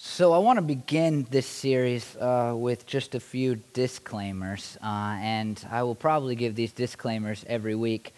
So, 0.00 0.32
I 0.32 0.38
want 0.38 0.58
to 0.58 0.62
begin 0.62 1.26
this 1.28 1.44
series 1.44 2.14
uh, 2.18 2.54
with 2.56 2.86
just 2.86 3.16
a 3.16 3.20
few 3.20 3.56
disclaimers, 3.72 4.78
uh, 4.80 5.18
and 5.20 5.60
I 5.72 5.82
will 5.82 5.96
probably 5.96 6.36
give 6.36 6.54
these 6.54 6.70
disclaimers 6.70 7.44
every 7.48 7.74
week. 7.74 8.14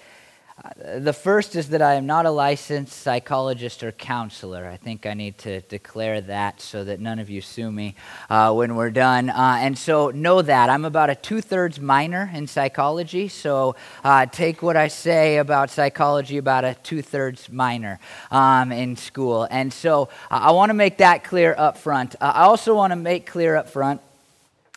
Uh, 0.62 0.98
the 0.98 1.12
first 1.12 1.56
is 1.56 1.70
that 1.70 1.80
I 1.80 1.94
am 1.94 2.04
not 2.04 2.26
a 2.26 2.30
licensed 2.30 2.92
psychologist 2.92 3.82
or 3.82 3.92
counselor. 3.92 4.66
I 4.66 4.76
think 4.76 5.06
I 5.06 5.14
need 5.14 5.38
to 5.38 5.62
declare 5.62 6.20
that 6.22 6.60
so 6.60 6.84
that 6.84 7.00
none 7.00 7.18
of 7.18 7.30
you 7.30 7.40
sue 7.40 7.70
me 7.70 7.94
uh, 8.28 8.52
when 8.52 8.74
we're 8.74 8.90
done. 8.90 9.30
Uh, 9.30 9.56
and 9.60 9.78
so, 9.78 10.10
know 10.10 10.42
that. 10.42 10.68
I'm 10.68 10.84
about 10.84 11.08
a 11.08 11.14
two 11.14 11.40
thirds 11.40 11.80
minor 11.80 12.30
in 12.34 12.46
psychology, 12.46 13.28
so 13.28 13.74
uh, 14.04 14.26
take 14.26 14.60
what 14.60 14.76
I 14.76 14.88
say 14.88 15.38
about 15.38 15.70
psychology 15.70 16.36
about 16.36 16.64
a 16.64 16.76
two 16.82 17.00
thirds 17.00 17.48
minor 17.50 17.98
um, 18.30 18.70
in 18.70 18.96
school. 18.96 19.48
And 19.50 19.72
so, 19.72 20.10
I 20.30 20.50
want 20.50 20.70
to 20.70 20.74
make 20.74 20.98
that 20.98 21.24
clear 21.24 21.54
up 21.56 21.78
front. 21.78 22.16
I 22.20 22.42
also 22.42 22.74
want 22.74 22.90
to 22.90 22.96
make 22.96 23.24
clear 23.24 23.56
up 23.56 23.70
front 23.70 24.02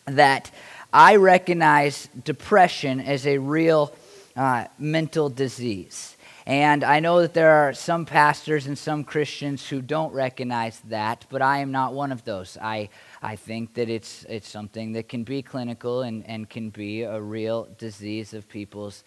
that 0.06 0.50
I 0.94 1.18
recognize 1.18 2.08
depression 2.24 3.02
as 3.02 3.28
a 3.28 3.38
real 3.40 3.94
uh, 4.36 4.66
mental 4.78 5.30
disease. 5.30 6.18
And 6.46 6.84
I 6.84 7.00
know 7.00 7.22
that 7.22 7.34
there 7.34 7.52
are 7.52 7.74
some 7.74 8.06
pastors 8.06 8.68
and 8.68 8.78
some 8.78 9.06
Christians 9.06 9.70
who 9.70 9.82
don't 9.82 10.14
recognize 10.14 10.82
that, 10.90 11.26
but 11.30 11.42
I 11.42 11.60
am 11.60 11.72
not 11.72 11.94
one 11.94 12.12
of 12.12 12.26
those. 12.26 12.58
I, 12.62 12.90
I 13.22 13.38
think 13.38 13.76
that 13.76 13.90
it's, 13.90 14.26
it's 14.28 14.50
something 14.50 14.92
that 14.94 15.08
can 15.08 15.24
be 15.24 15.42
clinical 15.42 16.02
and, 16.02 16.28
and 16.28 16.50
can 16.50 16.70
be 16.70 17.04
a 17.04 17.22
real 17.22 17.70
disease 17.78 18.34
of 18.34 18.50
people's 18.50 19.06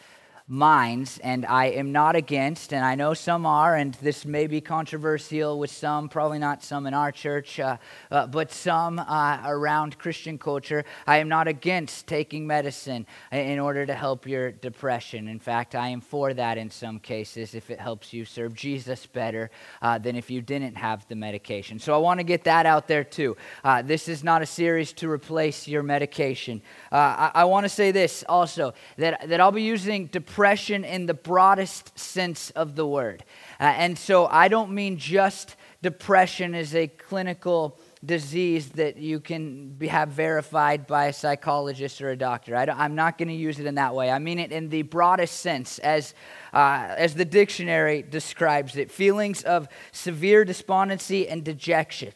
minds, 0.49 1.19
and 1.25 1.45
I 1.45 1.67
am 1.67 1.91
not 1.91 2.15
against, 2.15 2.73
and 2.73 2.85
I 2.85 2.95
know 2.95 3.15
some 3.15 3.45
are, 3.45 3.75
and 3.75 3.95
this 3.95 4.25
may 4.25 4.47
be 4.47 4.61
controversial 4.61 5.59
with 5.59 5.73
some, 5.73 6.09
probably 6.09 6.39
not 6.39 6.63
some 6.63 6.87
in 6.87 6.95
our 6.95 7.11
church, 7.11 7.59
uh, 7.59 7.79
uh, 8.13 8.29
but 8.29 8.53
some 8.53 9.01
uh, 9.01 9.43
around 9.45 9.99
Christian 9.99 10.39
culture. 10.39 10.85
I 11.05 11.19
am 11.19 11.29
not 11.29 11.49
against 11.49 12.07
taking 12.07 12.47
medicine 12.47 13.07
in 13.33 13.59
order 13.59 13.87
to 13.87 13.95
help 13.95 14.25
your 14.25 14.53
depression. 14.53 15.27
In 15.27 15.41
fact, 15.41 15.75
I 15.75 15.89
am 15.89 16.01
for 16.01 16.33
that 16.35 16.59
in 16.59 16.71
some 16.71 17.01
cases 17.01 17.57
if 17.57 17.69
it 17.69 17.81
helps 17.81 18.13
you 18.13 18.25
serve 18.25 18.55
Jesus 18.55 19.05
better 19.05 19.51
uh, 19.83 19.99
than 19.99 20.15
if 20.15 20.31
you 20.31 20.43
didn't 20.43 20.77
have 20.77 21.09
the 21.09 21.17
medication. 21.17 21.81
So 21.81 21.93
I 21.93 21.99
want 21.99 22.21
to 22.21 22.25
get 22.25 22.45
that 22.45 22.67
out 22.67 22.87
there 22.87 23.03
too. 23.03 23.37
Uh, 23.65 23.83
this 23.83 24.07
is 24.07 24.23
not 24.23 24.43
a 24.43 24.47
series 24.47 24.93
to 24.95 25.11
replace 25.11 25.67
your 25.67 25.83
medication. 25.83 26.63
Uh, 26.93 27.31
I, 27.35 27.41
I 27.41 27.45
want 27.47 27.65
to 27.65 27.69
say 27.69 27.91
this 27.91 28.23
also 28.29 28.75
that, 28.97 29.29
that 29.29 29.41
I'll 29.41 29.51
be 29.51 29.63
using 29.63 30.07
depression 30.07 30.36
depression 30.37 30.85
in 30.85 31.07
the 31.07 31.15
broadest 31.15 31.99
sense 31.99 32.51
of 32.51 32.77
the 32.77 32.87
word. 32.87 33.25
Uh, 33.59 33.73
and 33.79 33.97
so 33.97 34.27
I 34.27 34.49
don't 34.49 34.71
mean 34.71 34.99
just 34.99 35.57
depression 35.81 36.55
as 36.55 36.75
a 36.75 36.89
clinical 36.89 37.79
disease 38.05 38.69
that 38.73 38.99
you 38.99 39.19
can 39.19 39.71
be, 39.71 39.87
have 39.87 40.11
verified 40.11 40.87
by 40.87 41.07
a 41.07 41.13
psychologist 41.15 42.03
or 42.03 42.11
a 42.11 42.17
doctor. 42.19 42.55
I 42.55 42.85
am 42.85 42.95
not 42.95 43.17
going 43.17 43.29
to 43.29 43.35
use 43.35 43.59
it 43.59 43.65
in 43.65 43.77
that 43.77 43.95
way. 43.95 44.11
I 44.11 44.19
mean 44.19 44.39
it 44.39 44.53
in 44.53 44.69
the 44.69 44.83
broadest 44.83 45.41
sense, 45.41 45.79
as, 45.79 46.13
uh, 46.53 46.95
as 46.99 47.15
the 47.15 47.25
dictionary 47.25 48.03
describes 48.03 48.77
it 48.77 48.91
feelings 48.91 49.43
of 49.43 49.67
severe 49.91 50.45
despondency 50.45 51.27
and 51.27 51.45
dejection, 51.45 52.13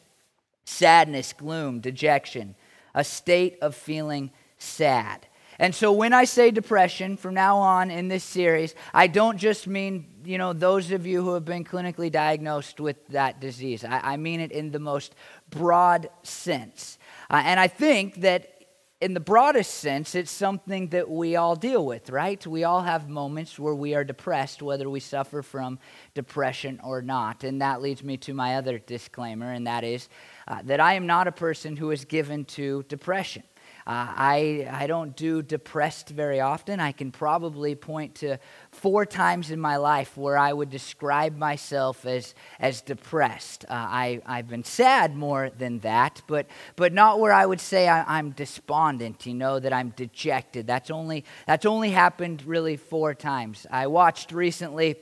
sadness, 0.67 1.33
gloom, 1.33 1.81
dejection, 1.81 2.55
a 2.95 3.03
state 3.03 3.57
of 3.63 3.75
feeling 3.75 4.31
sad. 4.59 5.27
And 5.61 5.75
so 5.75 5.93
when 5.93 6.15
I 6.15 6.25
say 6.25 6.51
depression 6.51 7.19
from 7.19 7.35
now 7.35 7.59
on 7.59 7.91
in 7.91 8.09
this 8.09 8.25
series, 8.25 8.75
I 8.95 9.09
don't 9.09 9.37
just 9.37 9.67
mean, 9.69 10.07
you 10.25 10.39
know, 10.39 10.55
those 10.55 10.91
of 10.91 11.07
you 11.07 11.23
who 11.23 11.35
have 11.35 11.45
been 11.45 11.65
clinically 11.65 12.11
diagnosed 12.11 12.81
with 12.81 13.07
that 13.09 13.43
disease. 13.43 13.85
I, 13.85 14.01
I 14.03 14.17
mean 14.17 14.41
it 14.41 14.53
in 14.53 14.71
the 14.71 14.79
most 14.79 15.15
broad 15.51 16.09
sense. 16.23 16.99
Uh, 17.29 17.43
and 17.45 17.61
I 17.61 17.69
think 17.69 18.23
that 18.23 18.61
in 19.03 19.13
the 19.13 19.21
broadest 19.21 19.75
sense, 19.75 20.15
it's 20.15 20.31
something 20.31 20.89
that 20.89 21.11
we 21.11 21.37
all 21.37 21.57
deal 21.57 21.85
with, 21.85 22.09
right? 22.09 22.47
We 22.47 22.65
all 22.65 22.81
have 22.81 23.11
moments 23.11 23.59
where 23.59 23.75
we 23.75 23.95
are 23.95 24.05
depressed, 24.05 24.63
whether 24.63 24.89
we 24.89 25.01
suffer 25.01 25.43
from 25.43 25.79
depression 26.15 26.81
or 26.83 27.03
not. 27.03 27.45
And 27.45 27.61
that 27.61 27.83
leads 27.83 28.03
me 28.03 28.17
to 28.19 28.33
my 28.33 28.57
other 28.57 28.79
disclaimer, 28.79 29.53
and 29.53 29.67
that 29.67 29.85
is 29.85 30.09
uh, 30.49 30.63
that 30.65 30.81
I 30.81 30.95
am 30.95 31.07
not 31.07 31.29
a 31.29 31.33
person 31.33 31.77
who 31.77 31.91
is 31.91 32.07
given 32.07 32.47
to 32.47 32.83
depression. 32.89 33.43
Uh, 33.91 34.07
I, 34.17 34.69
I 34.71 34.87
don't 34.87 35.17
do 35.17 35.43
depressed 35.43 36.11
very 36.11 36.39
often. 36.39 36.79
I 36.79 36.93
can 36.93 37.11
probably 37.11 37.75
point 37.75 38.15
to 38.17 38.39
four 38.71 39.05
times 39.05 39.51
in 39.51 39.59
my 39.59 39.79
life 39.79 40.17
where 40.17 40.39
I 40.39 40.53
would 40.53 40.71
describe 40.71 41.37
myself 41.37 42.07
as, 42.07 42.37
as 42.61 42.83
depressed. 42.83 43.65
Uh, 43.65 43.73
I, 43.73 44.23
I've 44.25 44.47
been 44.47 44.63
sad 44.63 45.17
more 45.17 45.51
than 45.51 45.81
that, 45.81 46.23
but, 46.29 46.47
but 46.77 46.93
not 46.93 47.19
where 47.19 47.33
I 47.33 47.45
would 47.45 47.61
say 47.61 47.89
I, 47.89 48.05
I'm 48.17 48.31
despondent, 48.31 49.27
you 49.27 49.35
know, 49.35 49.59
that 49.59 49.73
I'm 49.73 49.89
dejected. 49.89 50.69
That's 50.69 50.93
only, 50.93 51.25
that's 51.49 51.67
only 51.67 51.91
happened 51.91 52.45
really 52.47 52.77
four 52.77 53.13
times. 53.13 53.67
I 53.73 53.89
watched 53.89 54.31
recently 54.31 54.99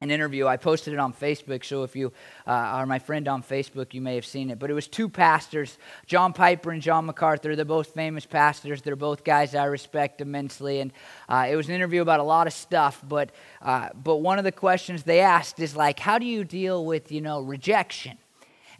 an 0.00 0.10
interview. 0.10 0.46
I 0.46 0.56
posted 0.56 0.94
it 0.94 1.00
on 1.00 1.12
Facebook, 1.12 1.64
so 1.64 1.82
if 1.82 1.96
you 1.96 2.12
uh, 2.46 2.50
are 2.50 2.86
my 2.86 2.98
friend 2.98 3.26
on 3.26 3.42
Facebook, 3.42 3.94
you 3.94 4.00
may 4.00 4.14
have 4.14 4.24
seen 4.24 4.50
it. 4.50 4.58
But 4.58 4.70
it 4.70 4.74
was 4.74 4.86
two 4.86 5.08
pastors, 5.08 5.76
John 6.06 6.32
Piper 6.32 6.70
and 6.70 6.80
John 6.80 7.06
MacArthur. 7.06 7.56
They're 7.56 7.64
both 7.64 7.94
famous 7.94 8.24
pastors. 8.24 8.80
They're 8.82 8.96
both 8.96 9.24
guys 9.24 9.54
I 9.54 9.64
respect 9.64 10.20
immensely. 10.20 10.80
And 10.80 10.92
uh, 11.28 11.48
it 11.50 11.56
was 11.56 11.68
an 11.68 11.74
interview 11.74 12.00
about 12.00 12.20
a 12.20 12.24
lot 12.24 12.46
of 12.46 12.52
stuff. 12.52 13.02
But 13.06 13.30
uh, 13.60 13.88
but 13.94 14.16
one 14.16 14.38
of 14.38 14.44
the 14.44 14.52
questions 14.52 15.02
they 15.02 15.20
asked 15.20 15.58
is 15.58 15.74
like, 15.74 15.98
how 15.98 16.18
do 16.18 16.26
you 16.26 16.44
deal 16.44 16.84
with 16.84 17.10
you 17.10 17.20
know 17.20 17.40
rejection? 17.40 18.18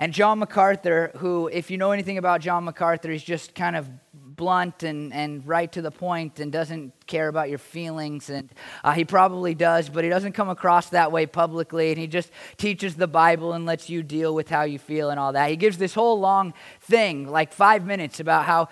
And 0.01 0.13
John 0.13 0.39
MacArthur, 0.39 1.11
who, 1.17 1.49
if 1.49 1.73
you 1.73 1.77
know 1.77 1.91
anything 1.91 2.19
about 2.19 2.41
John 2.41 2.63
MacArthur, 2.63 3.11
he's 3.11 3.25
just 3.25 3.57
kind 3.57 3.75
of 3.75 3.89
blunt 4.39 4.83
and, 4.83 5.13
and 5.13 5.47
right 5.47 5.71
to 5.73 5.83
the 5.83 5.91
point 5.91 6.41
and 6.41 6.51
doesn't 6.51 6.95
care 7.07 7.29
about 7.29 7.51
your 7.51 7.59
feelings. 7.59 8.31
And 8.31 8.49
uh, 8.83 8.93
he 8.93 9.05
probably 9.05 9.55
does, 9.55 9.91
but 9.91 10.05
he 10.05 10.09
doesn't 10.09 10.33
come 10.33 10.49
across 10.49 10.89
that 10.91 11.13
way 11.13 11.27
publicly. 11.27 11.91
And 11.91 11.99
he 11.99 12.07
just 12.07 12.31
teaches 12.57 12.95
the 12.95 13.07
Bible 13.07 13.53
and 13.53 13.67
lets 13.67 13.91
you 13.91 14.03
deal 14.03 14.35
with 14.35 14.49
how 14.49 14.63
you 14.63 14.79
feel 14.79 15.11
and 15.11 15.21
all 15.21 15.35
that. 15.35 15.51
He 15.51 15.57
gives 15.57 15.77
this 15.77 15.93
whole 15.93 16.19
long 16.19 16.55
thing, 16.81 17.29
like 17.29 17.53
five 17.53 17.85
minutes, 17.85 18.21
about 18.21 18.47
how 18.47 18.69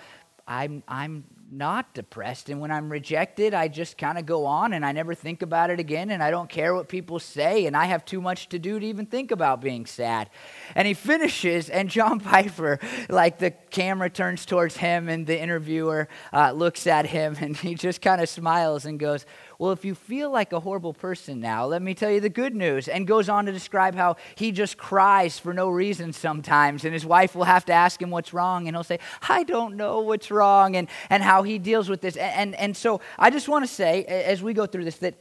I'm, 0.47 0.81
I'm 0.87 1.25
not 1.49 1.93
depressed. 1.93 2.49
And 2.49 2.59
when 2.59 2.71
I'm 2.71 2.91
rejected, 2.91 3.53
I 3.53 3.67
just 3.67 3.97
kind 3.97 4.17
of 4.17 4.25
go 4.25 4.45
on 4.45 4.73
and 4.73 4.85
I 4.85 4.91
never 4.91 5.15
think 5.15 5.41
about 5.41 5.69
it 5.69 5.79
again 5.79 6.09
and 6.09 6.21
I 6.21 6.29
don't 6.29 6.49
care 6.49 6.73
what 6.75 6.89
people 6.89 7.19
say 7.19 7.65
and 7.65 7.75
I 7.75 7.85
have 7.85 8.03
too 8.05 8.21
much 8.21 8.49
to 8.49 8.59
do 8.59 8.79
to 8.79 8.85
even 8.85 9.05
think 9.05 9.31
about 9.31 9.61
being 9.61 9.85
sad. 9.85 10.29
And 10.75 10.87
he 10.87 10.93
finishes, 10.93 11.69
and 11.69 11.89
John 11.89 12.19
Piper, 12.21 12.79
like 13.09 13.39
the 13.39 13.51
camera 13.51 14.09
turns 14.09 14.45
towards 14.45 14.77
him 14.77 15.07
and 15.09 15.25
the 15.25 15.39
interviewer 15.39 16.07
uh, 16.33 16.51
looks 16.51 16.87
at 16.87 17.05
him 17.05 17.37
and 17.39 17.55
he 17.55 17.75
just 17.75 18.01
kind 18.01 18.21
of 18.21 18.29
smiles 18.29 18.85
and 18.85 18.99
goes, 18.99 19.25
well, 19.59 19.71
if 19.71 19.83
you 19.83 19.95
feel 19.95 20.29
like 20.29 20.53
a 20.53 20.59
horrible 20.59 20.93
person 20.93 21.39
now, 21.39 21.65
let 21.65 21.81
me 21.81 21.93
tell 21.93 22.11
you 22.11 22.19
the 22.19 22.29
good 22.29 22.55
news. 22.55 22.87
And 22.87 23.07
goes 23.07 23.27
on 23.27 23.45
to 23.47 23.51
describe 23.51 23.95
how 23.95 24.17
he 24.35 24.51
just 24.51 24.77
cries 24.77 25.39
for 25.39 25.53
no 25.53 25.69
reason 25.69 26.13
sometimes. 26.13 26.85
And 26.85 26.93
his 26.93 27.05
wife 27.05 27.35
will 27.35 27.45
have 27.45 27.65
to 27.65 27.73
ask 27.73 28.01
him 28.01 28.11
what's 28.11 28.33
wrong. 28.33 28.67
And 28.67 28.75
he'll 28.75 28.83
say, 28.83 28.99
I 29.27 29.43
don't 29.43 29.75
know 29.75 30.01
what's 30.01 30.29
wrong. 30.29 30.75
And, 30.75 30.87
and 31.09 31.23
how 31.23 31.43
he 31.43 31.57
deals 31.57 31.89
with 31.89 32.01
this. 32.01 32.17
And, 32.17 32.33
and, 32.35 32.55
and 32.55 32.77
so 32.77 33.01
I 33.17 33.29
just 33.29 33.47
want 33.47 33.67
to 33.67 33.73
say, 33.73 34.03
as 34.05 34.43
we 34.43 34.53
go 34.53 34.67
through 34.67 34.83
this, 34.83 34.97
that 34.97 35.15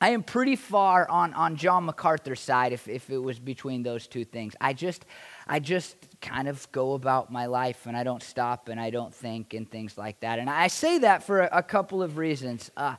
I 0.00 0.10
am 0.10 0.22
pretty 0.22 0.54
far 0.54 1.10
on, 1.10 1.34
on 1.34 1.56
John 1.56 1.84
MacArthur's 1.84 2.40
side 2.40 2.72
if, 2.72 2.86
if 2.86 3.10
it 3.10 3.18
was 3.18 3.40
between 3.40 3.82
those 3.82 4.06
two 4.06 4.24
things. 4.24 4.54
I 4.60 4.72
just, 4.72 5.04
I 5.46 5.58
just 5.58 5.96
kind 6.20 6.46
of 6.46 6.70
go 6.70 6.94
about 6.94 7.32
my 7.32 7.46
life 7.46 7.84
and 7.86 7.96
I 7.96 8.04
don't 8.04 8.22
stop 8.22 8.68
and 8.68 8.80
I 8.80 8.90
don't 8.90 9.12
think 9.12 9.54
and 9.54 9.68
things 9.68 9.98
like 9.98 10.20
that. 10.20 10.38
And 10.38 10.48
I 10.48 10.68
say 10.68 10.98
that 10.98 11.24
for 11.24 11.40
a, 11.40 11.62
couple 11.64 12.00
of 12.02 12.16
reasons. 12.16 12.70
Uh, 12.76 12.94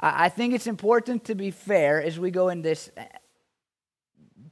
I 0.00 0.28
think 0.28 0.54
it's 0.54 0.66
important 0.66 1.24
to 1.24 1.34
be 1.34 1.50
fair 1.50 2.02
as 2.02 2.18
we 2.18 2.30
go 2.30 2.48
in 2.48 2.62
this, 2.62 2.90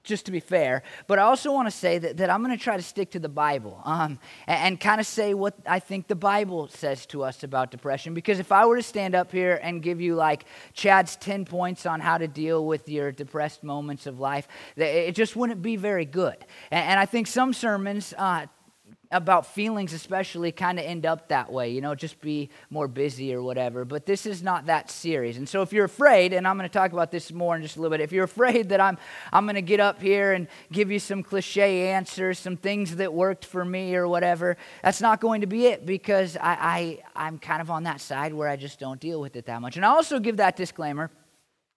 just 0.03 0.27
to 0.27 0.33
be 0.33 0.41
fair, 0.41 0.83
but 1.07 1.19
I 1.19 1.23
also 1.23 1.53
want 1.53 1.67
to 1.67 1.71
say 1.71 1.99
that, 1.99 2.17
that 2.17 2.31
I'm 2.31 2.43
going 2.43 2.57
to 2.57 2.63
try 2.63 2.77
to 2.77 2.83
stick 2.83 3.11
to 3.13 3.19
the 3.19 3.29
Bible 3.29 3.81
um, 3.85 4.19
and, 4.47 4.61
and 4.61 4.81
kind 4.81 5.01
of 5.01 5.07
say 5.07 5.35
what 5.35 5.55
I 5.67 5.79
think 5.79 6.09
the 6.09 6.17
Bible 6.17 6.69
says 6.69 7.07
to 7.07 7.23
us 7.23 7.43
about 7.43 7.71
depression. 7.71 8.15
Because 8.15 8.39
if 8.39 8.51
I 8.51 8.67
were 8.67 8.77
to 8.77 8.83
stand 8.83 9.15
up 9.15 9.31
here 9.33 9.61
and 9.63 9.83
give 9.83 10.01
you 10.01 10.15
like 10.15 10.47
Chad's 10.73 11.17
10 11.17 11.45
points 11.45 11.87
on 11.87 12.01
how 12.01 12.19
to 12.19 12.29
deal 12.29 12.65
with 12.65 12.89
your 12.89 13.13
depressed 13.13 13.63
moments 13.63 14.07
of 14.07 14.19
life, 14.19 14.49
it 14.77 15.13
just 15.13 15.37
wouldn't 15.37 15.63
be 15.63 15.77
very 15.77 16.05
good. 16.05 16.37
And, 16.71 16.91
and 16.91 17.01
I 17.01 17.07
think 17.07 17.27
some 17.27 17.53
sermons 17.53 18.15
uh, 18.17 18.47
about 19.11 19.47
feelings 19.47 19.93
especially 19.93 20.51
kind 20.53 20.79
of 20.79 20.85
end 20.85 21.07
up 21.07 21.29
that 21.29 21.53
way 21.53 21.71
you 21.71 21.81
know 21.81 21.95
just 21.95 22.21
be 22.21 22.51
more 22.71 22.89
busy 22.89 23.35
or 23.35 23.43
whatever 23.43 23.85
but 23.85 24.07
this 24.07 24.27
is 24.27 24.43
not 24.43 24.67
that 24.67 24.91
serious. 24.91 25.37
And 25.37 25.49
so 25.49 25.63
if 25.63 25.73
you're 25.73 25.85
afraid 25.85 26.33
and 26.33 26.47
i'm 26.47 26.57
going 26.57 26.69
to 26.69 26.73
talk 26.73 26.93
about 26.93 27.11
this 27.11 27.33
more 27.33 27.57
in 27.57 27.63
just 27.63 27.77
a 27.77 27.81
little 27.81 27.97
bit 27.97 28.03
if 28.03 28.13
you're 28.13 28.25
afraid 28.25 28.69
that 28.71 28.81
i'm 28.81 28.99
i'm 29.33 29.45
going 29.45 29.55
to 29.55 29.63
get 29.63 29.81
up 29.81 30.01
here 30.01 30.33
and 30.33 30.49
give 30.73 30.91
you 30.91 30.99
some 30.99 31.23
cliche 31.23 31.89
answers 31.89 32.39
some 32.39 32.57
things 32.57 32.97
that 32.97 33.13
worked 33.13 33.45
for 33.45 33.65
me 33.65 33.95
or 33.95 34.09
whatever 34.09 34.57
that's 34.83 35.01
not 35.01 35.21
going 35.21 35.41
to 35.41 35.47
be 35.47 35.67
it 35.67 35.87
because 35.87 36.37
i, 36.37 37.01
I 37.15 37.27
i'm 37.29 37.39
kind 37.39 37.61
of 37.61 37.71
on 37.71 37.85
that 37.85 38.01
side 38.01 38.35
where 38.35 38.49
i 38.49 38.57
just 38.57 38.79
don't 38.79 39.01
deal 39.01 39.21
with 39.21 39.37
it 39.37 39.47
that 39.47 39.61
much. 39.61 39.77
And 39.77 39.85
i 39.85 39.89
also 39.89 40.19
give 40.19 40.39
that 40.39 40.57
disclaimer 40.57 41.11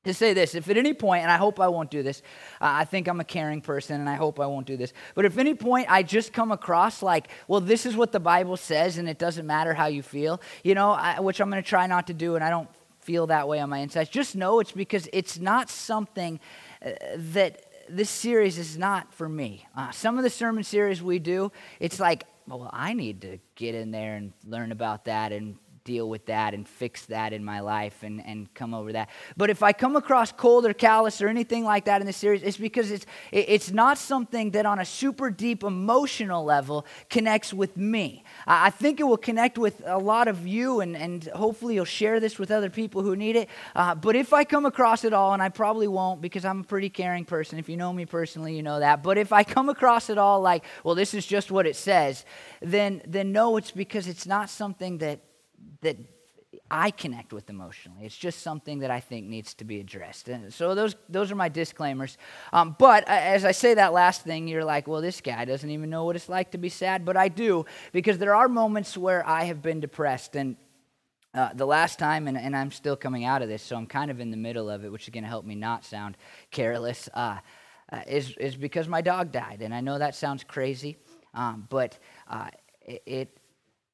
to 0.06 0.14
say 0.14 0.34
this 0.34 0.56
if 0.56 0.70
at 0.70 0.78
any 0.78 0.94
point, 0.94 1.24
and 1.24 1.32
I 1.32 1.38
hope 1.38 1.60
I 1.60 1.68
won't 1.68 1.92
do 1.92 2.04
this, 2.04 2.22
uh, 2.62 2.68
I 2.72 2.86
think 2.86 3.08
I'm 3.08 3.20
a 3.20 3.26
caring 3.26 3.62
person 3.62 4.00
and 4.00 4.10
I 4.10 4.16
hope 4.16 4.40
I 4.40 4.46
won't 4.46 4.66
do 4.66 4.78
this, 4.78 4.94
but 5.16 5.26
if 5.26 5.38
any 5.38 5.54
point 5.54 5.88
I 5.90 6.04
just 6.04 6.32
come 6.32 6.52
across 6.52 7.04
like, 7.04 7.28
well, 7.48 7.62
this 7.62 7.86
is 7.86 7.96
what 7.96 8.12
the 8.12 8.20
Bible 8.20 8.58
says 8.58 8.98
and 8.98 9.10
it 9.10 9.20
doesn't 9.20 9.46
matter 9.46 9.74
how 9.74 9.88
you 9.88 10.02
feel, 10.02 10.42
you 10.64 10.74
know, 10.74 10.92
I, 10.92 11.20
which 11.20 11.42
I'm 11.42 11.50
going 11.50 11.62
to 11.62 11.68
try 11.68 11.88
not 11.88 12.08
to 12.08 12.14
do 12.14 12.36
and 12.36 12.44
I 12.44 12.50
don't 12.50 12.70
feel 13.00 13.28
that 13.28 13.48
way 13.48 13.60
on 13.60 13.70
my 13.70 13.80
insides, 13.80 14.10
just 14.10 14.36
know 14.36 14.60
it's 14.60 14.72
because 14.72 15.10
it's 15.12 15.38
not 15.38 15.70
something 15.70 16.40
uh, 16.86 16.92
that 17.16 17.66
this 17.90 18.10
series 18.10 18.58
is 18.58 18.78
not 18.78 19.14
for 19.14 19.28
me. 19.28 19.66
Uh, 19.76 19.92
some 19.92 20.18
of 20.18 20.24
the 20.24 20.30
sermon 20.30 20.64
series 20.64 21.02
we 21.02 21.20
do, 21.20 21.52
it's 21.80 22.00
like, 22.00 22.24
well, 22.48 22.70
I 22.72 22.94
need 22.94 23.22
to 23.22 23.40
get 23.56 23.76
in 23.76 23.92
there 23.92 24.16
and 24.16 24.32
learn 24.46 24.72
about 24.72 25.06
that 25.06 25.32
and 25.32 25.58
deal 25.90 26.08
with 26.08 26.28
that 26.28 26.54
and 26.54 26.68
fix 26.68 27.08
that 27.08 27.34
in 27.34 27.44
my 27.44 27.62
life 27.62 28.04
and, 28.04 28.24
and 28.24 28.54
come 28.54 28.76
over 28.76 28.92
that. 28.94 29.10
But 29.36 29.50
if 29.50 29.64
I 29.64 29.74
come 29.74 29.96
across 29.96 30.32
cold 30.32 30.64
or 30.68 30.74
callous 30.74 31.20
or 31.20 31.28
anything 31.28 31.64
like 31.64 31.86
that 31.86 32.00
in 32.00 32.06
the 32.06 32.14
series, 32.14 32.44
it's 32.44 32.58
because 32.58 32.92
it's, 32.92 33.08
it's 33.32 33.72
not 33.72 33.98
something 33.98 34.52
that 34.52 34.68
on 34.68 34.78
a 34.78 34.86
super 34.86 35.32
deep 35.32 35.64
emotional 35.64 36.46
level 36.46 36.86
connects 37.10 37.52
with 37.54 37.76
me. 37.76 38.24
I 38.46 38.70
think 38.70 39.00
it 39.00 39.04
will 39.04 39.18
connect 39.18 39.58
with 39.58 39.82
a 39.84 39.98
lot 39.98 40.28
of 40.28 40.46
you, 40.46 40.80
and, 40.82 40.96
and 40.96 41.24
hopefully 41.34 41.74
you'll 41.74 41.86
share 41.86 42.20
this 42.20 42.38
with 42.38 42.52
other 42.52 42.70
people 42.70 43.02
who 43.02 43.16
need 43.16 43.36
it. 43.36 43.50
Uh, 43.76 43.96
but 43.96 44.16
if 44.16 44.32
I 44.32 44.44
come 44.44 44.68
across 44.68 45.04
it 45.04 45.14
all, 45.14 45.34
and 45.34 45.42
I 45.42 45.50
probably 45.50 45.88
won't 45.88 46.22
because 46.22 46.46
I'm 46.46 46.60
a 46.62 46.64
pretty 46.64 46.90
caring 46.90 47.26
person, 47.26 47.58
if 47.58 47.68
you 47.68 47.78
know 47.78 47.92
me 47.92 48.06
personally, 48.06 48.56
you 48.56 48.62
know 48.62 48.80
that. 48.80 49.02
But 49.02 49.18
if 49.18 49.34
I 49.34 49.44
come 49.44 49.70
across 49.70 50.12
it 50.12 50.20
all 50.20 50.40
like, 50.40 50.64
well, 50.84 50.94
this 50.94 51.16
is 51.16 51.26
just 51.26 51.50
what 51.50 51.66
it 51.66 51.76
says, 51.76 52.26
then, 52.62 53.02
then 53.08 53.32
no, 53.32 53.58
it's 53.58 53.72
because 53.72 54.08
it's 54.08 54.28
not 54.28 54.52
something 54.52 55.00
that 55.00 55.20
that 55.82 55.98
I 56.72 56.92
connect 56.92 57.34
with 57.34 57.50
emotionally. 57.50 58.06
It's 58.06 58.18
just 58.18 58.42
something 58.42 58.80
that 58.80 58.92
I 58.92 59.00
think 59.00 59.28
needs 59.28 59.54
to 59.56 59.66
be 59.66 59.80
addressed. 59.80 60.30
And 60.30 60.54
so 60.54 60.76
those 60.76 60.96
those 61.08 61.32
are 61.32 61.36
my 61.36 61.50
disclaimers. 61.50 62.18
Um, 62.54 62.76
but 62.78 63.08
as 63.08 63.46
I 63.46 63.52
say 63.52 63.74
that 63.76 63.94
last 63.94 64.24
thing, 64.24 64.48
you're 64.48 64.64
like, 64.64 64.88
well, 64.88 65.02
this 65.02 65.22
guy 65.22 65.46
doesn't 65.46 65.70
even 65.70 65.90
know 65.90 66.06
what 66.06 66.16
it's 66.16 66.30
like 66.30 66.52
to 66.52 66.58
be 66.58 66.70
sad. 66.70 67.06
But 67.06 67.18
I 67.18 67.28
do 67.28 67.66
because 67.92 68.18
there 68.18 68.36
are 68.36 68.48
moments 68.48 68.98
where 68.98 69.28
I 69.28 69.46
have 69.46 69.62
been 69.62 69.80
depressed 69.80 70.36
and. 70.36 70.56
Uh, 71.32 71.54
the 71.54 71.66
last 71.66 72.00
time, 72.00 72.28
and, 72.28 72.36
and, 72.36 72.56
I'm 72.56 72.72
still 72.72 72.96
coming 72.96 73.24
out 73.24 73.44
of 73.44 73.50
this, 73.50 73.62
so 73.62 73.76
I'm 73.76 73.86
kind 73.86 74.10
of 74.10 74.20
in 74.20 74.32
the 74.32 74.36
middle 74.36 74.68
of 74.68 74.84
it, 74.84 74.92
which 74.92 75.04
is 75.04 75.10
going 75.10 75.24
to 75.24 75.30
help 75.30 75.46
me 75.46 75.54
not 75.54 75.86
sound 75.86 76.18
careless, 76.50 77.08
uh, 77.14 77.38
uh, 77.92 78.02
is, 78.08 78.36
is 78.38 78.56
because 78.56 78.88
my 78.88 79.02
dog 79.02 79.32
died. 79.32 79.62
And 79.62 79.72
I 79.72 79.80
know 79.80 80.00
that 80.00 80.16
sounds 80.16 80.44
crazy, 80.44 80.98
um, 81.36 81.68
but 81.70 82.00
uh, 82.28 82.50
it 82.82 83.39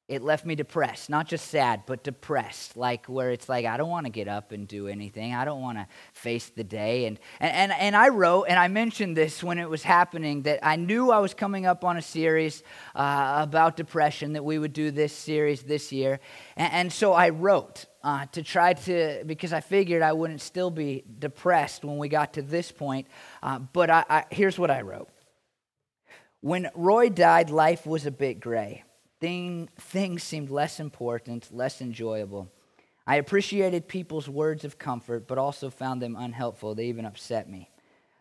it 0.08 0.22
left 0.22 0.46
me 0.46 0.54
depressed 0.54 1.10
not 1.10 1.26
just 1.26 1.48
sad 1.48 1.82
but 1.86 2.04
depressed. 2.04 2.76
Like 2.76 3.06
where 3.06 3.30
it's 3.30 3.48
like 3.48 3.66
i 3.66 3.76
don't 3.76 3.88
want 3.88 4.06
to 4.06 4.10
get 4.10 4.28
up 4.28 4.52
and 4.52 4.68
do 4.68 4.86
anything. 4.86 5.34
I 5.34 5.44
don't 5.44 5.60
want 5.60 5.78
to 5.78 5.86
face 6.12 6.48
the 6.50 6.64
day. 6.64 7.06
And, 7.06 7.18
and, 7.40 7.52
and, 7.52 7.72
and 7.72 7.96
i 7.96 8.08
wrote 8.08 8.44
and 8.44 8.58
i 8.58 8.68
mentioned 8.68 9.16
this 9.16 9.42
when 9.42 9.58
it 9.58 9.68
was 9.68 9.82
happening 9.82 10.42
that 10.42 10.60
i 10.62 10.76
knew 10.76 11.10
i 11.10 11.18
was 11.18 11.34
coming 11.34 11.66
up 11.66 11.84
on 11.84 11.96
a 11.96 12.02
series 12.02 12.62
uh, 12.94 13.38
about 13.40 13.76
depression 13.76 14.34
that 14.34 14.44
we 14.44 14.58
would 14.58 14.72
do 14.72 14.90
this 14.90 15.12
series 15.12 15.62
this 15.62 15.92
year. 15.92 16.20
And, 16.56 16.72
and 16.72 16.92
so 16.92 17.12
i 17.12 17.30
wrote 17.30 17.86
uh, 18.04 18.26
to 18.26 18.42
try 18.42 18.74
to 18.74 19.24
because 19.26 19.52
i 19.52 19.60
figured 19.60 20.02
i 20.02 20.12
wouldn't 20.12 20.40
still 20.40 20.70
be 20.70 21.02
depressed 21.18 21.84
when 21.84 21.98
we 21.98 22.08
got 22.08 22.34
to 22.34 22.42
this 22.42 22.70
point 22.70 23.08
uh, 23.42 23.58
but 23.58 23.90
I, 23.90 24.04
I, 24.08 24.24
here's 24.30 24.58
what 24.58 24.70
i 24.70 24.82
wrote. 24.82 25.08
When 26.42 26.70
roy 26.76 27.08
died 27.08 27.50
life 27.50 27.86
was 27.86 28.06
a 28.06 28.12
bit 28.12 28.38
gray 28.38 28.84
thing, 29.26 29.68
things 29.76 30.22
seemed 30.22 30.50
less 30.50 30.78
important, 30.78 31.52
less 31.52 31.80
enjoyable. 31.80 32.48
I 33.08 33.16
appreciated 33.16 33.88
people's 33.88 34.28
words 34.28 34.64
of 34.64 34.78
comfort, 34.78 35.26
but 35.26 35.36
also 35.36 35.68
found 35.68 36.00
them 36.00 36.14
unhelpful. 36.16 36.76
They 36.76 36.86
even 36.86 37.04
upset 37.04 37.50
me. 37.50 37.68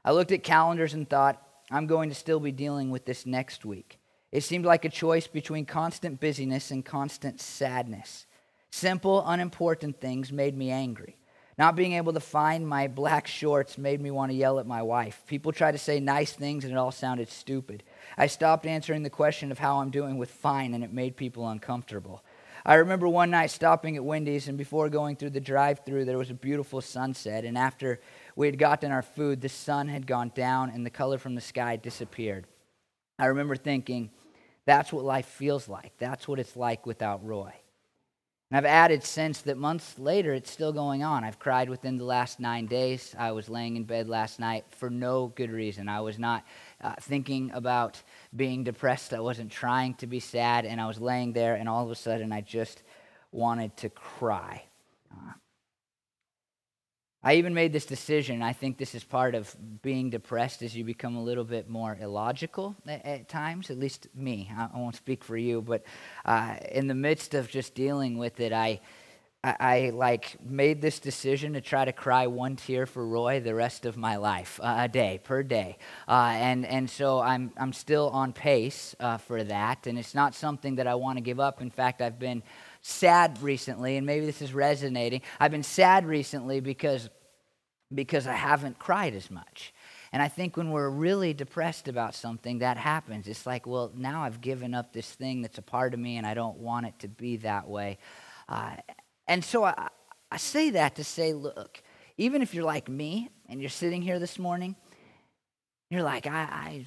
I 0.03 0.13
looked 0.13 0.31
at 0.31 0.41
calendars 0.41 0.95
and 0.95 1.07
thought, 1.07 1.39
I'm 1.69 1.85
going 1.85 2.09
to 2.09 2.15
still 2.15 2.39
be 2.39 2.51
dealing 2.51 2.89
with 2.89 3.05
this 3.05 3.27
next 3.27 3.65
week. 3.65 3.99
It 4.31 4.41
seemed 4.41 4.65
like 4.65 4.83
a 4.83 4.89
choice 4.89 5.27
between 5.27 5.67
constant 5.67 6.19
busyness 6.19 6.71
and 6.71 6.83
constant 6.83 7.39
sadness. 7.39 8.25
Simple, 8.71 9.23
unimportant 9.27 10.01
things 10.01 10.31
made 10.31 10.57
me 10.57 10.71
angry. 10.71 11.17
Not 11.57 11.77
being 11.77 11.93
able 11.93 12.11
to 12.13 12.19
find 12.19 12.67
my 12.67 12.87
black 12.87 13.27
shorts 13.27 13.77
made 13.77 14.01
me 14.01 14.11
want 14.11 14.31
to 14.31 14.37
yell 14.37 14.59
at 14.59 14.67
my 14.67 14.81
wife. 14.81 15.23
People 15.25 15.53
tried 15.53 15.71
to 15.71 15.77
say 15.77 16.01
nice 16.01 16.33
things 16.33 16.65
and 16.65 16.73
it 16.73 16.77
all 16.77 16.91
sounded 16.91 17.29
stupid. 17.29 17.83
I 18.17 18.27
stopped 18.27 18.65
answering 18.65 19.03
the 19.03 19.09
question 19.09 19.51
of 19.51 19.59
how 19.59 19.77
I'm 19.77 19.89
doing 19.89 20.17
with 20.17 20.29
fine 20.29 20.73
and 20.73 20.83
it 20.83 20.91
made 20.91 21.15
people 21.15 21.47
uncomfortable. 21.47 22.23
I 22.65 22.75
remember 22.75 23.07
one 23.07 23.29
night 23.29 23.51
stopping 23.51 23.95
at 23.95 24.03
Wendy's 24.03 24.47
and 24.47 24.57
before 24.57 24.89
going 24.89 25.15
through 25.15 25.29
the 25.29 25.39
drive 25.39 25.81
through, 25.85 26.05
there 26.05 26.17
was 26.17 26.31
a 26.31 26.35
beautiful 26.35 26.81
sunset. 26.81 27.45
And 27.45 27.57
after 27.57 28.01
we 28.35 28.47
had 28.47 28.57
gotten 28.57 28.91
our 28.91 29.03
food, 29.03 29.39
the 29.39 29.49
sun 29.49 29.87
had 29.87 30.07
gone 30.07 30.31
down 30.35 30.71
and 30.71 30.85
the 30.85 30.89
color 30.89 31.17
from 31.17 31.35
the 31.35 31.41
sky 31.41 31.77
disappeared. 31.77 32.47
I 33.17 33.27
remember 33.27 33.55
thinking, 33.55 34.09
that's 34.65 34.91
what 34.91 35.05
life 35.05 35.27
feels 35.27 35.69
like. 35.69 35.93
That's 35.99 36.27
what 36.27 36.39
it's 36.39 36.57
like 36.57 36.85
without 36.85 37.25
Roy. 37.25 37.53
And 38.51 38.57
I've 38.57 38.65
added 38.65 39.03
since 39.03 39.42
that 39.42 39.57
months 39.57 39.97
later, 39.97 40.33
it's 40.33 40.51
still 40.51 40.71
going 40.71 41.03
on. 41.03 41.24
I've 41.24 41.39
cried 41.39 41.68
within 41.68 41.97
the 41.97 42.03
last 42.03 42.39
nine 42.39 42.68
days. 42.68 43.15
I 43.18 43.31
was 43.31 43.50
laying 43.50 43.75
in 43.75 43.86
bed 43.86 44.07
last 44.07 44.39
night 44.39 44.65
for 44.69 44.92
no 44.92 45.33
good 45.36 45.50
reason. 45.50 45.89
I 45.89 46.01
was 46.01 46.19
not 46.19 46.45
uh, 46.80 46.94
thinking 47.01 47.50
about 47.53 48.01
being 48.36 48.63
depressed. 48.63 49.13
I 49.13 49.19
wasn't 49.19 49.51
trying 49.51 49.95
to 49.95 50.07
be 50.07 50.19
sad. 50.19 50.65
And 50.65 50.80
I 50.80 50.86
was 50.86 51.00
laying 51.00 51.33
there, 51.33 51.56
and 51.56 51.68
all 51.68 51.83
of 51.83 51.89
a 51.89 51.95
sudden, 51.95 52.31
I 52.31 52.42
just 52.42 52.83
wanted 53.31 53.75
to 53.77 53.89
cry. 53.89 54.63
Uh, 55.12 55.33
I 57.25 57.38
even 57.38 57.56
made 57.56 57.74
this 57.74 57.88
decision. 57.88 58.44
I 58.44 58.54
think 58.54 58.77
this 58.77 58.94
is 58.94 59.04
part 59.04 59.33
of 59.33 59.54
being 59.81 60.12
depressed 60.12 60.62
as 60.62 60.77
you 60.77 60.83
become 60.83 61.16
a 61.16 61.24
little 61.24 61.44
bit 61.44 61.68
more 61.68 61.98
illogical 62.00 62.75
at, 62.88 63.04
at 63.04 63.30
times, 63.30 63.72
at 63.72 63.80
least 63.80 64.07
me. 64.13 64.51
I, 64.56 64.69
I, 64.72 64.77
won't 64.77 64.95
speak 64.95 65.24
for 65.24 65.36
you, 65.36 65.63
but 65.63 65.83
uh, 66.24 66.57
in 66.72 66.88
the 66.88 66.94
midst 66.94 67.33
of 67.33 67.50
just 67.50 67.74
dealing 67.74 68.19
with 68.19 68.39
it, 68.39 68.54
I, 68.54 68.80
I, 69.44 69.56
I, 69.60 69.89
like 69.89 70.38
made 70.48 70.83
this 70.83 71.00
decision 71.00 71.54
to 71.54 71.62
try 71.62 71.83
to 71.83 71.92
cry 71.92 72.27
one 72.27 72.57
tear 72.57 72.86
for 72.86 73.04
Roy 73.04 73.39
the 73.39 73.56
rest 73.56 73.88
of 73.88 73.98
my 73.98 74.18
life, 74.18 74.60
uh, 74.62 74.75
a 74.81 74.88
day 74.88 75.19
per 75.24 75.42
day, 75.42 75.77
uh, 76.07 76.33
and 76.33 76.66
and 76.66 76.89
so 76.89 77.22
I'm 77.22 77.51
I'm 77.56 77.72
still 77.72 78.10
on 78.10 78.33
pace 78.33 78.95
uh, 79.00 79.18
for 79.18 79.44
that, 79.44 79.86
and 79.86 80.00
it's 80.00 80.16
not 80.16 80.33
something 80.33 80.75
that 80.75 80.88
I 80.88 80.95
want 80.95 81.18
to 81.18 81.22
give 81.22 81.39
up. 81.39 81.62
In 81.62 81.69
fact, 81.69 82.01
I've 82.01 82.18
been 82.18 82.42
sad 82.81 83.42
recently, 83.42 83.98
and 83.98 84.06
maybe 84.06 84.27
this 84.27 84.44
is 84.44 84.54
resonating. 84.54 85.22
I've 85.39 85.50
been 85.50 85.63
sad 85.63 86.06
recently 86.06 86.60
because, 86.60 87.10
because 87.93 88.27
I 88.27 88.33
haven't 88.33 88.79
cried 88.79 89.13
as 89.13 89.29
much. 89.29 89.73
And 90.11 90.21
I 90.21 90.27
think 90.27 90.55
when 90.55 90.71
we're 90.71 90.89
really 90.89 91.33
depressed 91.33 91.87
about 91.87 92.15
something, 92.15 92.59
that 92.59 92.77
happens. 92.77 93.27
It's 93.27 93.45
like, 93.45 93.67
well, 93.67 93.91
now 93.95 94.23
I've 94.23 94.41
given 94.41 94.73
up 94.73 94.93
this 94.93 95.11
thing 95.11 95.41
that's 95.41 95.57
a 95.57 95.61
part 95.61 95.93
of 95.93 95.99
me, 95.99 96.17
and 96.17 96.25
I 96.25 96.33
don't 96.33 96.57
want 96.57 96.86
it 96.86 97.00
to 97.00 97.07
be 97.07 97.38
that 97.38 97.67
way. 97.67 97.98
Uh, 98.48 98.75
and 99.27 99.43
so 99.43 99.63
I, 99.65 99.89
I 100.31 100.38
say 100.38 100.69
that 100.71 100.95
to 100.95 101.03
say, 101.03 101.33
look, 101.33 101.81
even 102.17 102.41
if 102.41 102.53
you're 102.53 102.63
like 102.63 102.88
me 102.88 103.29
and 103.50 103.60
you're 103.60 103.69
sitting 103.69 104.01
here 104.01 104.19
this 104.19 104.39
morning, 104.39 104.75
you're 105.89 106.03
like, 106.03 106.27
I, 106.27 106.39
I 106.50 106.86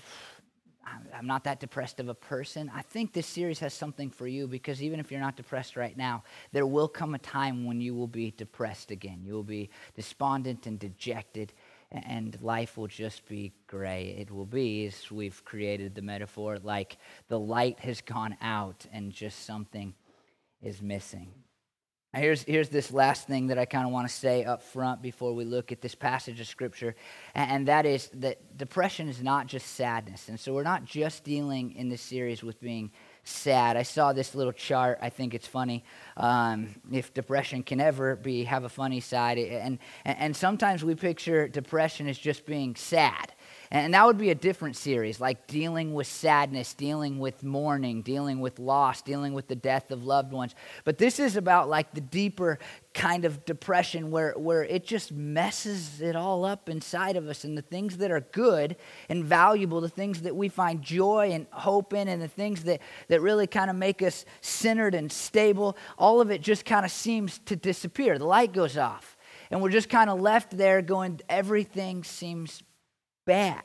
I'm 1.14 1.26
not 1.26 1.44
that 1.44 1.60
depressed 1.60 2.00
of 2.00 2.08
a 2.08 2.14
person. 2.14 2.70
I 2.74 2.82
think 2.82 3.12
this 3.12 3.26
series 3.26 3.58
has 3.60 3.74
something 3.74 4.10
for 4.10 4.26
you 4.26 4.46
because 4.46 4.82
even 4.82 5.00
if 5.00 5.10
you're 5.10 5.20
not 5.20 5.36
depressed 5.36 5.76
right 5.76 5.96
now, 5.96 6.24
there 6.52 6.66
will 6.66 6.88
come 6.88 7.14
a 7.14 7.18
time 7.18 7.64
when 7.64 7.80
you 7.80 7.94
will 7.94 8.06
be 8.06 8.30
depressed 8.30 8.90
again. 8.90 9.22
You 9.24 9.34
will 9.34 9.42
be 9.42 9.70
despondent 9.94 10.66
and 10.66 10.78
dejected, 10.78 11.52
and 11.90 12.40
life 12.40 12.76
will 12.76 12.86
just 12.86 13.26
be 13.28 13.52
gray. 13.66 14.16
It 14.18 14.30
will 14.30 14.46
be, 14.46 14.86
as 14.86 15.10
we've 15.10 15.44
created 15.44 15.94
the 15.94 16.02
metaphor, 16.02 16.58
like 16.62 16.98
the 17.28 17.38
light 17.38 17.80
has 17.80 18.00
gone 18.00 18.36
out 18.40 18.86
and 18.92 19.12
just 19.12 19.44
something 19.44 19.94
is 20.62 20.82
missing. 20.82 21.32
Here's, 22.14 22.42
here's 22.44 22.70
this 22.70 22.90
last 22.90 23.26
thing 23.26 23.48
that 23.48 23.58
I 23.58 23.66
kind 23.66 23.84
of 23.84 23.92
want 23.92 24.08
to 24.08 24.14
say 24.14 24.42
up 24.42 24.62
front 24.62 25.02
before 25.02 25.34
we 25.34 25.44
look 25.44 25.72
at 25.72 25.82
this 25.82 25.94
passage 25.94 26.40
of 26.40 26.46
Scripture, 26.46 26.96
and 27.34 27.68
that 27.68 27.84
is 27.84 28.08
that 28.14 28.56
depression 28.56 29.10
is 29.10 29.22
not 29.22 29.46
just 29.46 29.74
sadness. 29.74 30.30
And 30.30 30.40
so 30.40 30.54
we're 30.54 30.62
not 30.62 30.86
just 30.86 31.22
dealing 31.22 31.74
in 31.74 31.90
this 31.90 32.00
series 32.00 32.42
with 32.42 32.58
being 32.62 32.92
sad. 33.24 33.76
I 33.76 33.82
saw 33.82 34.14
this 34.14 34.34
little 34.34 34.54
chart. 34.54 34.98
I 35.02 35.10
think 35.10 35.34
it's 35.34 35.46
funny. 35.46 35.84
Um, 36.16 36.80
if 36.90 37.12
depression 37.12 37.62
can 37.62 37.78
ever 37.78 38.16
be 38.16 38.44
have 38.44 38.64
a 38.64 38.70
funny 38.70 39.00
side, 39.00 39.36
and 39.36 39.78
and 40.06 40.34
sometimes 40.34 40.82
we 40.82 40.94
picture 40.94 41.46
depression 41.46 42.08
as 42.08 42.16
just 42.16 42.46
being 42.46 42.74
sad. 42.74 43.34
And 43.70 43.92
that 43.92 44.06
would 44.06 44.16
be 44.16 44.30
a 44.30 44.34
different 44.34 44.76
series, 44.76 45.20
like 45.20 45.46
dealing 45.46 45.92
with 45.92 46.06
sadness, 46.06 46.72
dealing 46.72 47.18
with 47.18 47.44
mourning, 47.44 48.00
dealing 48.00 48.40
with 48.40 48.58
loss, 48.58 49.02
dealing 49.02 49.34
with 49.34 49.46
the 49.46 49.56
death 49.56 49.90
of 49.90 50.04
loved 50.04 50.32
ones. 50.32 50.54
But 50.84 50.96
this 50.96 51.20
is 51.20 51.36
about 51.36 51.68
like 51.68 51.92
the 51.92 52.00
deeper 52.00 52.58
kind 52.94 53.26
of 53.26 53.44
depression 53.44 54.10
where, 54.10 54.32
where 54.38 54.64
it 54.64 54.86
just 54.86 55.12
messes 55.12 56.00
it 56.00 56.16
all 56.16 56.46
up 56.46 56.70
inside 56.70 57.16
of 57.16 57.28
us. 57.28 57.44
And 57.44 57.58
the 57.58 57.62
things 57.62 57.98
that 57.98 58.10
are 58.10 58.20
good 58.20 58.76
and 59.10 59.22
valuable, 59.22 59.82
the 59.82 59.88
things 59.90 60.22
that 60.22 60.34
we 60.34 60.48
find 60.48 60.80
joy 60.80 61.32
and 61.32 61.46
hope 61.50 61.92
in, 61.92 62.08
and 62.08 62.22
the 62.22 62.28
things 62.28 62.64
that, 62.64 62.80
that 63.08 63.20
really 63.20 63.46
kind 63.46 63.68
of 63.68 63.76
make 63.76 64.00
us 64.02 64.24
centered 64.40 64.94
and 64.94 65.12
stable, 65.12 65.76
all 65.98 66.22
of 66.22 66.30
it 66.30 66.40
just 66.40 66.64
kind 66.64 66.86
of 66.86 66.90
seems 66.90 67.38
to 67.40 67.54
disappear. 67.54 68.18
The 68.18 68.24
light 68.24 68.52
goes 68.52 68.78
off. 68.78 69.16
and 69.50 69.62
we're 69.62 69.70
just 69.70 69.88
kind 69.88 70.10
of 70.10 70.20
left 70.20 70.56
there 70.56 70.82
going, 70.82 71.20
everything 71.28 72.04
seems 72.04 72.62
bad. 73.28 73.62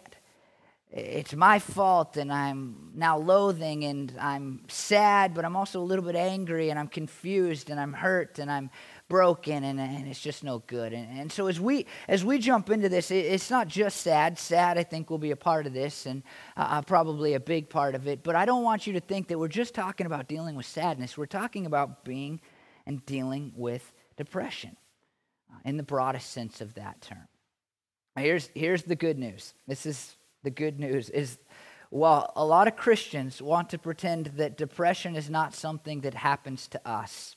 It's 0.92 1.34
my 1.34 1.58
fault, 1.58 2.18
and 2.18 2.32
I'm 2.32 2.92
now 2.94 3.18
loathing, 3.18 3.86
and 3.86 4.14
I'm 4.20 4.66
sad, 4.68 5.34
but 5.34 5.46
I'm 5.46 5.56
also 5.56 5.80
a 5.80 5.88
little 5.92 6.06
bit 6.06 6.16
angry, 6.16 6.70
and 6.70 6.78
I'm 6.78 6.90
confused, 6.90 7.72
and 7.72 7.80
I'm 7.80 7.94
hurt, 7.94 8.38
and 8.40 8.52
I'm 8.52 8.70
broken 9.10 9.64
and, 9.64 9.80
and 9.80 10.08
it's 10.08 10.20
just 10.20 10.44
no 10.44 10.64
good. 10.66 10.92
And, 10.92 11.20
and 11.20 11.32
so 11.32 11.46
as 11.46 11.60
we 11.60 11.86
as 12.08 12.26
we 12.26 12.40
jump 12.40 12.72
into 12.72 12.90
this 12.90 13.12
it, 13.12 13.26
it's 13.26 13.52
not 13.52 13.68
just 13.68 14.02
sad. 14.02 14.40
Sad 14.40 14.80
i 14.80 14.84
think 14.84 15.12
will 15.12 15.20
be 15.20 15.30
a 15.30 15.36
part 15.36 15.68
of 15.68 15.74
this 15.74 16.08
and 16.08 16.24
uh, 16.58 16.82
probably 16.82 17.36
a 17.36 17.40
big 17.40 17.70
part 17.70 17.94
of 17.94 18.08
it. 18.08 18.24
But 18.24 18.36
i 18.36 18.46
don't 18.46 18.64
want 18.64 18.88
you 18.88 18.94
to 18.94 19.00
think 19.00 19.28
that 19.28 19.38
we're 19.38 19.50
just 19.50 19.76
talking 19.76 20.08
about 20.08 20.28
dealing 20.28 20.56
with 20.56 20.66
sadness. 20.66 21.16
We're 21.16 21.28
talking 21.28 21.68
about 21.68 22.04
being 22.04 22.42
and 22.88 23.06
dealing 23.06 23.54
with 23.56 23.94
depression 24.18 24.78
uh, 25.52 25.60
in 25.64 25.78
the 25.78 25.84
broadest 25.84 26.32
sense 26.32 26.60
of 26.60 26.74
that 26.74 27.02
term 27.02 27.28
here's 28.16 28.50
here's 28.54 28.84
the 28.84 28.96
good 28.96 29.18
news 29.18 29.54
this 29.68 29.86
is 29.86 30.16
the 30.44 30.52
good 30.52 30.80
news 30.80 31.10
is 31.10 31.38
while 31.90 32.32
a 32.36 32.46
lot 32.46 32.68
of 32.68 32.76
christians 32.76 33.42
want 33.42 33.70
to 33.70 33.78
pretend 33.78 34.28
that 34.38 34.58
depression 34.58 35.16
is 35.16 35.30
not 35.30 35.54
something 35.54 36.02
that 36.02 36.14
happens 36.14 36.68
to 36.68 36.88
us 36.88 37.36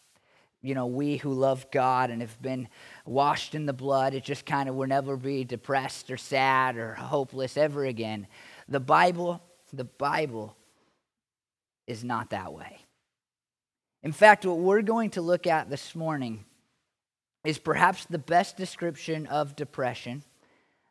you 0.66 0.74
know, 0.74 0.86
we 0.86 1.16
who 1.16 1.32
love 1.32 1.70
God 1.70 2.10
and 2.10 2.20
have 2.20 2.42
been 2.42 2.66
washed 3.04 3.54
in 3.54 3.66
the 3.66 3.72
blood, 3.72 4.14
it 4.14 4.24
just 4.24 4.44
kind 4.44 4.68
of 4.68 4.74
will 4.74 4.88
never 4.88 5.16
be 5.16 5.44
depressed 5.44 6.10
or 6.10 6.16
sad 6.16 6.76
or 6.76 6.94
hopeless 6.94 7.56
ever 7.56 7.84
again. 7.84 8.26
The 8.68 8.80
Bible, 8.80 9.40
the 9.72 9.84
Bible 9.84 10.56
is 11.86 12.02
not 12.02 12.30
that 12.30 12.52
way. 12.52 12.78
In 14.02 14.10
fact, 14.10 14.44
what 14.44 14.58
we're 14.58 14.82
going 14.82 15.10
to 15.10 15.22
look 15.22 15.46
at 15.46 15.70
this 15.70 15.94
morning 15.94 16.44
is 17.44 17.58
perhaps 17.58 18.04
the 18.04 18.18
best 18.18 18.56
description 18.56 19.28
of 19.28 19.54
depression 19.54 20.24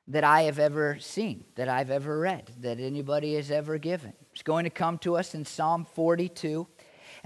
that 0.07 0.23
I 0.23 0.43
have 0.43 0.59
ever 0.59 0.97
seen, 0.99 1.45
that 1.55 1.67
I've 1.67 1.89
ever 1.89 2.19
read, 2.19 2.51
that 2.59 2.79
anybody 2.79 3.35
has 3.35 3.49
ever 3.49 3.77
given. 3.77 4.13
It's 4.33 4.43
going 4.43 4.65
to 4.65 4.69
come 4.69 4.97
to 4.99 5.17
us 5.17 5.33
in 5.33 5.45
Psalm 5.45 5.85
42 5.95 6.67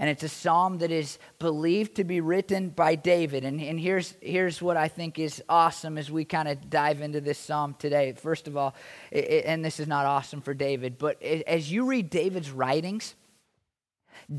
and 0.00 0.08
it's 0.08 0.22
a 0.22 0.30
psalm 0.30 0.78
that 0.78 0.90
is 0.90 1.18
believed 1.38 1.96
to 1.96 2.04
be 2.04 2.22
written 2.22 2.70
by 2.70 2.94
David. 2.94 3.44
And, 3.44 3.60
and 3.60 3.78
here's, 3.78 4.14
here's 4.22 4.62
what 4.62 4.78
I 4.78 4.88
think 4.88 5.18
is 5.18 5.42
awesome 5.46 5.98
as 5.98 6.10
we 6.10 6.24
kind 6.24 6.48
of 6.48 6.70
dive 6.70 7.02
into 7.02 7.20
this 7.20 7.38
psalm 7.38 7.76
today. 7.78 8.14
First 8.14 8.48
of 8.48 8.56
all, 8.56 8.74
it, 9.10 9.44
and 9.44 9.62
this 9.62 9.78
is 9.78 9.86
not 9.86 10.06
awesome 10.06 10.40
for 10.40 10.54
David, 10.54 10.96
but 10.96 11.22
as 11.22 11.70
you 11.70 11.84
read 11.84 12.08
David's 12.08 12.50
writings, 12.50 13.14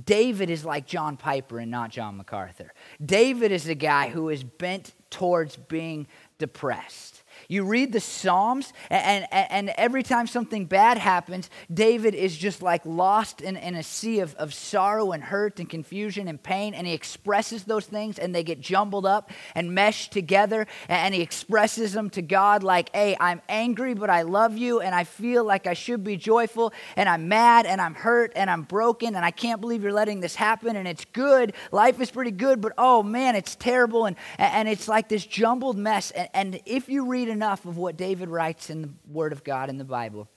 David 0.03 0.49
is 0.49 0.65
like 0.65 0.87
John 0.87 1.15
Piper 1.15 1.59
and 1.59 1.69
not 1.69 1.91
John 1.91 2.17
MacArthur. 2.17 2.73
David 3.03 3.51
is 3.51 3.67
a 3.67 3.75
guy 3.75 4.09
who 4.09 4.29
is 4.29 4.43
bent 4.43 4.93
towards 5.11 5.57
being 5.57 6.07
depressed. 6.39 7.20
You 7.51 7.65
read 7.65 7.91
the 7.91 7.99
Psalms, 7.99 8.71
and, 8.89 9.27
and, 9.29 9.51
and, 9.51 9.73
every 9.77 10.03
time 10.03 10.25
something 10.25 10.67
bad 10.67 10.97
happens, 10.97 11.49
David 11.71 12.15
is 12.15 12.37
just 12.37 12.61
like 12.61 12.85
lost 12.85 13.41
in, 13.41 13.57
in 13.57 13.75
a 13.75 13.83
sea 13.83 14.21
of, 14.21 14.33
of 14.35 14.53
sorrow 14.53 15.11
and 15.11 15.21
hurt 15.21 15.59
and 15.59 15.69
confusion 15.69 16.29
and 16.29 16.41
pain, 16.41 16.73
and 16.73 16.87
he 16.87 16.93
expresses 16.93 17.65
those 17.65 17.85
things, 17.85 18.19
and 18.19 18.33
they 18.33 18.43
get 18.43 18.61
jumbled 18.61 19.05
up 19.05 19.31
and 19.53 19.75
meshed 19.75 20.13
together, 20.13 20.65
and 20.87 21.13
he 21.13 21.19
expresses 21.19 21.91
them 21.91 22.09
to 22.11 22.21
God 22.21 22.63
like, 22.63 22.89
hey, 22.95 23.17
I'm 23.19 23.41
angry, 23.49 23.95
but 23.95 24.09
I 24.09 24.21
love 24.21 24.57
you, 24.57 24.79
and 24.79 24.95
I 24.95 25.03
feel 25.03 25.43
like 25.43 25.67
I 25.67 25.73
should 25.73 26.05
be 26.05 26.15
joyful, 26.15 26.71
and 26.95 27.09
I'm 27.09 27.27
mad, 27.27 27.65
and 27.65 27.81
I'm 27.81 27.95
hurt, 27.95 28.31
and 28.33 28.49
I'm 28.49 28.61
broken, 28.61 29.13
and 29.13 29.25
I 29.25 29.31
can't 29.31 29.59
believe 29.59 29.83
you're 29.83 29.91
letting 29.91 30.21
this 30.21 30.35
happen, 30.35 30.77
and 30.77 30.87
it's 30.87 31.03
good. 31.03 31.51
Life 31.73 31.99
is 31.99 32.11
pretty 32.11 32.31
good, 32.31 32.61
but 32.61 32.71
oh 32.77 33.03
man, 33.03 33.35
it's 33.35 33.57
terrible, 33.57 34.05
and, 34.05 34.15
and 34.37 34.69
it's 34.69 34.87
like 34.87 35.09
this 35.09 35.25
jumbled 35.25 35.77
mess. 35.77 36.11
And, 36.11 36.29
and 36.33 36.61
if 36.65 36.87
you 36.87 37.07
read 37.07 37.27
an 37.27 37.40
enough 37.41 37.65
of 37.65 37.75
what 37.75 37.97
David 37.97 38.29
writes 38.29 38.69
in 38.69 38.83
the 38.83 38.89
Word 39.07 39.33
of 39.33 39.43
God 39.43 39.67
in 39.67 39.79
the 39.79 39.83
Bible, 39.83 40.29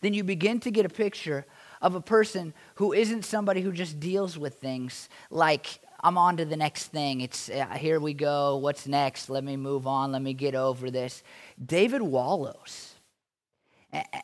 then 0.00 0.14
you 0.14 0.24
begin 0.24 0.58
to 0.60 0.70
get 0.70 0.86
a 0.86 0.88
picture 0.88 1.44
of 1.82 1.94
a 1.94 2.00
person 2.00 2.54
who 2.76 2.94
isn't 2.94 3.22
somebody 3.22 3.60
who 3.60 3.70
just 3.70 4.00
deals 4.00 4.38
with 4.38 4.54
things 4.54 5.10
like, 5.28 5.66
I'm 6.00 6.16
on 6.16 6.38
to 6.38 6.46
the 6.46 6.56
next 6.56 6.86
thing. 6.86 7.20
It's 7.20 7.50
uh, 7.50 7.66
here 7.76 8.00
we 8.00 8.14
go. 8.14 8.56
What's 8.56 8.86
next? 8.86 9.28
Let 9.28 9.44
me 9.44 9.58
move 9.58 9.86
on. 9.86 10.10
Let 10.10 10.22
me 10.22 10.32
get 10.32 10.54
over 10.54 10.90
this. 10.90 11.22
David 11.62 12.00
wallows. 12.00 12.94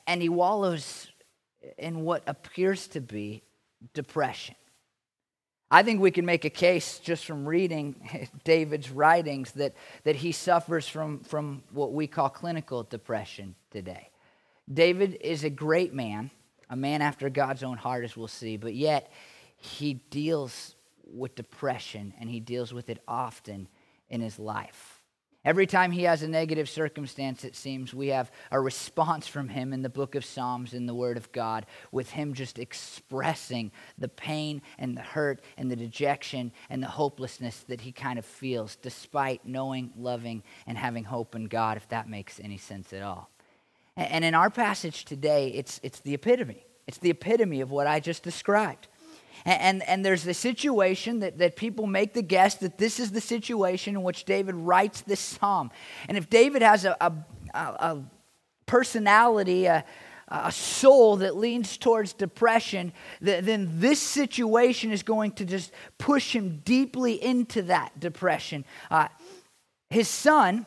And 0.06 0.22
he 0.22 0.30
wallows 0.30 1.08
in 1.76 2.00
what 2.00 2.22
appears 2.26 2.86
to 2.88 3.02
be 3.02 3.42
depression. 3.92 4.54
I 5.70 5.82
think 5.82 6.00
we 6.00 6.12
can 6.12 6.24
make 6.24 6.44
a 6.44 6.50
case 6.50 7.00
just 7.00 7.24
from 7.24 7.46
reading 7.46 8.28
David's 8.44 8.90
writings 8.90 9.52
that, 9.52 9.74
that 10.04 10.16
he 10.16 10.30
suffers 10.30 10.86
from, 10.86 11.20
from 11.20 11.62
what 11.72 11.92
we 11.92 12.06
call 12.06 12.28
clinical 12.28 12.84
depression 12.84 13.56
today. 13.70 14.10
David 14.72 15.18
is 15.20 15.42
a 15.42 15.50
great 15.50 15.92
man, 15.92 16.30
a 16.70 16.76
man 16.76 17.02
after 17.02 17.28
God's 17.28 17.62
own 17.62 17.78
heart, 17.78 18.04
as 18.04 18.16
we'll 18.16 18.28
see, 18.28 18.56
but 18.56 18.74
yet 18.74 19.12
he 19.56 19.94
deals 19.94 20.76
with 21.04 21.34
depression 21.34 22.14
and 22.20 22.30
he 22.30 22.40
deals 22.40 22.72
with 22.72 22.88
it 22.88 23.02
often 23.08 23.68
in 24.08 24.20
his 24.20 24.38
life. 24.38 24.95
Every 25.46 25.68
time 25.68 25.92
he 25.92 26.02
has 26.02 26.24
a 26.24 26.28
negative 26.28 26.68
circumstance, 26.68 27.44
it 27.44 27.54
seems, 27.54 27.94
we 27.94 28.08
have 28.08 28.32
a 28.50 28.58
response 28.58 29.28
from 29.28 29.48
him 29.48 29.72
in 29.72 29.80
the 29.80 29.88
book 29.88 30.16
of 30.16 30.24
Psalms, 30.24 30.74
in 30.74 30.86
the 30.86 30.94
Word 30.94 31.16
of 31.16 31.30
God, 31.30 31.66
with 31.92 32.10
him 32.10 32.34
just 32.34 32.58
expressing 32.58 33.70
the 33.96 34.08
pain 34.08 34.60
and 34.76 34.96
the 34.96 35.02
hurt 35.02 35.40
and 35.56 35.70
the 35.70 35.76
dejection 35.76 36.50
and 36.68 36.82
the 36.82 36.88
hopelessness 36.88 37.60
that 37.68 37.80
he 37.80 37.92
kind 37.92 38.18
of 38.18 38.26
feels, 38.26 38.74
despite 38.74 39.46
knowing, 39.46 39.92
loving, 39.96 40.42
and 40.66 40.76
having 40.76 41.04
hope 41.04 41.36
in 41.36 41.44
God, 41.44 41.76
if 41.76 41.88
that 41.90 42.10
makes 42.10 42.40
any 42.40 42.58
sense 42.58 42.92
at 42.92 43.02
all. 43.02 43.30
And 43.96 44.24
in 44.24 44.34
our 44.34 44.50
passage 44.50 45.04
today, 45.04 45.50
it's, 45.50 45.78
it's 45.84 46.00
the 46.00 46.14
epitome. 46.14 46.66
It's 46.88 46.98
the 46.98 47.10
epitome 47.10 47.60
of 47.60 47.70
what 47.70 47.86
I 47.86 48.00
just 48.00 48.24
described. 48.24 48.88
And, 49.44 49.82
and, 49.88 50.04
there's 50.04 50.24
the 50.24 50.34
situation 50.34 51.20
that, 51.20 51.38
that 51.38 51.56
people 51.56 51.86
make 51.86 52.14
the 52.14 52.22
guess 52.22 52.56
that 52.56 52.78
this 52.78 52.98
is 52.98 53.12
the 53.12 53.20
situation 53.20 53.94
in 53.94 54.02
which 54.02 54.24
David 54.24 54.54
writes 54.54 55.02
this 55.02 55.20
psalm. 55.20 55.70
And 56.08 56.16
if 56.16 56.28
David 56.28 56.62
has 56.62 56.84
a, 56.84 56.96
a, 57.00 57.12
a 57.54 58.02
personality, 58.66 59.66
a, 59.66 59.84
a 60.28 60.50
soul 60.50 61.16
that 61.18 61.36
leans 61.36 61.76
towards 61.76 62.12
depression, 62.12 62.92
then 63.20 63.68
this 63.78 64.00
situation 64.02 64.90
is 64.90 65.02
going 65.02 65.32
to 65.32 65.44
just 65.44 65.72
push 65.98 66.34
him 66.34 66.60
deeply 66.64 67.22
into 67.22 67.62
that 67.62 67.98
depression. 68.00 68.64
Uh, 68.90 69.08
his 69.88 70.08
son, 70.08 70.66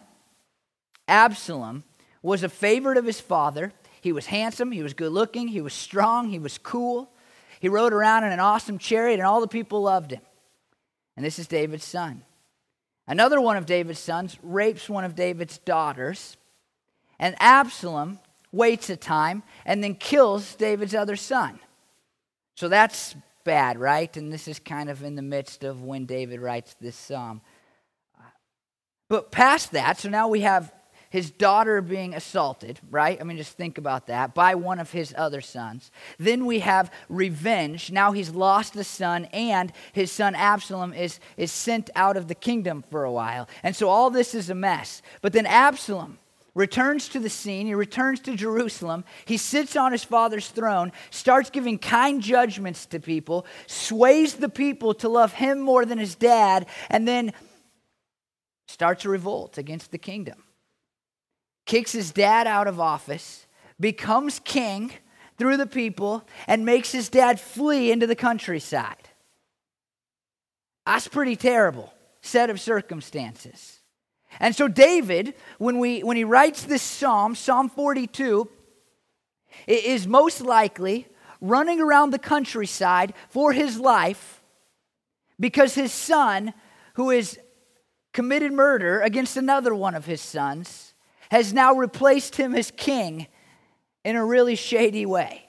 Absalom, 1.08 1.84
was 2.22 2.44
a 2.44 2.50
favorite 2.50 2.98
of 2.98 3.06
his 3.06 3.20
father. 3.20 3.74
He 4.02 4.14
was 4.14 4.28
handsome, 4.28 4.72
he 4.72 4.82
was 4.82 4.94
good 4.94 5.12
looking, 5.12 5.50
he 5.50 5.62
was 5.62 5.74
strong, 5.74 6.30
he 6.30 6.40
was 6.40 6.58
cool. 6.58 7.12
He 7.60 7.70
rode 7.70 7.94
around 7.94 8.24
in 8.24 8.32
an 8.32 8.40
awesome 8.40 8.78
chariot, 8.78 9.20
and 9.20 9.28
all 9.28 9.42
the 9.42 9.48
people 9.48 9.82
loved 9.82 10.12
him. 10.12 10.22
And 11.16 11.26
this 11.26 11.40
is 11.40 11.48
David's 11.48 11.86
son. 11.86 12.24
Another 13.08 13.42
one 13.42 13.58
of 13.58 13.66
David's 13.66 14.00
sons 14.00 14.38
rapes 14.42 14.90
one 14.90 15.04
of 15.04 15.16
David's 15.16 15.58
daughters, 15.60 16.38
and 17.20 17.36
Absalom 17.40 18.20
waits 18.52 18.90
a 18.90 18.96
time 18.96 19.44
and 19.66 19.84
then 19.84 19.96
kills 19.96 20.56
David's 20.56 20.96
other 20.96 21.16
son. 21.16 21.60
So 22.56 22.70
that's 22.70 23.16
bad, 23.44 23.80
right? 23.80 24.16
And 24.16 24.32
this 24.32 24.48
is 24.48 24.60
kind 24.60 24.90
of 24.90 25.04
in 25.04 25.16
the 25.16 25.22
midst 25.22 25.64
of 25.64 25.84
when 25.84 26.06
David 26.06 26.40
writes 26.40 26.76
this 26.80 26.96
psalm. 26.96 27.42
But 29.08 29.32
past 29.32 29.72
that, 29.72 29.98
so 29.98 30.10
now 30.10 30.28
we 30.28 30.42
have 30.42 30.72
his 31.10 31.32
daughter 31.32 31.82
being 31.82 32.14
assaulted, 32.14 32.80
right? 32.90 33.20
I 33.20 33.24
mean, 33.24 33.38
just 33.38 33.58
think 33.58 33.78
about 33.78 34.08
that, 34.08 34.34
by 34.36 34.56
one 34.56 34.80
of 34.80 34.92
his 34.92 35.14
other 35.18 35.42
sons. 35.42 35.92
Then 36.18 36.46
we 36.46 36.60
have 36.60 36.92
revenge. 37.10 37.92
Now 37.92 38.12
he's 38.12 38.30
lost 38.30 38.74
the 38.74 38.84
son, 38.84 39.26
and 39.26 39.74
his 39.94 40.12
son 40.12 40.36
Absalom 40.36 40.94
is, 40.94 41.20
is 41.36 41.52
sent 41.52 41.90
out 41.96 42.16
of 42.16 42.28
the 42.28 42.36
kingdom 42.36 42.84
for 42.92 43.04
a 43.04 43.12
while. 43.12 43.50
And 43.64 43.76
so 43.76 43.90
all 43.90 44.10
this 44.10 44.36
is 44.36 44.50
a 44.50 44.56
mess. 44.56 45.02
But 45.22 45.34
then 45.34 45.48
Absalom 45.48 46.20
returns 46.54 47.10
to 47.10 47.20
the 47.20 47.30
scene. 47.30 47.66
He 47.66 47.74
returns 47.74 48.20
to 48.22 48.36
Jerusalem. 48.36 49.04
He 49.26 49.38
sits 49.38 49.76
on 49.76 49.92
his 49.92 50.04
father's 50.04 50.50
throne, 50.50 50.92
starts 51.10 51.50
giving 51.50 51.80
kind 51.80 52.22
judgments 52.22 52.86
to 52.88 53.00
people, 53.00 53.48
sways 53.66 54.36
the 54.36 54.50
people 54.50 54.94
to 54.96 55.10
love 55.10 55.34
him 55.34 55.60
more 55.60 55.86
than 55.86 55.98
his 55.98 56.16
dad, 56.16 56.68
and 56.90 57.08
then 57.08 57.34
starts 58.68 59.06
a 59.06 59.10
revolt 59.10 59.58
against 59.58 59.92
the 59.92 59.98
kingdom 59.98 60.44
kicks 61.70 61.92
his 61.92 62.12
dad 62.12 62.48
out 62.48 62.68
of 62.68 62.80
office, 62.80 63.46
becomes 63.80 64.40
king 64.40 64.92
through 65.38 65.56
the 65.56 65.68
people, 65.68 66.26
and 66.48 66.66
makes 66.66 66.92
his 66.92 67.10
dad 67.10 67.40
flee 67.40 67.92
into 67.92 68.08
the 68.08 68.16
countryside. 68.16 69.08
That's 70.88 71.08
pretty 71.08 71.36
terrible 71.36 71.94
set 72.22 72.50
of 72.50 72.60
circumstances. 72.60 73.82
And 74.40 74.56
so 74.56 74.68
David, 74.68 75.36
when, 75.60 75.78
we, 75.78 76.02
when 76.02 76.18
he 76.18 76.24
writes 76.24 76.64
this 76.64 76.82
psalm, 76.82 77.36
Psalm 77.36 77.70
42, 77.70 78.50
is 79.68 80.08
most 80.08 80.42
likely 80.42 81.06
running 81.40 81.80
around 81.80 82.10
the 82.10 82.20
countryside 82.20 83.14
for 83.30 83.54
his 83.54 83.80
life 83.80 84.42
because 85.40 85.76
his 85.76 85.94
son, 85.94 86.56
who 86.96 87.12
has 87.12 87.38
committed 88.12 88.52
murder 88.52 89.02
against 89.02 89.38
another 89.38 89.76
one 89.76 89.94
of 89.94 90.08
his 90.08 90.20
sons, 90.20 90.89
has 91.30 91.54
now 91.54 91.74
replaced 91.74 92.36
him 92.36 92.56
as 92.56 92.72
king 92.72 93.28
in 94.04 94.16
a 94.16 94.26
really 94.26 94.56
shady 94.56 95.06
way. 95.06 95.48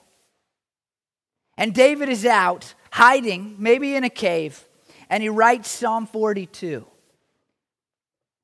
And 1.57 1.75
David 1.75 2.09
is 2.09 2.25
out 2.25 2.75
hiding, 2.91 3.57
maybe 3.59 3.95
in 3.95 4.05
a 4.05 4.11
cave, 4.11 4.67
and 5.09 5.23
he 5.23 5.29
writes 5.29 5.69
Psalm 5.69 6.07
42. 6.07 6.87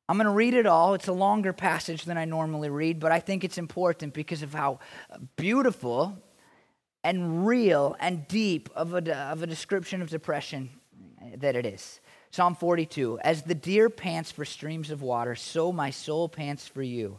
I'm 0.08 0.16
going 0.16 0.26
to 0.26 0.30
read 0.30 0.54
it 0.54 0.66
all. 0.66 0.94
It's 0.94 1.08
a 1.08 1.12
longer 1.12 1.52
passage 1.52 2.04
than 2.04 2.16
I 2.16 2.24
normally 2.24 2.70
read, 2.70 3.00
but 3.00 3.10
I 3.10 3.18
think 3.18 3.42
it's 3.42 3.58
important 3.58 4.14
because 4.14 4.42
of 4.42 4.54
how 4.54 4.78
beautiful 5.36 6.16
and 7.02 7.46
real 7.46 7.96
and 7.98 8.26
deep 8.28 8.68
of 8.74 8.94
a, 8.94 9.16
of 9.30 9.42
a 9.42 9.46
description 9.46 10.02
of 10.02 10.10
depression 10.10 10.70
that 11.36 11.56
it 11.56 11.66
is. 11.66 12.00
Psalm 12.30 12.54
42 12.54 13.18
As 13.20 13.42
the 13.42 13.54
deer 13.54 13.90
pants 13.90 14.30
for 14.30 14.44
streams 14.44 14.90
of 14.90 15.02
water, 15.02 15.34
so 15.34 15.72
my 15.72 15.90
soul 15.90 16.28
pants 16.28 16.68
for 16.68 16.82
you, 16.82 17.18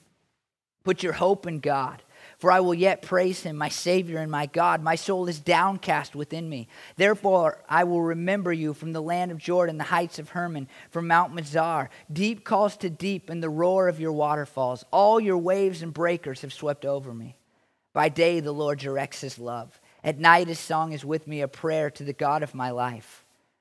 Put 0.83 1.03
your 1.03 1.13
hope 1.13 1.45
in 1.47 1.59
God 1.59 2.01
for 2.41 2.51
I 2.51 2.59
will 2.59 2.73
yet 2.73 3.03
praise 3.03 3.43
him, 3.43 3.55
my 3.55 3.69
Savior 3.69 4.17
and 4.17 4.31
my 4.31 4.47
God. 4.47 4.81
My 4.81 4.95
soul 4.95 5.27
is 5.27 5.39
downcast 5.39 6.15
within 6.15 6.49
me. 6.49 6.67
Therefore, 6.95 7.61
I 7.69 7.83
will 7.83 8.01
remember 8.01 8.51
you 8.51 8.73
from 8.73 8.93
the 8.93 9.01
land 9.01 9.31
of 9.31 9.37
Jordan, 9.37 9.77
the 9.77 9.83
heights 9.83 10.17
of 10.17 10.29
Hermon, 10.29 10.67
from 10.89 11.05
Mount 11.05 11.35
Mizar. 11.35 11.89
Deep 12.11 12.43
calls 12.43 12.77
to 12.77 12.89
deep 12.89 13.29
in 13.29 13.41
the 13.41 13.49
roar 13.49 13.87
of 13.87 13.99
your 13.99 14.11
waterfalls. 14.11 14.83
All 14.89 15.19
your 15.19 15.37
waves 15.37 15.83
and 15.83 15.93
breakers 15.93 16.41
have 16.41 16.51
swept 16.51 16.83
over 16.83 17.13
me. 17.13 17.35
By 17.93 18.09
day, 18.09 18.39
the 18.39 18.51
Lord 18.51 18.79
directs 18.79 19.21
his 19.21 19.37
love. 19.37 19.79
At 20.03 20.17
night, 20.17 20.47
his 20.47 20.59
song 20.59 20.93
is 20.93 21.05
with 21.05 21.27
me, 21.27 21.41
a 21.41 21.47
prayer 21.47 21.91
to 21.91 22.03
the 22.03 22.11
God 22.11 22.41
of 22.41 22.55
my 22.55 22.71
life. 22.71 23.23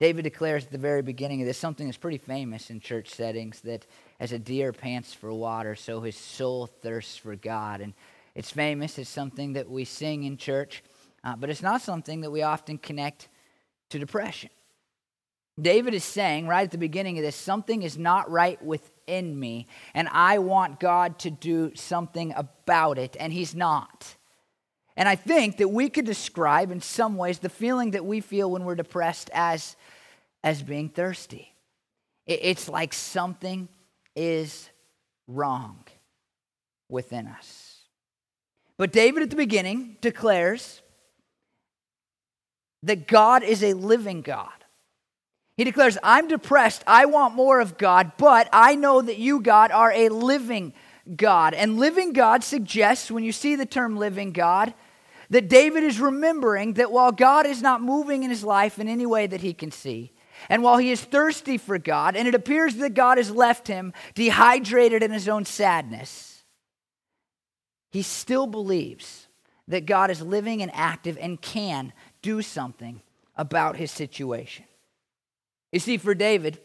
David 0.00 0.22
declares 0.22 0.64
at 0.64 0.70
the 0.70 0.78
very 0.78 1.02
beginning 1.02 1.40
of 1.40 1.46
this 1.46 1.58
something 1.58 1.86
that's 1.86 1.98
pretty 1.98 2.18
famous 2.18 2.70
in 2.70 2.78
church 2.80 3.10
settings 3.10 3.60
that 3.62 3.84
as 4.20 4.32
a 4.32 4.38
deer 4.38 4.72
pants 4.72 5.12
for 5.12 5.32
water, 5.32 5.74
so 5.74 6.00
his 6.00 6.16
soul 6.16 6.66
thirsts 6.66 7.16
for 7.16 7.34
God. 7.34 7.80
And 7.80 7.94
it's 8.36 8.50
famous, 8.50 8.98
it's 8.98 9.10
something 9.10 9.54
that 9.54 9.68
we 9.68 9.84
sing 9.84 10.22
in 10.22 10.36
church, 10.36 10.84
uh, 11.24 11.34
but 11.34 11.50
it's 11.50 11.62
not 11.62 11.82
something 11.82 12.20
that 12.20 12.30
we 12.30 12.42
often 12.42 12.78
connect 12.78 13.28
to 13.90 13.98
depression. 13.98 14.50
David 15.60 15.92
is 15.92 16.04
saying 16.04 16.46
right 16.46 16.62
at 16.62 16.70
the 16.70 16.78
beginning 16.78 17.18
of 17.18 17.24
this 17.24 17.34
something 17.34 17.82
is 17.82 17.98
not 17.98 18.30
right 18.30 18.62
within 18.64 19.38
me, 19.38 19.66
and 19.94 20.08
I 20.12 20.38
want 20.38 20.78
God 20.78 21.18
to 21.20 21.30
do 21.30 21.74
something 21.74 22.32
about 22.36 22.98
it, 22.98 23.16
and 23.18 23.32
he's 23.32 23.56
not. 23.56 24.14
And 24.96 25.08
I 25.08 25.14
think 25.14 25.58
that 25.58 25.68
we 25.68 25.88
could 25.88 26.06
describe 26.06 26.70
in 26.70 26.80
some 26.80 27.16
ways 27.16 27.38
the 27.38 27.48
feeling 27.48 27.92
that 27.92 28.04
we 28.04 28.20
feel 28.20 28.50
when 28.50 28.64
we're 28.64 28.74
depressed 28.74 29.30
as 29.32 29.76
as 30.42 30.62
being 30.62 30.88
thirsty. 30.88 31.54
It's 32.26 32.68
like 32.68 32.92
something 32.92 33.68
is 34.14 34.68
wrong 35.26 35.84
within 36.88 37.26
us. 37.26 37.76
But 38.76 38.92
David 38.92 39.22
at 39.22 39.30
the 39.30 39.36
beginning 39.36 39.96
declares 40.00 40.82
that 42.82 43.08
God 43.08 43.42
is 43.42 43.64
a 43.64 43.72
living 43.72 44.22
God. 44.22 44.52
He 45.56 45.64
declares, 45.64 45.98
I'm 46.02 46.28
depressed. 46.28 46.84
I 46.86 47.06
want 47.06 47.34
more 47.34 47.60
of 47.60 47.78
God, 47.78 48.12
but 48.16 48.48
I 48.52 48.76
know 48.76 49.02
that 49.02 49.18
you, 49.18 49.40
God, 49.40 49.72
are 49.72 49.90
a 49.90 50.08
living 50.08 50.72
God. 51.16 51.54
And 51.54 51.80
living 51.80 52.12
God 52.12 52.44
suggests, 52.44 53.10
when 53.10 53.24
you 53.24 53.32
see 53.32 53.56
the 53.56 53.66
term 53.66 53.96
living 53.96 54.30
God, 54.30 54.72
that 55.30 55.48
David 55.48 55.82
is 55.82 55.98
remembering 55.98 56.74
that 56.74 56.92
while 56.92 57.10
God 57.10 57.46
is 57.46 57.60
not 57.60 57.82
moving 57.82 58.22
in 58.22 58.30
his 58.30 58.44
life 58.44 58.78
in 58.78 58.88
any 58.88 59.06
way 59.06 59.26
that 59.26 59.40
he 59.40 59.52
can 59.52 59.72
see, 59.72 60.12
and 60.48 60.62
while 60.62 60.78
he 60.78 60.90
is 60.90 61.02
thirsty 61.02 61.58
for 61.58 61.78
God, 61.78 62.16
and 62.16 62.28
it 62.28 62.34
appears 62.34 62.76
that 62.76 62.94
God 62.94 63.18
has 63.18 63.30
left 63.30 63.68
him 63.68 63.92
dehydrated 64.14 65.02
in 65.02 65.10
his 65.10 65.28
own 65.28 65.44
sadness, 65.44 66.44
he 67.90 68.02
still 68.02 68.46
believes 68.46 69.26
that 69.66 69.86
God 69.86 70.10
is 70.10 70.22
living 70.22 70.62
and 70.62 70.70
active 70.74 71.18
and 71.20 71.40
can 71.40 71.92
do 72.22 72.42
something 72.42 73.02
about 73.36 73.76
his 73.76 73.90
situation. 73.90 74.64
You 75.72 75.80
see, 75.80 75.98
for 75.98 76.14
David, 76.14 76.60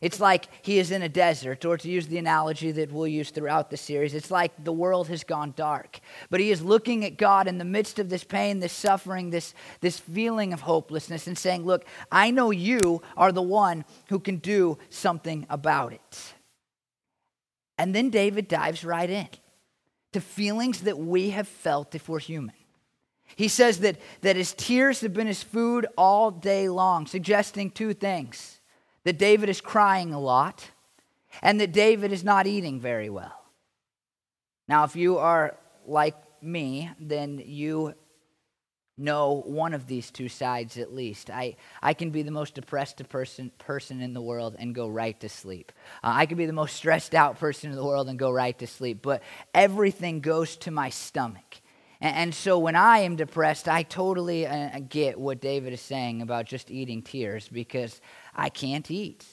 it's 0.00 0.20
like 0.20 0.48
he 0.62 0.78
is 0.78 0.90
in 0.90 1.02
a 1.02 1.08
desert, 1.08 1.64
or 1.64 1.76
to 1.76 1.90
use 1.90 2.06
the 2.06 2.18
analogy 2.18 2.70
that 2.72 2.92
we'll 2.92 3.08
use 3.08 3.30
throughout 3.30 3.70
the 3.70 3.76
series, 3.76 4.14
it's 4.14 4.30
like 4.30 4.52
the 4.62 4.72
world 4.72 5.08
has 5.08 5.24
gone 5.24 5.52
dark. 5.56 5.98
But 6.30 6.40
he 6.40 6.50
is 6.50 6.62
looking 6.62 7.04
at 7.04 7.16
God 7.16 7.48
in 7.48 7.58
the 7.58 7.64
midst 7.64 7.98
of 7.98 8.08
this 8.08 8.24
pain, 8.24 8.60
this 8.60 8.72
suffering, 8.72 9.30
this, 9.30 9.54
this 9.80 9.98
feeling 9.98 10.52
of 10.52 10.60
hopelessness, 10.60 11.26
and 11.26 11.36
saying, 11.36 11.64
Look, 11.64 11.84
I 12.12 12.30
know 12.30 12.50
you 12.50 13.02
are 13.16 13.32
the 13.32 13.42
one 13.42 13.84
who 14.08 14.20
can 14.20 14.36
do 14.36 14.78
something 14.90 15.46
about 15.50 15.92
it. 15.92 16.34
And 17.76 17.94
then 17.94 18.10
David 18.10 18.48
dives 18.48 18.84
right 18.84 19.08
in 19.08 19.28
to 20.12 20.20
feelings 20.20 20.82
that 20.82 20.98
we 20.98 21.30
have 21.30 21.48
felt 21.48 21.94
if 21.94 22.08
we're 22.08 22.18
human. 22.18 22.54
He 23.36 23.48
says 23.48 23.80
that, 23.80 23.96
that 24.22 24.36
his 24.36 24.54
tears 24.54 25.00
have 25.02 25.12
been 25.12 25.26
his 25.26 25.42
food 25.42 25.86
all 25.96 26.30
day 26.30 26.68
long, 26.68 27.06
suggesting 27.06 27.70
two 27.70 27.94
things 27.94 28.57
that 29.04 29.18
David 29.18 29.48
is 29.48 29.60
crying 29.60 30.12
a 30.12 30.20
lot 30.20 30.70
and 31.42 31.60
that 31.60 31.72
David 31.72 32.12
is 32.12 32.24
not 32.24 32.46
eating 32.46 32.80
very 32.80 33.10
well. 33.10 33.44
Now, 34.66 34.84
if 34.84 34.96
you 34.96 35.18
are 35.18 35.56
like 35.86 36.14
me, 36.42 36.90
then 37.00 37.42
you 37.44 37.94
know 38.98 39.42
one 39.46 39.72
of 39.72 39.86
these 39.86 40.10
two 40.10 40.28
sides 40.28 40.76
at 40.76 40.92
least. 40.92 41.30
I, 41.30 41.56
I 41.82 41.94
can 41.94 42.10
be 42.10 42.22
the 42.22 42.30
most 42.30 42.54
depressed 42.54 43.08
person, 43.08 43.52
person 43.58 44.00
in 44.00 44.12
the 44.12 44.20
world 44.20 44.56
and 44.58 44.74
go 44.74 44.88
right 44.88 45.18
to 45.20 45.28
sleep. 45.28 45.72
Uh, 46.02 46.12
I 46.14 46.26
can 46.26 46.36
be 46.36 46.46
the 46.46 46.52
most 46.52 46.76
stressed 46.76 47.14
out 47.14 47.38
person 47.38 47.70
in 47.70 47.76
the 47.76 47.84
world 47.84 48.08
and 48.08 48.18
go 48.18 48.30
right 48.30 48.58
to 48.58 48.66
sleep, 48.66 49.00
but 49.00 49.22
everything 49.54 50.20
goes 50.20 50.56
to 50.58 50.70
my 50.70 50.90
stomach. 50.90 51.60
And, 52.00 52.32
so 52.32 52.60
when 52.60 52.76
I 52.76 52.98
am 53.00 53.16
depressed, 53.16 53.66
I 53.66 53.82
totally 53.82 54.46
uh, 54.46 54.78
get 54.88 55.18
what 55.18 55.40
David 55.40 55.72
is 55.72 55.80
saying 55.80 56.22
about 56.22 56.46
just 56.46 56.70
eating 56.70 57.02
tears 57.02 57.48
because 57.48 58.00
I 58.38 58.50
can't 58.50 58.88
eat. 58.90 59.26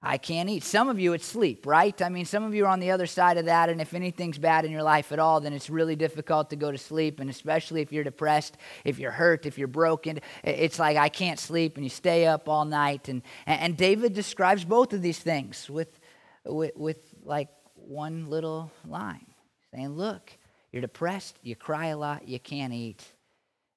I 0.00 0.16
can't 0.16 0.48
eat. 0.48 0.62
Some 0.62 0.88
of 0.88 1.00
you, 1.00 1.12
it's 1.14 1.26
sleep, 1.26 1.66
right? 1.66 2.00
I 2.00 2.08
mean, 2.08 2.24
some 2.24 2.44
of 2.44 2.54
you 2.54 2.66
are 2.66 2.68
on 2.68 2.78
the 2.78 2.92
other 2.92 3.06
side 3.06 3.36
of 3.36 3.46
that, 3.46 3.68
and 3.68 3.80
if 3.80 3.94
anything's 3.94 4.38
bad 4.38 4.64
in 4.64 4.70
your 4.70 4.84
life 4.84 5.10
at 5.10 5.18
all, 5.18 5.40
then 5.40 5.52
it's 5.52 5.68
really 5.68 5.96
difficult 5.96 6.50
to 6.50 6.56
go 6.56 6.70
to 6.70 6.78
sleep, 6.78 7.18
and 7.18 7.28
especially 7.28 7.80
if 7.80 7.90
you're 7.90 8.04
depressed, 8.04 8.56
if 8.84 9.00
you're 9.00 9.10
hurt, 9.10 9.44
if 9.44 9.58
you're 9.58 9.66
broken, 9.66 10.20
it's 10.44 10.78
like 10.78 10.96
I 10.96 11.08
can't 11.08 11.40
sleep, 11.40 11.76
and 11.76 11.84
you 11.84 11.90
stay 11.90 12.26
up 12.26 12.48
all 12.48 12.64
night. 12.64 13.08
And, 13.08 13.22
and 13.46 13.76
David 13.76 14.12
describes 14.12 14.64
both 14.64 14.92
of 14.92 15.02
these 15.02 15.18
things 15.18 15.68
with, 15.68 15.98
with, 16.44 16.76
with 16.76 16.98
like 17.24 17.48
one 17.74 18.30
little 18.30 18.70
line 18.86 19.26
saying, 19.74 19.96
Look, 19.96 20.30
you're 20.70 20.82
depressed, 20.82 21.38
you 21.42 21.56
cry 21.56 21.86
a 21.86 21.98
lot, 21.98 22.28
you 22.28 22.38
can't 22.38 22.72
eat, 22.72 23.04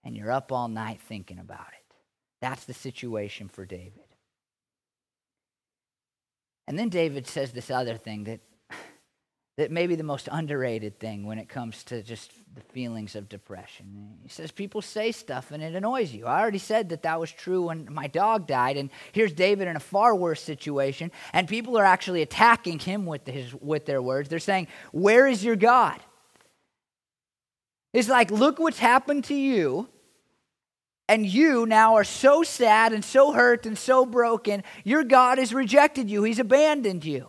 and 0.03 0.15
you're 0.15 0.31
up 0.31 0.51
all 0.51 0.67
night 0.67 0.99
thinking 1.01 1.39
about 1.39 1.69
it. 1.69 1.95
That's 2.41 2.65
the 2.65 2.73
situation 2.75 3.47
for 3.47 3.65
David. 3.65 4.10
And 6.71 6.79
then 6.79 6.87
David 6.87 7.27
says 7.27 7.51
this 7.51 7.69
other 7.69 7.97
thing 7.97 8.23
that, 8.23 8.39
that 9.57 9.71
may 9.71 9.87
be 9.87 9.95
the 9.95 10.05
most 10.05 10.29
underrated 10.31 11.01
thing 11.01 11.25
when 11.25 11.37
it 11.37 11.49
comes 11.49 11.83
to 11.83 12.01
just 12.01 12.31
the 12.55 12.61
feelings 12.61 13.13
of 13.13 13.27
depression. 13.27 14.13
He 14.23 14.29
says, 14.29 14.53
People 14.53 14.81
say 14.81 15.11
stuff 15.11 15.51
and 15.51 15.61
it 15.61 15.75
annoys 15.75 16.13
you. 16.13 16.27
I 16.27 16.39
already 16.39 16.59
said 16.59 16.87
that 16.87 17.03
that 17.03 17.19
was 17.19 17.29
true 17.29 17.63
when 17.63 17.93
my 17.93 18.07
dog 18.07 18.47
died, 18.47 18.77
and 18.77 18.89
here's 19.11 19.33
David 19.33 19.67
in 19.67 19.75
a 19.75 19.81
far 19.81 20.15
worse 20.15 20.41
situation, 20.41 21.11
and 21.33 21.45
people 21.45 21.77
are 21.77 21.83
actually 21.83 22.21
attacking 22.21 22.79
him 22.79 23.05
with, 23.05 23.27
his, 23.27 23.53
with 23.53 23.85
their 23.85 24.01
words. 24.01 24.29
They're 24.29 24.39
saying, 24.39 24.67
Where 24.93 25.27
is 25.27 25.43
your 25.43 25.57
God? 25.57 25.99
It's 27.91 28.07
like, 28.07 28.31
look 28.31 28.59
what's 28.59 28.79
happened 28.79 29.25
to 29.25 29.35
you. 29.35 29.89
And 31.11 31.25
you 31.25 31.65
now 31.65 31.95
are 31.95 32.05
so 32.05 32.41
sad 32.41 32.93
and 32.93 33.03
so 33.03 33.33
hurt 33.33 33.65
and 33.65 33.77
so 33.77 34.05
broken. 34.05 34.63
Your 34.85 35.03
God 35.03 35.39
has 35.39 35.53
rejected 35.53 36.09
you, 36.09 36.23
He's 36.23 36.39
abandoned 36.39 37.03
you. 37.03 37.27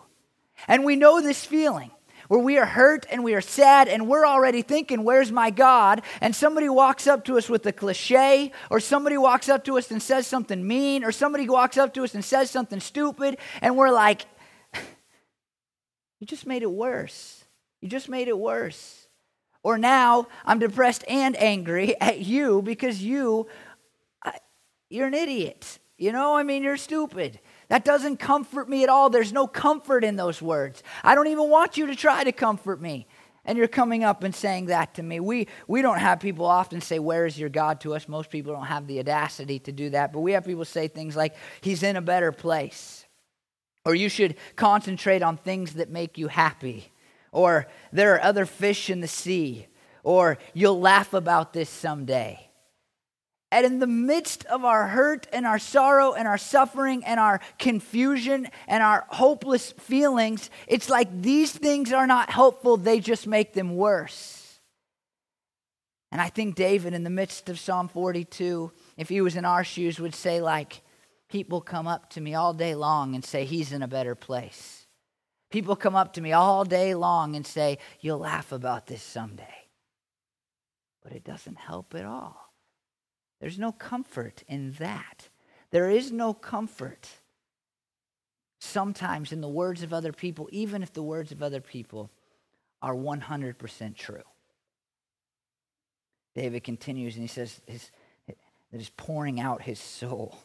And 0.69 0.85
we 0.85 0.95
know 0.95 1.21
this 1.21 1.45
feeling 1.45 1.91
where 2.29 2.39
we 2.39 2.59
are 2.59 2.65
hurt 2.65 3.07
and 3.11 3.25
we 3.25 3.35
are 3.35 3.41
sad 3.41 3.89
and 3.89 4.07
we're 4.07 4.25
already 4.25 4.63
thinking, 4.63 5.03
Where's 5.03 5.33
my 5.33 5.51
God? 5.51 6.03
And 6.21 6.33
somebody 6.33 6.69
walks 6.69 7.09
up 7.09 7.25
to 7.25 7.37
us 7.37 7.49
with 7.49 7.67
a 7.67 7.73
cliche, 7.73 8.53
or 8.71 8.79
somebody 8.79 9.19
walks 9.19 9.49
up 9.49 9.65
to 9.65 9.77
us 9.79 9.91
and 9.91 10.01
says 10.01 10.29
something 10.29 10.65
mean, 10.65 11.03
or 11.03 11.11
somebody 11.11 11.49
walks 11.49 11.77
up 11.77 11.93
to 11.95 12.05
us 12.05 12.15
and 12.15 12.25
says 12.25 12.53
something 12.53 12.79
stupid, 12.79 13.37
and 13.61 13.77
we're 13.77 13.91
like, 13.91 14.27
You 16.21 16.27
just 16.29 16.47
made 16.47 16.63
it 16.63 16.71
worse. 16.71 17.43
You 17.81 17.89
just 17.89 18.09
made 18.09 18.29
it 18.29 18.39
worse. 18.39 19.03
Or 19.65 19.79
now 19.79 20.27
I'm 20.45 20.59
depressed 20.59 21.05
and 21.09 21.37
angry 21.37 22.01
at 22.01 22.21
you 22.21 22.63
because 22.63 23.03
you, 23.03 23.47
you're 24.93 25.07
an 25.07 25.15
idiot. 25.15 25.79
You 25.99 26.13
know, 26.13 26.37
I 26.37 26.43
mean, 26.43 26.63
you're 26.63 26.77
stupid. 26.77 27.39
That 27.69 27.85
doesn't 27.85 28.17
comfort 28.17 28.69
me 28.69 28.83
at 28.83 28.89
all. 28.89 29.11
There's 29.11 29.33
no 29.33 29.47
comfort 29.47 30.05
in 30.05 30.17
those 30.17 30.43
words. 30.43 30.83
I 31.05 31.15
don't 31.15 31.29
even 31.29 31.49
want 31.49 31.77
you 31.77 31.87
to 31.87 31.95
try 31.95 32.25
to 32.25 32.33
comfort 32.33 32.81
me. 32.81 33.07
And 33.45 33.59
you're 33.59 33.69
coming 33.69 34.05
up 34.05 34.23
and 34.23 34.33
saying 34.35 34.67
that 34.67 34.95
to 34.95 35.03
me. 35.03 35.19
We, 35.19 35.49
we 35.67 35.83
don't 35.83 35.99
have 35.99 36.21
people 36.21 36.47
often 36.47 36.81
say, 36.81 36.99
Where 37.01 37.27
is 37.27 37.39
your 37.39 37.49
God 37.49 37.81
to 37.81 37.95
us? 37.95 38.09
Most 38.09 38.31
people 38.31 38.53
don't 38.53 38.67
have 38.67 38.87
the 38.87 39.01
audacity 39.01 39.59
to 39.61 39.73
do 39.73 39.91
that. 39.91 40.13
But 40.13 40.21
we 40.21 40.33
have 40.33 40.45
people 40.45 40.65
say 40.65 40.87
things 40.87 41.17
like, 41.17 41.35
He's 41.61 41.83
in 41.83 41.97
a 41.97 42.01
better 42.01 42.31
place. 42.31 43.05
Or 43.85 43.97
you 43.97 44.09
should 44.09 44.37
concentrate 44.55 45.23
on 45.23 45.37
things 45.37 45.75
that 45.75 45.91
make 45.91 46.19
you 46.19 46.29
happy 46.29 46.93
or 47.33 47.67
there 47.93 48.15
are 48.15 48.23
other 48.23 48.47
fish 48.47 48.91
in 48.91 49.01
the 49.01 49.09
sea, 49.09 49.67
or 50.05 50.39
you'll 50.53 50.79
laugh 50.79 51.15
about 51.15 51.55
this 51.55 51.71
someday. 51.71 52.49
And 53.53 53.67
in 53.67 53.79
the 53.81 53.87
midst 53.87 54.47
of 54.47 54.65
our 54.65 54.89
hurt 54.89 55.27
and 55.31 55.47
our 55.47 55.59
sorrow 55.59 56.15
and 56.15 56.27
our 56.27 56.39
suffering 56.39 57.05
and 57.05 57.21
our 57.21 57.39
confusion 57.59 58.49
and 58.67 58.83
our 58.83 59.05
hopeless 59.11 59.73
feelings, 59.73 60.49
it's 60.67 60.89
like 60.89 61.21
these 61.21 61.53
things 61.53 61.93
are 61.93 62.07
not 62.07 62.31
helpful, 62.31 62.79
they 62.79 62.99
just 62.99 63.27
make 63.27 63.53
them 63.53 63.77
worse. 63.77 64.59
And 66.11 66.19
I 66.19 66.31
think 66.31 66.55
David, 66.55 66.95
in 66.95 67.05
the 67.05 67.11
midst 67.11 67.51
of 67.51 67.61
Psalm 67.61 67.89
42, 67.89 68.73
if 68.97 69.11
he 69.11 69.21
was 69.21 69.37
in 69.37 69.45
our 69.45 69.65
shoes, 69.65 70.01
would 70.01 70.15
say, 70.15 70.41
like, 70.41 70.81
people 71.29 71.61
come 71.61 71.87
up 71.87 72.09
to 72.11 72.23
me 72.23 72.33
all 72.33 72.55
day 72.55 72.75
long 72.75 73.15
and 73.15 73.23
say, 73.23 73.45
he's 73.45 73.71
in 73.71 73.83
a 73.83 73.89
better 73.89 74.15
place. 74.15 74.87
People 75.51 75.77
come 75.77 75.95
up 75.95 76.15
to 76.15 76.23
me 76.23 76.33
all 76.33 76.65
day 76.65 76.95
long 76.95 77.37
and 77.37 77.47
say, 77.47 77.77
You'll 78.01 78.21
laugh 78.21 78.53
about 78.53 78.87
this 78.87 79.03
someday. 79.03 79.55
But 81.03 81.13
it 81.13 81.23
doesn't 81.23 81.59
help 81.59 81.95
at 81.95 82.07
all. 82.07 82.42
There's 83.43 83.59
no 83.59 83.73
comfort 83.73 84.45
in 84.47 84.71
that. 84.75 85.29
There 85.73 85.91
is 85.91 86.13
no 86.13 86.33
comfort 86.33 87.09
sometimes 88.61 89.33
in 89.33 89.41
the 89.41 89.49
words 89.49 89.83
of 89.83 89.93
other 89.93 90.13
people, 90.13 90.49
even 90.53 90.81
if 90.81 90.93
the 90.93 91.03
words 91.03 91.33
of 91.33 91.43
other 91.43 91.61
people 91.61 92.09
are 92.81 92.95
100% 92.95 93.97
true. 93.97 94.23
David 96.37 96.63
continues 96.63 97.17
and 97.17 97.23
he 97.23 97.27
says 97.27 97.61
his, 97.67 97.91
that 98.29 98.37
he's 98.71 98.91
pouring 98.91 99.41
out 99.41 99.63
his 99.63 99.81
soul. 99.81 100.39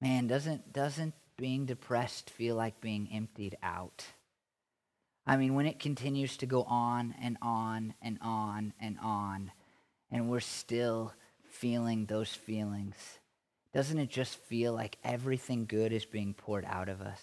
Man, 0.00 0.26
doesn't, 0.26 0.72
doesn't 0.72 1.14
being 1.36 1.64
depressed 1.64 2.28
feel 2.28 2.56
like 2.56 2.80
being 2.80 3.08
emptied 3.12 3.56
out? 3.62 4.04
I 5.28 5.36
mean, 5.36 5.54
when 5.54 5.66
it 5.66 5.78
continues 5.78 6.36
to 6.38 6.46
go 6.46 6.64
on 6.64 7.14
and 7.22 7.38
on 7.40 7.94
and 8.02 8.18
on 8.20 8.72
and 8.80 8.98
on, 9.00 9.52
and 10.12 10.28
we're 10.28 10.40
still 10.40 11.12
feeling 11.42 12.04
those 12.06 12.28
feelings, 12.28 12.94
doesn't 13.72 13.98
it 13.98 14.10
just 14.10 14.36
feel 14.36 14.74
like 14.74 14.98
everything 15.02 15.64
good 15.64 15.92
is 15.92 16.04
being 16.04 16.34
poured 16.34 16.66
out 16.66 16.88
of 16.88 17.00
us? 17.00 17.20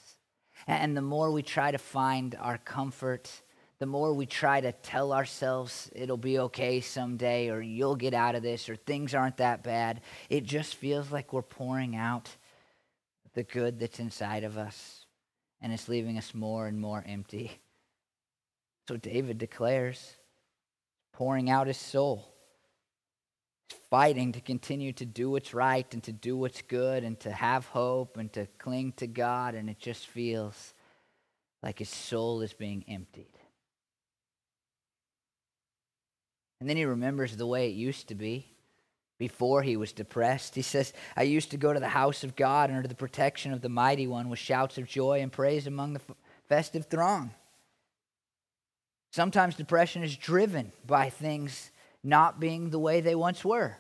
And 0.68 0.98
the 0.98 1.02
more 1.02 1.32
we 1.32 1.44
try 1.44 1.72
to 1.72 1.78
find 1.78 2.36
our 2.40 2.58
comfort, 2.58 3.32
the 3.78 3.86
more 3.86 4.14
we 4.14 4.26
try 4.26 4.60
to 4.60 4.72
tell 4.72 5.14
ourselves 5.14 5.90
it'll 5.96 6.18
be 6.18 6.40
okay 6.40 6.82
someday, 6.82 7.50
or 7.50 7.62
you'll 7.62 7.96
get 7.96 8.14
out 8.14 8.36
of 8.36 8.44
this, 8.44 8.68
or 8.68 8.76
things 8.76 9.14
aren't 9.14 9.38
that 9.38 9.64
bad, 9.64 10.02
it 10.30 10.44
just 10.44 10.76
feels 10.76 11.12
like 11.12 11.32
we're 11.32 11.42
pouring 11.44 11.96
out 11.96 12.30
the 13.36 13.44
good 13.44 13.80
that's 13.80 14.00
inside 14.00 14.44
of 14.44 14.58
us, 14.58 15.06
and 15.62 15.72
it's 15.72 15.88
leaving 15.88 16.18
us 16.18 16.34
more 16.34 16.68
and 16.68 16.82
more 16.82 17.04
empty. 17.08 17.52
So 18.88 18.98
David 18.98 19.38
declares, 19.38 20.18
pouring 21.14 21.50
out 21.50 21.68
his 21.68 21.78
soul, 21.78 22.34
fighting 23.90 24.34
to 24.34 24.42
continue 24.42 24.94
to 24.94 25.06
do 25.06 25.30
what's 25.30 25.54
right 25.54 25.92
and 25.94 26.04
to 26.04 26.12
do 26.12 26.38
what's 26.38 26.62
good 26.62 27.04
and 27.04 27.20
to 27.22 27.32
have 27.32 27.66
hope 27.68 28.18
and 28.18 28.32
to 28.34 28.48
cling 28.58 28.94
to 28.98 29.08
God, 29.08 29.56
and 29.56 29.70
it 29.70 29.80
just 29.80 30.08
feels 30.08 30.74
like 31.62 31.80
his 31.80 31.90
soul 31.90 32.42
is 32.42 32.54
being 32.54 32.86
emptied. 32.88 33.34
And 36.60 36.70
then 36.70 36.78
he 36.78 36.86
remembers 36.86 37.36
the 37.36 37.48
way 37.48 37.70
it 37.70 37.76
used 37.76 38.10
to 38.10 38.16
be 38.16 38.46
before 39.18 39.62
he 39.62 39.78
was 39.78 39.92
depressed. 39.92 40.56
He 40.56 40.62
says, 40.62 40.94
I 41.16 41.24
used 41.24 41.52
to 41.52 41.58
go 41.58 41.74
to 41.74 41.80
the 41.80 41.90
house 41.90 42.24
of 42.24 42.36
God 42.36 42.70
under 42.72 42.88
the 42.88 42.96
protection 42.96 43.54
of 43.54 43.62
the 43.62 43.70
mighty 43.70 44.08
one 44.08 44.30
with 44.30 44.40
shouts 44.40 44.78
of 44.78 44.88
joy 44.88 45.22
and 45.22 45.32
praise 45.32 45.68
among 45.68 45.94
the 45.94 46.02
festive 46.48 46.86
throng. 46.86 47.32
Sometimes 49.12 49.56
depression 49.56 50.04
is 50.04 50.16
driven 50.16 50.72
by 50.86 51.10
things 51.10 51.72
not 52.04 52.40
being 52.40 52.70
the 52.70 52.80
way 52.80 53.02
they 53.02 53.16
once 53.16 53.44
were. 53.44 53.78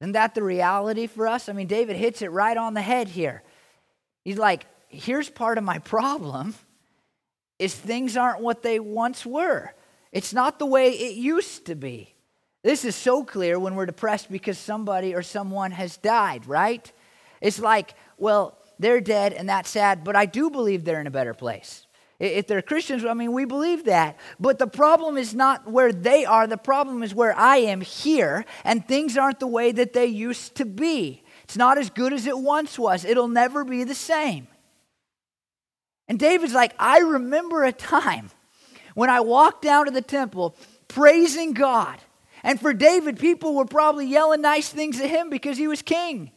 Isn't 0.00 0.12
that 0.12 0.34
the 0.34 0.42
reality 0.42 1.06
for 1.06 1.26
us? 1.26 1.48
I 1.48 1.52
mean, 1.52 1.66
David 1.66 1.96
hits 1.96 2.22
it 2.22 2.30
right 2.30 2.56
on 2.56 2.74
the 2.74 2.82
head 2.82 3.08
here. 3.08 3.42
He's 4.24 4.38
like, 4.38 4.66
here's 4.88 5.28
part 5.28 5.58
of 5.58 5.64
my 5.64 5.78
problem 5.78 6.54
is 7.58 7.74
things 7.74 8.16
aren't 8.16 8.40
what 8.40 8.62
they 8.62 8.80
once 8.80 9.24
were. 9.24 9.72
It's 10.12 10.32
not 10.32 10.58
the 10.58 10.66
way 10.66 10.90
it 10.90 11.16
used 11.16 11.66
to 11.66 11.74
be. 11.74 12.14
This 12.62 12.84
is 12.84 12.96
so 12.96 13.24
clear 13.24 13.58
when 13.58 13.74
we're 13.74 13.86
depressed 13.86 14.30
because 14.30 14.58
somebody 14.58 15.14
or 15.14 15.22
someone 15.22 15.70
has 15.70 15.96
died, 15.98 16.46
right? 16.46 16.90
It's 17.40 17.58
like, 17.58 17.94
well, 18.16 18.58
they're 18.78 19.00
dead 19.00 19.32
and 19.32 19.48
that's 19.48 19.70
sad, 19.70 20.02
but 20.02 20.16
I 20.16 20.26
do 20.26 20.50
believe 20.50 20.84
they're 20.84 21.00
in 21.00 21.06
a 21.06 21.12
better 21.12 21.34
place. 21.34 21.86
If 22.24 22.46
they're 22.46 22.62
Christians, 22.62 23.04
I 23.04 23.14
mean, 23.14 23.32
we 23.32 23.44
believe 23.44 23.84
that. 23.84 24.18
But 24.40 24.58
the 24.58 24.66
problem 24.66 25.16
is 25.16 25.34
not 25.34 25.70
where 25.70 25.92
they 25.92 26.24
are, 26.24 26.46
the 26.46 26.56
problem 26.56 27.02
is 27.02 27.14
where 27.14 27.36
I 27.36 27.58
am 27.58 27.80
here, 27.80 28.44
and 28.64 28.86
things 28.86 29.16
aren't 29.16 29.40
the 29.40 29.46
way 29.46 29.72
that 29.72 29.92
they 29.92 30.06
used 30.06 30.54
to 30.56 30.64
be. 30.64 31.22
It's 31.44 31.56
not 31.56 31.78
as 31.78 31.90
good 31.90 32.12
as 32.12 32.26
it 32.26 32.38
once 32.38 32.78
was, 32.78 33.04
it'll 33.04 33.28
never 33.28 33.64
be 33.64 33.84
the 33.84 33.94
same. 33.94 34.48
And 36.08 36.18
David's 36.18 36.54
like, 36.54 36.74
I 36.78 36.98
remember 36.98 37.64
a 37.64 37.72
time 37.72 38.30
when 38.94 39.10
I 39.10 39.20
walked 39.20 39.62
down 39.62 39.86
to 39.86 39.90
the 39.90 40.02
temple 40.02 40.56
praising 40.88 41.52
God 41.52 41.98
and 42.44 42.60
for 42.60 42.74
David, 42.74 43.18
people 43.18 43.54
were 43.54 43.64
probably 43.64 44.06
yelling 44.06 44.42
nice 44.42 44.68
things 44.68 45.00
at 45.00 45.08
him 45.08 45.30
because 45.30 45.56
he 45.56 45.66
was 45.66 45.80
king. 45.80 46.30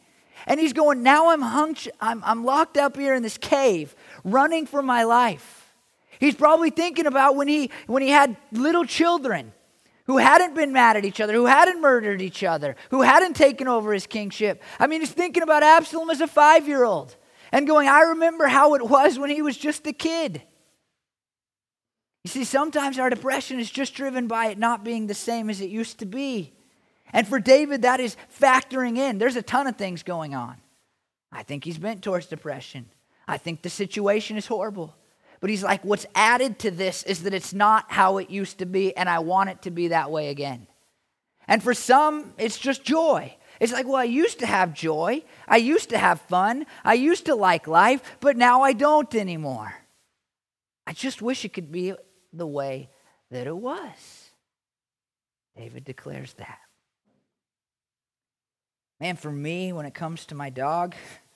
And 0.46 0.58
he's 0.58 0.72
going, 0.72 1.02
Now 1.02 1.28
I'm, 1.28 1.42
hung, 1.42 1.76
I'm, 2.00 2.24
I'm 2.24 2.44
locked 2.44 2.78
up 2.78 2.96
here 2.96 3.14
in 3.14 3.22
this 3.22 3.36
cave, 3.36 3.94
running 4.24 4.64
for 4.64 4.82
my 4.82 5.04
life. 5.04 5.57
He's 6.20 6.34
probably 6.34 6.70
thinking 6.70 7.06
about 7.06 7.36
when 7.36 7.48
he, 7.48 7.70
when 7.86 8.02
he 8.02 8.10
had 8.10 8.36
little 8.52 8.84
children 8.84 9.52
who 10.06 10.16
hadn't 10.16 10.54
been 10.54 10.72
mad 10.72 10.96
at 10.96 11.04
each 11.04 11.20
other, 11.20 11.34
who 11.34 11.46
hadn't 11.46 11.80
murdered 11.80 12.22
each 12.22 12.42
other, 12.42 12.76
who 12.90 13.02
hadn't 13.02 13.34
taken 13.34 13.68
over 13.68 13.92
his 13.92 14.06
kingship. 14.06 14.62
I 14.78 14.86
mean, 14.86 15.00
he's 15.00 15.12
thinking 15.12 15.42
about 15.42 15.62
Absalom 15.62 16.10
as 16.10 16.20
a 16.20 16.26
five 16.26 16.66
year 16.66 16.84
old 16.84 17.14
and 17.52 17.66
going, 17.66 17.88
I 17.88 18.00
remember 18.00 18.46
how 18.46 18.74
it 18.74 18.88
was 18.88 19.18
when 19.18 19.30
he 19.30 19.42
was 19.42 19.56
just 19.56 19.86
a 19.86 19.92
kid. 19.92 20.42
You 22.24 22.30
see, 22.30 22.44
sometimes 22.44 22.98
our 22.98 23.10
depression 23.10 23.60
is 23.60 23.70
just 23.70 23.94
driven 23.94 24.26
by 24.26 24.46
it 24.46 24.58
not 24.58 24.84
being 24.84 25.06
the 25.06 25.14
same 25.14 25.48
as 25.48 25.60
it 25.60 25.70
used 25.70 25.98
to 26.00 26.06
be. 26.06 26.52
And 27.12 27.26
for 27.26 27.38
David, 27.38 27.82
that 27.82 28.00
is 28.00 28.16
factoring 28.38 28.98
in. 28.98 29.18
There's 29.18 29.36
a 29.36 29.42
ton 29.42 29.66
of 29.66 29.76
things 29.76 30.02
going 30.02 30.34
on. 30.34 30.56
I 31.30 31.42
think 31.42 31.64
he's 31.64 31.78
bent 31.78 32.02
towards 32.02 32.26
depression. 32.26 32.86
I 33.26 33.36
think 33.36 33.62
the 33.62 33.70
situation 33.70 34.36
is 34.36 34.46
horrible. 34.46 34.94
But 35.40 35.50
he's 35.50 35.62
like, 35.62 35.84
what's 35.84 36.06
added 36.14 36.58
to 36.60 36.70
this 36.70 37.02
is 37.04 37.22
that 37.22 37.34
it's 37.34 37.54
not 37.54 37.86
how 37.88 38.18
it 38.18 38.30
used 38.30 38.58
to 38.58 38.66
be, 38.66 38.96
and 38.96 39.08
I 39.08 39.20
want 39.20 39.50
it 39.50 39.62
to 39.62 39.70
be 39.70 39.88
that 39.88 40.10
way 40.10 40.28
again. 40.28 40.66
And 41.46 41.62
for 41.62 41.74
some, 41.74 42.34
it's 42.38 42.58
just 42.58 42.84
joy. 42.84 43.36
It's 43.60 43.72
like, 43.72 43.86
well, 43.86 43.96
I 43.96 44.04
used 44.04 44.40
to 44.40 44.46
have 44.46 44.74
joy. 44.74 45.22
I 45.46 45.56
used 45.56 45.90
to 45.90 45.98
have 45.98 46.20
fun. 46.22 46.66
I 46.84 46.94
used 46.94 47.26
to 47.26 47.34
like 47.34 47.66
life, 47.66 48.02
but 48.20 48.36
now 48.36 48.62
I 48.62 48.72
don't 48.72 49.12
anymore. 49.14 49.74
I 50.86 50.92
just 50.92 51.22
wish 51.22 51.44
it 51.44 51.52
could 51.52 51.72
be 51.72 51.94
the 52.32 52.46
way 52.46 52.90
that 53.30 53.46
it 53.46 53.56
was. 53.56 54.30
David 55.56 55.84
declares 55.84 56.34
that. 56.34 56.58
Man, 59.00 59.16
for 59.16 59.30
me, 59.30 59.72
when 59.72 59.86
it 59.86 59.94
comes 59.94 60.26
to 60.26 60.34
my 60.34 60.50
dog, 60.50 60.94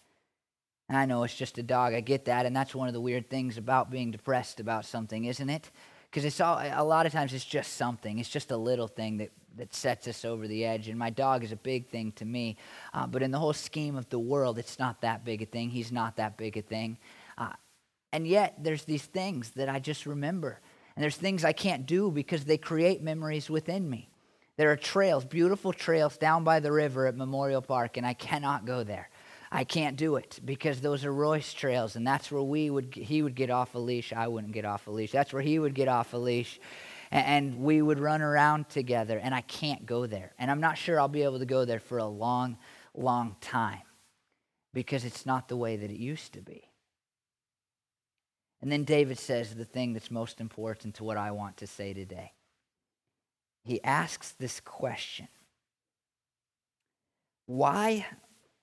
I 0.97 1.07
know 1.07 1.23
it's 1.25 1.35
just 1.35 1.59
a 1.59 1.63
dog, 1.63 1.95
I 1.95 2.01
get 2.01 2.27
that, 2.27 2.47
and 2.47 2.55
that's 2.55 2.75
one 2.75 2.89
of 2.89 2.95
the 2.95 3.01
weird 3.01 3.31
things 3.31 3.59
about 3.59 3.91
being 3.91 4.11
depressed 4.11 4.61
about 4.61 4.85
something, 4.85 5.25
isn't 5.25 5.49
it? 5.49 5.71
Because 6.11 6.27
it's 6.27 6.41
all, 6.41 6.61
a 6.61 6.85
lot 6.85 7.07
of 7.07 7.13
times 7.13 7.33
it's 7.33 7.45
just 7.45 7.75
something. 7.79 8.19
It's 8.19 8.29
just 8.29 8.51
a 8.51 8.57
little 8.57 8.87
thing 8.87 9.17
that, 9.17 9.31
that 9.57 9.75
sets 9.75 10.07
us 10.07 10.27
over 10.27 10.47
the 10.47 10.63
edge. 10.63 10.89
And 10.89 10.99
my 10.99 11.09
dog 11.09 11.43
is 11.43 11.53
a 11.53 11.57
big 11.57 11.89
thing 11.89 12.13
to 12.17 12.27
me. 12.27 12.59
Uh, 12.93 13.07
but 13.07 13.23
in 13.23 13.31
the 13.31 13.39
whole 13.39 13.55
scheme 13.55 13.97
of 13.97 14.07
the 14.11 14.19
world, 14.19 14.59
it's 14.59 14.79
not 14.79 15.01
that 15.01 15.25
big 15.25 15.41
a 15.41 15.47
thing. 15.47 15.71
He's 15.71 15.91
not 15.91 16.17
that 16.17 16.37
big 16.37 16.59
a 16.59 16.61
thing. 16.61 16.99
Uh, 17.39 17.53
and 18.13 18.27
yet, 18.27 18.57
there's 18.59 18.85
these 18.85 19.05
things 19.05 19.53
that 19.53 19.71
I 19.71 19.79
just 19.79 20.05
remember. 20.05 20.61
And 20.95 21.03
there's 21.03 21.17
things 21.17 21.45
I 21.45 21.55
can't 21.55 21.87
do 21.87 22.11
because 22.11 22.45
they 22.45 22.59
create 22.59 23.03
memories 23.03 23.49
within 23.49 23.89
me. 23.89 24.11
There 24.59 24.71
are 24.71 24.77
trails, 24.77 25.25
beautiful 25.25 25.73
trails 25.73 26.19
down 26.19 26.45
by 26.45 26.61
the 26.61 26.71
river 26.71 27.07
at 27.07 27.17
Memorial 27.17 27.63
Park, 27.63 27.97
and 27.97 28.07
I 28.07 28.13
cannot 28.13 28.67
go 28.67 28.85
there. 28.85 29.09
I 29.55 29.65
can't 29.65 29.99
do 29.99 30.17
it 30.17 30.41
because 30.43 30.81
those 30.81 31.05
are 31.05 31.13
Roy's 31.13 31.53
trails, 31.53 31.95
and 31.95 32.07
that's 32.07 32.33
where 32.33 32.43
we 32.43 32.71
would 32.71 32.95
he 32.95 33.21
would 33.21 33.35
get 33.35 33.51
off 33.51 33.75
a 33.75 33.79
leash. 33.79 34.11
I 34.15 34.27
wouldn't 34.27 34.55
get 34.55 34.65
off 34.65 34.87
a 34.87 34.91
leash. 34.91 35.13
That's 35.13 35.31
where 35.31 35.43
he 35.43 35.59
would 35.59 35.75
get 35.75 35.89
off 35.89 36.15
a 36.15 36.17
leash, 36.17 36.59
and, 37.11 37.27
and 37.27 37.63
we 37.63 37.83
would 37.83 37.99
run 37.99 38.23
around 38.23 38.71
together. 38.71 39.19
And 39.19 39.35
I 39.35 39.43
can't 39.43 39.85
go 39.85 40.07
there, 40.07 40.33
and 40.39 40.51
I'm 40.51 40.61
not 40.61 40.79
sure 40.79 40.99
I'll 40.99 41.07
be 41.07 41.23
able 41.23 41.39
to 41.39 41.45
go 41.45 41.67
there 41.67 41.81
for 41.81 41.99
a 41.99 42.07
long, 42.07 42.57
long 42.95 43.37
time 43.43 43.83
because 44.73 45.05
it's 45.05 45.27
not 45.27 45.49
the 45.49 45.57
way 45.57 45.77
that 45.77 45.91
it 45.91 45.99
used 45.99 46.33
to 46.33 46.41
be. 46.41 46.71
And 48.63 48.73
then 48.73 48.85
David 48.85 49.19
says 49.19 49.55
the 49.55 49.67
thing 49.67 49.93
that's 49.93 50.11
most 50.11 50.41
important 50.41 50.95
to 50.95 51.05
what 51.05 51.19
I 51.19 51.31
want 51.33 51.59
to 51.59 51.67
say 51.67 51.93
today. 51.93 52.33
He 53.65 53.85
asks 53.85 54.33
this 54.33 54.61
question 54.61 55.29
Why, 57.45 58.07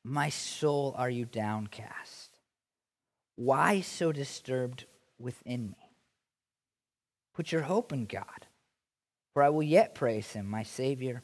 my 0.04 0.30
soul, 0.30 0.96
are 0.98 1.10
you 1.10 1.26
downcast? 1.26 2.40
Why 3.36 3.82
so 3.82 4.12
disturbed 4.12 4.86
within 5.18 5.70
me? 5.70 5.96
Put 7.36 7.52
your 7.52 7.62
hope 7.62 7.94
in 7.94 8.06
God, 8.06 8.48
for 9.34 9.44
I 9.44 9.50
will 9.50 9.64
yet 9.64 9.96
praise 9.96 10.32
him, 10.32 10.46
my 10.46 10.64
Savior 10.64 11.24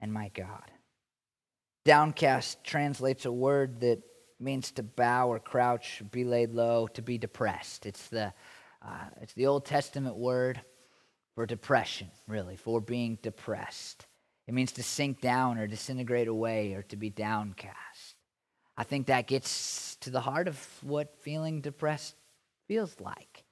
and 0.00 0.12
my 0.12 0.30
God. 0.34 0.70
Downcast 1.84 2.62
translates 2.64 3.24
a 3.24 3.32
word 3.32 3.80
that 3.80 4.02
means 4.40 4.70
to 4.72 4.82
bow 4.82 5.28
or 5.28 5.38
crouch, 5.38 6.02
be 6.10 6.24
laid 6.24 6.52
low, 6.52 6.86
to 6.88 7.02
be 7.02 7.18
depressed. 7.18 7.86
It's 7.86 8.08
the, 8.08 8.32
uh, 8.82 9.06
it's 9.20 9.34
the 9.34 9.46
Old 9.46 9.64
Testament 9.64 10.16
word 10.16 10.60
for 11.34 11.46
depression, 11.46 12.10
really, 12.28 12.56
for 12.56 12.80
being 12.80 13.18
depressed. 13.22 14.06
It 14.46 14.54
means 14.54 14.72
to 14.72 14.82
sink 14.82 15.20
down 15.20 15.58
or 15.58 15.66
disintegrate 15.66 16.28
away 16.28 16.74
or 16.74 16.82
to 16.84 16.96
be 16.96 17.10
downcast. 17.10 18.16
I 18.76 18.84
think 18.84 19.06
that 19.06 19.26
gets 19.26 19.96
to 19.96 20.10
the 20.10 20.20
heart 20.20 20.48
of 20.48 20.58
what 20.82 21.16
feeling 21.20 21.60
depressed 21.60 22.14
feels 22.66 22.94
like. 23.00 23.44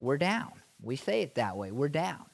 We're 0.00 0.18
down. 0.18 0.52
We 0.82 0.96
say 0.96 1.22
it 1.22 1.36
that 1.36 1.56
way. 1.56 1.70
We're 1.70 1.88
down. 1.88 2.26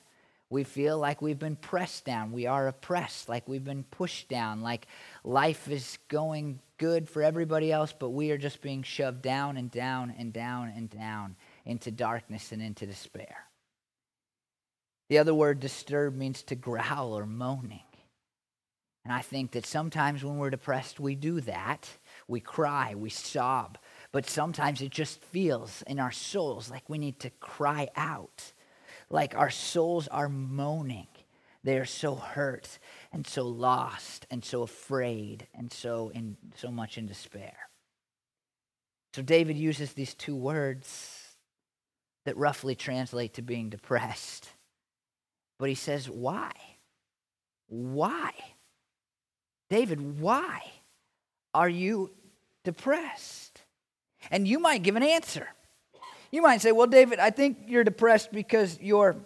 We 0.48 0.64
feel 0.64 0.98
like 0.98 1.22
we've 1.22 1.38
been 1.38 1.56
pressed 1.56 2.04
down. 2.04 2.32
We 2.32 2.46
are 2.46 2.66
oppressed, 2.66 3.28
like 3.28 3.46
we've 3.46 3.64
been 3.64 3.84
pushed 3.84 4.28
down, 4.28 4.62
like 4.62 4.88
life 5.22 5.68
is 5.68 5.98
going 6.08 6.58
good 6.76 7.08
for 7.08 7.22
everybody 7.22 7.70
else, 7.70 7.94
but 7.96 8.08
we 8.08 8.32
are 8.32 8.38
just 8.38 8.60
being 8.60 8.82
shoved 8.82 9.22
down 9.22 9.56
and 9.56 9.70
down 9.70 10.12
and 10.18 10.32
down 10.32 10.72
and 10.74 10.90
down 10.90 11.36
into 11.64 11.92
darkness 11.92 12.50
and 12.50 12.60
into 12.60 12.84
despair. 12.84 13.36
The 15.08 15.18
other 15.18 15.34
word 15.34 15.60
disturb 15.60 16.16
means 16.16 16.42
to 16.44 16.56
growl 16.56 17.16
or 17.16 17.26
moaning. 17.26 17.82
And 19.10 19.18
I 19.18 19.22
think 19.22 19.50
that 19.50 19.66
sometimes 19.66 20.22
when 20.22 20.36
we're 20.36 20.50
depressed, 20.50 21.00
we 21.00 21.16
do 21.16 21.40
that. 21.40 21.88
We 22.28 22.38
cry, 22.38 22.94
we 22.94 23.10
sob. 23.10 23.76
But 24.12 24.30
sometimes 24.30 24.80
it 24.82 24.92
just 24.92 25.20
feels 25.20 25.82
in 25.88 25.98
our 25.98 26.12
souls 26.12 26.70
like 26.70 26.88
we 26.88 26.96
need 26.96 27.18
to 27.18 27.30
cry 27.40 27.88
out 27.96 28.52
like 29.10 29.34
our 29.34 29.50
souls 29.50 30.06
are 30.06 30.28
moaning. 30.28 31.08
They 31.64 31.76
are 31.76 31.84
so 31.84 32.14
hurt 32.14 32.78
and 33.12 33.26
so 33.26 33.48
lost 33.48 34.28
and 34.30 34.44
so 34.44 34.62
afraid 34.62 35.48
and 35.54 35.72
so 35.72 36.10
in 36.10 36.36
so 36.54 36.70
much 36.70 36.96
in 36.96 37.06
despair. 37.06 37.56
So 39.16 39.22
David 39.22 39.56
uses 39.56 39.92
these 39.92 40.14
two 40.14 40.36
words 40.36 41.34
that 42.26 42.36
roughly 42.36 42.76
translate 42.76 43.34
to 43.34 43.42
being 43.42 43.70
depressed. 43.70 44.50
But 45.58 45.68
he 45.68 45.74
says, 45.74 46.08
why? 46.08 46.52
Why? 47.66 48.30
David, 49.70 50.20
why 50.20 50.62
are 51.54 51.68
you 51.68 52.10
depressed? 52.64 53.62
And 54.30 54.46
you 54.46 54.58
might 54.58 54.82
give 54.82 54.96
an 54.96 55.02
answer. 55.02 55.48
You 56.30 56.42
might 56.42 56.60
say, 56.60 56.72
well, 56.72 56.86
David, 56.86 57.18
I 57.18 57.30
think 57.30 57.58
you're 57.66 57.84
depressed 57.84 58.32
because 58.32 58.78
your 58.80 59.16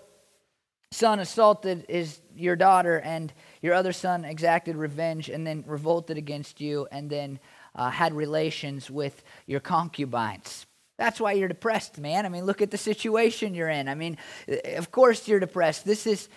son 0.93 1.19
assaulted 1.19 1.85
his, 1.89 2.21
your 2.37 2.57
daughter, 2.57 3.01
and 3.01 3.33
your 3.61 3.75
other 3.75 3.93
son 3.93 4.25
exacted 4.25 4.77
revenge 4.77 5.29
and 5.29 5.47
then 5.47 5.65
revolted 5.67 6.17
against 6.17 6.61
you 6.61 6.87
and 6.93 7.11
then 7.11 7.41
uh, 7.75 7.91
had 7.91 8.15
relations 8.15 8.91
with 8.91 9.25
your 9.47 9.61
concubines. 9.61 10.67
That's 10.97 11.21
why 11.21 11.33
you're 11.33 11.49
depressed, 11.49 11.99
man. 11.99 12.25
I 12.25 12.29
mean, 12.29 12.45
look 12.45 12.63
at 12.63 12.71
the 12.71 12.79
situation 12.79 13.55
you're 13.55 13.69
in. 13.69 13.89
I 13.89 13.97
mean, 13.97 14.17
of 14.77 14.93
course 14.93 15.27
you're 15.27 15.41
depressed. 15.41 15.85
This 15.85 16.07
is 16.07 16.29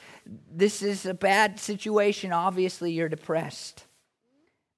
this 0.51 0.81
is 0.81 1.05
a 1.05 1.13
bad 1.13 1.59
situation. 1.59 2.33
Obviously, 2.33 2.91
you're 2.91 3.07
depressed. 3.07 3.85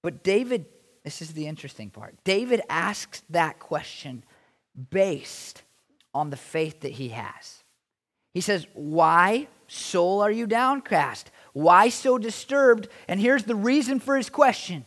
But 0.01 0.23
David, 0.23 0.65
this 1.03 1.21
is 1.21 1.33
the 1.33 1.47
interesting 1.47 1.89
part. 1.89 2.15
David 2.23 2.61
asks 2.69 3.23
that 3.29 3.59
question 3.59 4.23
based 4.89 5.63
on 6.13 6.29
the 6.29 6.37
faith 6.37 6.81
that 6.81 6.93
he 6.93 7.09
has. 7.09 7.63
He 8.33 8.41
says, 8.41 8.65
Why, 8.73 9.47
soul, 9.67 10.21
are 10.21 10.31
you 10.31 10.47
downcast? 10.47 11.31
Why 11.53 11.89
so 11.89 12.17
disturbed? 12.17 12.87
And 13.07 13.19
here's 13.19 13.43
the 13.43 13.55
reason 13.55 13.99
for 13.99 14.15
his 14.15 14.29
question 14.29 14.85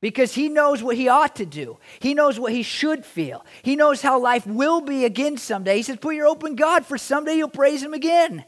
because 0.00 0.34
he 0.34 0.48
knows 0.48 0.82
what 0.82 0.96
he 0.96 1.08
ought 1.08 1.36
to 1.36 1.46
do. 1.46 1.78
He 2.00 2.12
knows 2.12 2.38
what 2.38 2.52
he 2.52 2.62
should 2.62 3.06
feel. 3.06 3.46
He 3.62 3.76
knows 3.76 4.02
how 4.02 4.18
life 4.18 4.46
will 4.46 4.80
be 4.80 5.04
again 5.04 5.38
someday. 5.38 5.76
He 5.76 5.82
says, 5.82 5.96
Put 5.96 6.16
your 6.16 6.26
open 6.26 6.56
God, 6.56 6.84
for 6.84 6.98
someday 6.98 7.36
you'll 7.36 7.48
praise 7.48 7.82
him 7.82 7.94
again. 7.94 8.44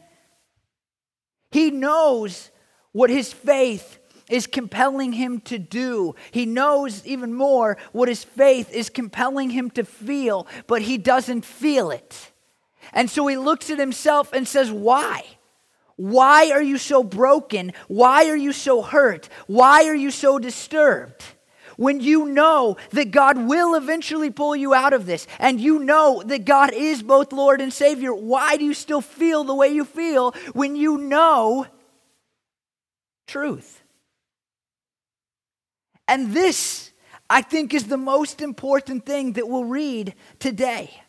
He 1.51 1.71
knows 1.71 2.51
what 2.91 3.09
his 3.09 3.31
faith 3.31 3.99
is 4.29 4.47
compelling 4.47 5.13
him 5.13 5.39
to 5.41 5.59
do. 5.59 6.15
He 6.31 6.45
knows 6.45 7.05
even 7.05 7.33
more 7.33 7.77
what 7.91 8.09
his 8.09 8.23
faith 8.23 8.71
is 8.71 8.89
compelling 8.89 9.51
him 9.51 9.69
to 9.71 9.83
feel, 9.83 10.47
but 10.67 10.81
he 10.81 10.97
doesn't 10.97 11.45
feel 11.45 11.91
it. 11.91 12.31
And 12.93 13.09
so 13.09 13.27
he 13.27 13.37
looks 13.37 13.69
at 13.69 13.79
himself 13.79 14.33
and 14.33 14.47
says, 14.47 14.71
Why? 14.71 15.23
Why 15.97 16.51
are 16.51 16.61
you 16.61 16.77
so 16.77 17.03
broken? 17.03 17.71
Why 17.87 18.29
are 18.29 18.35
you 18.35 18.51
so 18.51 18.81
hurt? 18.81 19.29
Why 19.47 19.85
are 19.85 19.95
you 19.95 20.11
so 20.11 20.39
disturbed? 20.39 21.23
When 21.77 21.99
you 21.99 22.25
know 22.25 22.77
that 22.91 23.11
God 23.11 23.37
will 23.37 23.75
eventually 23.75 24.29
pull 24.29 24.55
you 24.55 24.73
out 24.73 24.93
of 24.93 25.05
this, 25.05 25.27
and 25.39 25.59
you 25.59 25.79
know 25.79 26.23
that 26.25 26.45
God 26.45 26.73
is 26.73 27.03
both 27.03 27.33
Lord 27.33 27.59
and 27.59 27.71
Savior, 27.71 28.13
why 28.13 28.55
do 28.57 28.63
you 28.63 28.73
still 28.73 29.01
feel 29.01 29.43
the 29.43 29.55
way 29.55 29.69
you 29.69 29.83
feel 29.83 30.31
when 30.53 30.75
you 30.75 30.97
know 30.97 31.67
truth? 33.27 33.81
And 36.07 36.33
this, 36.33 36.91
I 37.29 37.41
think, 37.41 37.73
is 37.73 37.85
the 37.85 37.97
most 37.97 38.41
important 38.41 39.05
thing 39.05 39.33
that 39.33 39.47
we'll 39.47 39.65
read 39.65 40.15
today. 40.39 41.01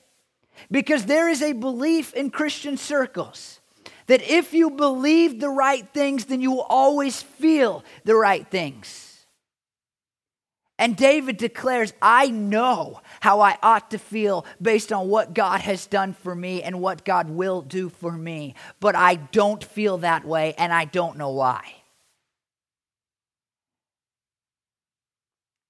Because 0.70 1.04
there 1.04 1.28
is 1.28 1.42
a 1.42 1.52
belief 1.52 2.14
in 2.14 2.30
Christian 2.30 2.76
circles 2.76 3.60
that 4.06 4.22
if 4.22 4.54
you 4.54 4.70
believe 4.70 5.40
the 5.40 5.50
right 5.50 5.86
things, 5.92 6.26
then 6.26 6.40
you 6.40 6.50
will 6.52 6.66
always 6.68 7.22
feel 7.22 7.84
the 8.04 8.14
right 8.14 8.46
things. 8.48 9.26
And 10.78 10.96
David 10.96 11.38
declares, 11.38 11.94
I 12.02 12.28
know 12.28 13.00
how 13.20 13.40
I 13.40 13.56
ought 13.62 13.90
to 13.92 13.98
feel 13.98 14.44
based 14.60 14.92
on 14.92 15.08
what 15.08 15.32
God 15.32 15.60
has 15.62 15.86
done 15.86 16.12
for 16.12 16.34
me 16.34 16.62
and 16.62 16.80
what 16.80 17.04
God 17.04 17.30
will 17.30 17.62
do 17.62 17.88
for 17.88 18.12
me, 18.12 18.54
but 18.78 18.94
I 18.94 19.14
don't 19.14 19.64
feel 19.64 19.98
that 19.98 20.24
way 20.26 20.54
and 20.58 20.72
I 20.72 20.84
don't 20.84 21.16
know 21.16 21.30
why. 21.30 21.76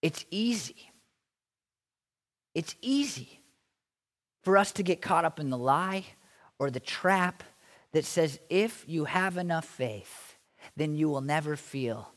It's 0.06 0.24
easy. 0.30 0.92
It's 2.54 2.76
easy 2.80 3.40
for 4.44 4.56
us 4.56 4.70
to 4.74 4.84
get 4.84 5.02
caught 5.02 5.24
up 5.24 5.40
in 5.40 5.50
the 5.50 5.58
lie 5.58 6.04
or 6.60 6.70
the 6.70 6.78
trap 6.78 7.42
that 7.92 8.04
says 8.04 8.38
if 8.48 8.84
you 8.86 9.06
have 9.06 9.36
enough 9.36 9.64
faith, 9.64 10.38
then 10.76 10.94
you 10.94 11.08
will 11.08 11.22
never 11.22 11.56
feel 11.56 12.12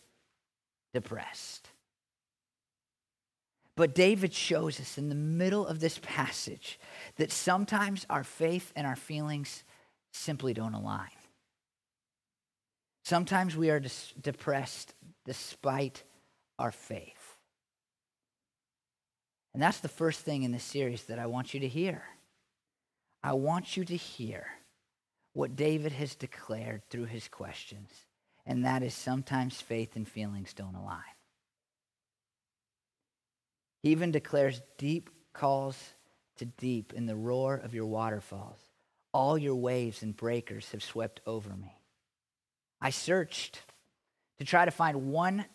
depressed. 0.94 1.70
But 3.76 3.96
David 3.96 4.36
shows 4.36 4.80
us 4.80 5.00
in 5.00 5.10
the 5.10 5.16
middle 5.16 5.66
of 5.66 5.80
this 5.80 5.98
passage 5.98 6.80
that 7.16 7.32
sometimes 7.32 8.06
our 8.08 8.24
faith 8.24 8.72
and 8.76 8.86
our 8.86 8.96
feelings 8.96 9.64
simply 10.14 10.54
don't 10.54 10.76
align. 10.76 11.10
Sometimes 13.04 13.58
we 13.58 13.72
are 13.72 13.82
depressed 14.22 14.94
despite 15.26 16.04
our 16.60 16.72
faith. 16.72 17.19
And 19.54 19.62
that's 19.62 19.80
the 19.80 19.88
first 19.88 20.22
thing 20.22 20.44
in 20.44 20.52
this 20.52 20.64
series 20.64 21.04
that 21.06 21.20
I 21.20 21.26
want 21.26 21.54
you 21.54 21.60
to 21.62 21.68
hear. 21.68 22.04
I 23.24 23.34
want 23.34 23.76
you 23.76 23.84
to 23.86 23.96
hear 23.96 24.48
what 25.34 25.56
David 25.56 25.92
has 25.94 26.16
declared 26.16 26.82
through 26.90 27.06
his 27.06 27.28
questions, 27.28 27.90
and 28.46 28.66
that 28.66 28.84
is 28.84 28.94
sometimes 28.94 29.62
faith 29.62 29.96
and 29.96 30.08
feelings 30.08 30.54
don't 30.54 30.76
align. 30.76 31.02
He 33.82 33.90
even 33.90 34.12
declares 34.12 34.62
deep 34.78 35.10
calls 35.34 35.78
to 36.38 36.46
deep 36.46 36.94
in 36.94 37.06
the 37.06 37.16
roar 37.16 37.56
of 37.56 37.74
your 37.74 37.86
waterfalls. 37.86 38.60
All 39.14 39.38
your 39.38 39.56
waves 39.56 40.04
and 40.04 40.16
breakers 40.16 40.72
have 40.72 40.84
swept 40.84 41.22
over 41.26 41.50
me. 41.50 41.74
I 42.82 42.92
searched 42.92 43.62
to 44.38 44.46
try 44.46 44.66
to 44.66 44.72
find 44.72 45.12
one 45.12 45.46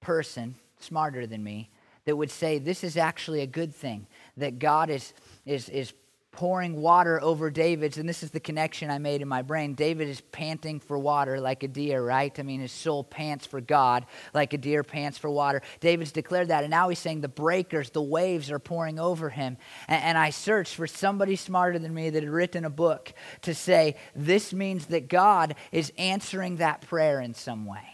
person 0.00 0.54
smarter 0.78 1.26
than 1.26 1.42
me 1.42 1.70
that 2.10 2.16
would 2.16 2.30
say 2.30 2.58
this 2.58 2.82
is 2.82 2.96
actually 2.96 3.40
a 3.40 3.46
good 3.46 3.72
thing, 3.72 4.04
that 4.36 4.58
God 4.58 4.90
is, 4.90 5.14
is, 5.46 5.68
is 5.68 5.92
pouring 6.32 6.80
water 6.82 7.22
over 7.22 7.52
David's, 7.52 7.98
and 7.98 8.08
this 8.08 8.24
is 8.24 8.32
the 8.32 8.40
connection 8.40 8.90
I 8.90 8.98
made 8.98 9.22
in 9.22 9.28
my 9.28 9.42
brain. 9.42 9.74
David 9.74 10.08
is 10.08 10.20
panting 10.20 10.80
for 10.80 10.98
water 10.98 11.40
like 11.40 11.62
a 11.62 11.68
deer, 11.68 12.02
right? 12.02 12.36
I 12.36 12.42
mean, 12.42 12.62
his 12.62 12.72
soul 12.72 13.04
pants 13.04 13.46
for 13.46 13.60
God 13.60 14.06
like 14.34 14.52
a 14.52 14.58
deer 14.58 14.82
pants 14.82 15.18
for 15.18 15.30
water. 15.30 15.62
David's 15.78 16.10
declared 16.10 16.48
that, 16.48 16.64
and 16.64 16.70
now 16.72 16.88
he's 16.88 16.98
saying 16.98 17.20
the 17.20 17.28
breakers, 17.28 17.90
the 17.90 18.02
waves 18.02 18.50
are 18.50 18.58
pouring 18.58 18.98
over 18.98 19.30
him. 19.30 19.56
And, 19.86 20.02
and 20.02 20.18
I 20.18 20.30
searched 20.30 20.74
for 20.74 20.88
somebody 20.88 21.36
smarter 21.36 21.78
than 21.78 21.94
me 21.94 22.10
that 22.10 22.24
had 22.24 22.32
written 22.32 22.64
a 22.64 22.70
book 22.70 23.12
to 23.42 23.54
say 23.54 23.94
this 24.16 24.52
means 24.52 24.86
that 24.86 25.06
God 25.06 25.54
is 25.70 25.92
answering 25.96 26.56
that 26.56 26.80
prayer 26.80 27.20
in 27.20 27.34
some 27.34 27.66
way. 27.66 27.86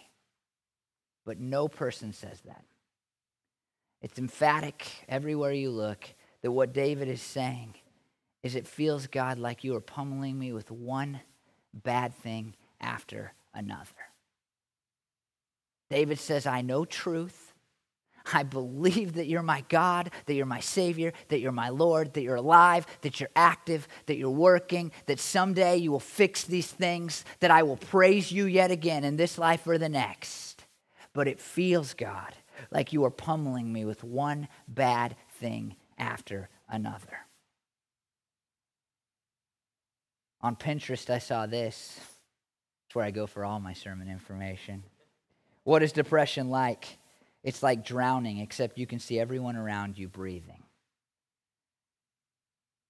But 1.27 1.39
no 1.39 1.69
person 1.69 2.15
says 2.15 2.41
that. 2.47 2.65
It's 4.03 4.19
emphatic 4.19 4.87
everywhere 5.09 5.53
you 5.53 5.71
look 5.71 6.05
that 6.43 6.53
what 6.53 6.73
David 6.73 7.09
is 7.09 7.23
saying 7.23 7.75
is 8.43 8.55
it 8.55 8.67
feels, 8.67 9.07
God, 9.07 9.39
like 9.39 9.65
you 9.65 9.75
are 9.75 9.81
pummeling 9.81 10.39
me 10.39 10.53
with 10.53 10.71
one 10.71 11.21
bad 11.75 12.15
thing 12.15 12.55
after 12.81 13.33
another. 13.53 13.91
David 15.91 16.19
says, 16.19 16.47
I 16.47 16.63
know 16.63 16.85
truth. 16.85 17.55
I 18.33 18.43
believe 18.43 19.15
that 19.15 19.27
you're 19.27 19.43
my 19.43 19.65
God, 19.69 20.11
that 20.27 20.35
you're 20.35 20.47
my 20.47 20.61
Savior, 20.61 21.13
that 21.29 21.41
you're 21.41 21.53
my 21.53 21.69
Lord, 21.69 22.15
that 22.15 22.23
you're 22.23 22.37
alive, 22.37 22.87
that 23.03 23.21
you're 23.21 23.31
active, 23.37 23.87
that 24.07 24.17
you're 24.17 24.31
working, 24.31 24.91
that 25.07 25.21
someday 25.21 25.77
you 25.77 25.93
will 25.93 26.01
fix 26.01 26.45
these 26.45 26.67
things, 26.67 27.25
that 27.39 27.53
I 27.53 27.63
will 27.63 27.77
praise 27.77 28.33
you 28.33 28.47
yet 28.47 28.71
again 28.71 29.05
in 29.05 29.17
this 29.17 29.39
life 29.39 29.67
or 29.67 29.79
the 29.79 29.89
next. 29.89 30.65
But 31.13 31.29
it 31.29 31.41
feels, 31.41 31.95
God, 31.95 32.35
like 32.71 32.93
you 32.93 33.05
are 33.05 33.11
pummeling 33.11 33.73
me 33.73 33.85
with 33.85 34.05
one 34.05 34.49
bad 34.69 35.17
thing 35.41 35.77
after 35.99 36.49
another. 36.69 37.19
On 40.41 40.55
Pinterest, 40.55 41.11
I 41.11 41.19
saw 41.19 41.47
this. 41.47 41.99
It's 42.87 42.95
where 42.95 43.05
I 43.05 43.11
go 43.11 43.27
for 43.27 43.45
all 43.45 43.59
my 43.59 43.73
sermon 43.73 44.09
information. 44.09 44.85
What 45.65 45.83
is 45.83 45.93
depression 45.93 46.51
like? 46.51 46.99
It's 47.43 47.63
like 47.63 47.85
drowning, 47.85 48.39
except 48.39 48.79
you 48.79 48.87
can 48.87 48.99
see 48.99 49.19
everyone 49.19 49.57
around 49.57 49.99
you 49.99 50.09
breathing. 50.09 50.63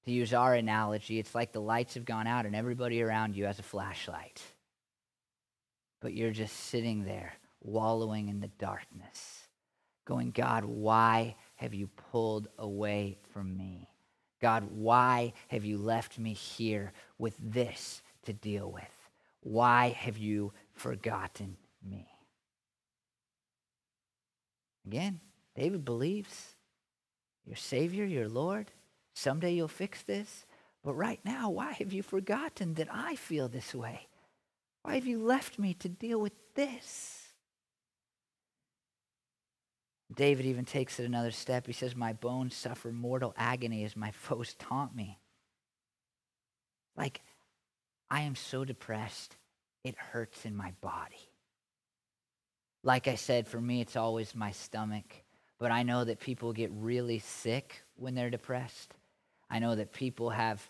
To 0.06 0.12
use 0.12 0.32
our 0.32 0.54
analogy, 0.54 1.18
it's 1.18 1.34
like 1.34 1.52
the 1.52 1.60
lights 1.60 1.94
have 1.94 2.04
gone 2.04 2.26
out 2.26 2.46
and 2.46 2.54
everybody 2.54 3.02
around 3.02 3.36
you 3.36 3.46
has 3.46 3.58
a 3.58 3.64
flashlight. 3.64 4.40
But 6.00 6.14
you're 6.14 6.30
just 6.30 6.54
sitting 6.54 7.04
there, 7.04 7.34
wallowing 7.60 8.28
in 8.28 8.40
the 8.40 8.48
darkness, 8.58 9.35
going, 10.06 10.30
God, 10.30 10.64
why 10.64 11.36
have 11.56 11.74
you 11.74 11.88
pulled 12.10 12.48
away 12.58 13.18
from 13.32 13.56
me? 13.56 13.90
God, 14.40 14.68
why 14.70 15.32
have 15.48 15.64
you 15.64 15.78
left 15.78 16.18
me 16.18 16.32
here 16.32 16.92
with 17.18 17.34
this 17.38 18.02
to 18.24 18.32
deal 18.32 18.70
with? 18.70 18.84
Why 19.40 19.90
have 19.90 20.16
you 20.16 20.52
forgotten 20.72 21.56
me? 21.82 22.06
Again, 24.86 25.20
David 25.54 25.84
believes 25.84 26.54
your 27.44 27.56
Savior, 27.56 28.04
your 28.04 28.28
Lord. 28.28 28.70
Someday 29.14 29.54
you'll 29.54 29.68
fix 29.68 30.02
this. 30.02 30.46
But 30.84 30.94
right 30.94 31.20
now, 31.24 31.50
why 31.50 31.72
have 31.72 31.92
you 31.92 32.02
forgotten 32.02 32.74
that 32.74 32.88
I 32.92 33.16
feel 33.16 33.48
this 33.48 33.74
way? 33.74 34.06
Why 34.82 34.94
have 34.94 35.06
you 35.06 35.20
left 35.20 35.58
me 35.58 35.74
to 35.74 35.88
deal 35.88 36.20
with 36.20 36.34
this? 36.54 37.25
David 40.14 40.46
even 40.46 40.64
takes 40.64 41.00
it 41.00 41.06
another 41.06 41.30
step. 41.30 41.66
He 41.66 41.72
says, 41.72 41.96
My 41.96 42.12
bones 42.12 42.54
suffer 42.54 42.92
mortal 42.92 43.34
agony 43.36 43.84
as 43.84 43.96
my 43.96 44.10
foes 44.12 44.54
taunt 44.58 44.94
me. 44.94 45.18
Like, 46.96 47.20
I 48.10 48.22
am 48.22 48.36
so 48.36 48.64
depressed, 48.64 49.36
it 49.84 49.96
hurts 49.96 50.44
in 50.44 50.56
my 50.56 50.72
body. 50.80 51.30
Like 52.82 53.08
I 53.08 53.16
said, 53.16 53.48
for 53.48 53.60
me, 53.60 53.80
it's 53.80 53.96
always 53.96 54.34
my 54.34 54.52
stomach. 54.52 55.12
But 55.58 55.72
I 55.72 55.82
know 55.82 56.04
that 56.04 56.20
people 56.20 56.52
get 56.52 56.70
really 56.72 57.18
sick 57.18 57.82
when 57.96 58.14
they're 58.14 58.30
depressed. 58.30 58.94
I 59.50 59.58
know 59.58 59.74
that 59.74 59.92
people 59.92 60.30
have 60.30 60.68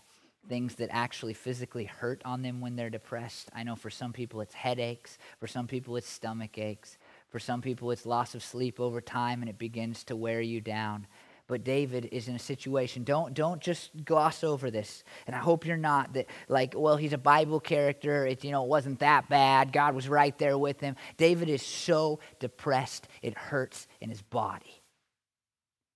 things 0.49 0.77
that 0.77 0.89
actually 0.93 1.35
physically 1.35 1.85
hurt 1.85 2.23
on 2.25 2.43
them 2.43 2.61
when 2.61 2.77
they're 2.77 2.91
depressed. 2.91 3.51
I 3.53 3.65
know 3.65 3.77
for 3.77 3.91
some 3.91 4.13
people 4.13 4.41
it's 4.41 4.55
headaches, 4.55 5.19
for 5.41 5.47
some 5.47 5.67
people 5.67 5.97
it's 5.97 6.09
stomach 6.09 6.57
aches. 6.57 6.99
For 7.29 7.39
some 7.39 7.61
people, 7.61 7.91
it's 7.91 8.07
loss 8.07 8.35
of 8.35 8.43
sleep 8.43 8.81
over 8.81 9.01
time 9.01 9.41
and 9.43 9.49
it 9.49 9.59
begins 9.59 10.05
to 10.05 10.17
wear 10.17 10.41
you 10.41 10.61
down. 10.61 11.07
But 11.49 11.63
David 11.63 12.09
is 12.11 12.27
in 12.27 12.35
a 12.35 12.41
situation. 12.41 13.05
Don't, 13.05 13.33
don't 13.33 13.61
just 13.61 14.05
gloss 14.05 14.43
over 14.43 14.71
this. 14.71 15.05
And 15.27 15.37
I 15.37 15.39
hope 15.39 15.65
you're 15.65 15.77
not 15.77 16.15
that, 16.15 16.27
like, 16.49 16.75
well, 16.77 16.97
he's 16.97 17.13
a 17.13 17.19
Bible 17.19 17.61
character. 17.61 18.27
It, 18.27 18.43
you 18.43 18.51
know, 18.51 18.65
it 18.65 18.69
wasn't 18.69 18.99
that 18.99 19.29
bad. 19.29 19.73
God 19.73 19.95
was 19.95 20.09
right 20.09 20.37
there 20.39 20.59
with 20.59 20.81
him. 20.81 20.97
David 21.17 21.49
is 21.49 21.63
so 21.63 22.19
depressed, 22.41 23.07
it 23.23 23.37
hurts 23.37 23.87
in 24.01 24.11
his 24.11 24.23
body. 24.23 24.83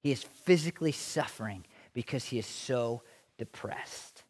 He 0.02 0.12
is 0.12 0.22
physically 0.22 0.92
suffering 0.92 1.64
because 1.94 2.24
he 2.24 2.38
is 2.38 2.46
so 2.46 3.02
depressed. 3.38 4.22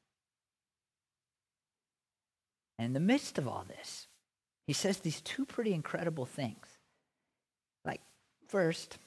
And 2.78 2.86
in 2.86 2.92
the 2.94 3.00
midst 3.00 3.36
of 3.36 3.46
all 3.46 3.66
this, 3.68 4.08
he 4.66 4.72
says 4.72 4.98
these 4.98 5.20
two 5.20 5.44
pretty 5.44 5.74
incredible 5.74 6.24
things. 6.24 6.69
First, 8.50 8.98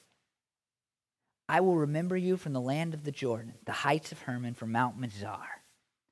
I 1.50 1.60
will 1.60 1.76
remember 1.76 2.16
you 2.16 2.38
from 2.38 2.54
the 2.54 2.62
land 2.62 2.94
of 2.94 3.04
the 3.04 3.12
Jordan, 3.12 3.52
the 3.66 3.72
heights 3.72 4.10
of 4.10 4.22
Hermon, 4.22 4.54
from 4.54 4.72
Mount 4.72 4.98
Mizar. 4.98 5.44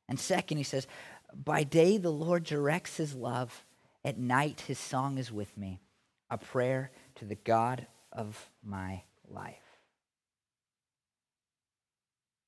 And 0.07 0.21
second, 0.21 0.59
he 0.59 0.64
says, 0.64 0.87
By 1.35 1.64
day 1.64 1.97
the 1.97 2.11
Lord 2.11 2.45
directs 2.45 2.99
his 2.99 3.14
love, 3.14 3.64
at 4.05 4.18
night 4.18 4.64
his 4.66 4.79
song 4.79 5.16
is 5.16 5.33
with 5.33 5.57
me, 5.57 5.81
a 6.29 6.37
prayer 6.37 6.90
to 7.14 7.25
the 7.25 7.37
God 7.37 7.87
of 8.12 8.51
my 8.62 9.03
life. 9.31 9.79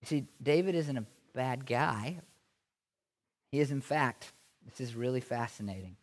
You 0.02 0.08
see, 0.08 0.26
David 0.42 0.74
isn't 0.74 0.98
a 0.98 1.06
bad 1.34 1.64
guy. 1.64 2.18
He 3.50 3.60
is, 3.60 3.70
in 3.70 3.80
fact, 3.80 4.32
this 4.66 4.86
is 4.86 4.94
really 4.94 5.22
fascinating, 5.22 5.96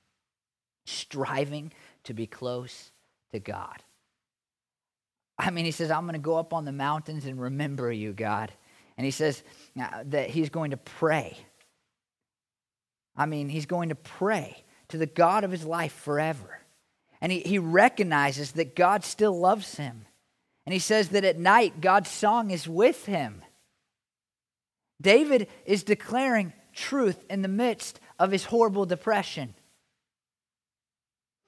striving 0.88 1.72
to 2.06 2.16
be 2.16 2.26
close 2.26 2.90
to 3.32 3.40
God. 3.40 3.84
I 5.42 5.50
mean, 5.50 5.66
he 5.66 5.72
says, 5.72 5.90
I'm 5.90 6.04
going 6.04 6.14
to 6.14 6.20
go 6.20 6.38
up 6.38 6.54
on 6.54 6.66
the 6.66 6.72
mountains 6.72 7.26
and 7.26 7.42
remember 7.42 7.92
you, 7.92 8.14
God. 8.14 8.52
And 8.96 9.06
he 9.06 9.12
says 9.12 9.42
uh, 9.80 10.04
that 10.06 10.30
he's 10.30 10.50
going 10.50 10.72
to 10.72 10.78
pray. 10.78 11.36
I 13.16 13.26
mean, 13.26 13.50
he's 13.50 13.66
going 13.66 13.90
to 13.90 13.96
pray 13.96 14.64
to 14.90 14.98
the 14.98 15.08
God 15.08 15.44
of 15.44 15.52
his 15.52 15.66
life 15.66 15.94
forever. 15.94 16.60
And 17.22 17.32
he, 17.32 17.40
he 17.40 17.58
recognizes 17.58 18.52
that 18.54 18.76
God 18.76 19.04
still 19.04 19.38
loves 19.38 19.78
him. 19.78 20.06
And 20.68 20.74
he 20.74 20.80
says 20.80 21.10
that 21.10 21.26
at 21.26 21.40
night, 21.40 21.82
God's 21.82 22.12
song 22.12 22.52
is 22.52 22.68
with 22.68 23.08
him. 23.08 23.42
David 25.02 25.48
is 25.66 25.84
declaring 25.84 26.54
truth 26.74 27.26
in 27.32 27.42
the 27.42 27.48
midst 27.48 28.00
of 28.20 28.32
his 28.32 28.46
horrible 28.46 28.86
depression. 28.86 29.56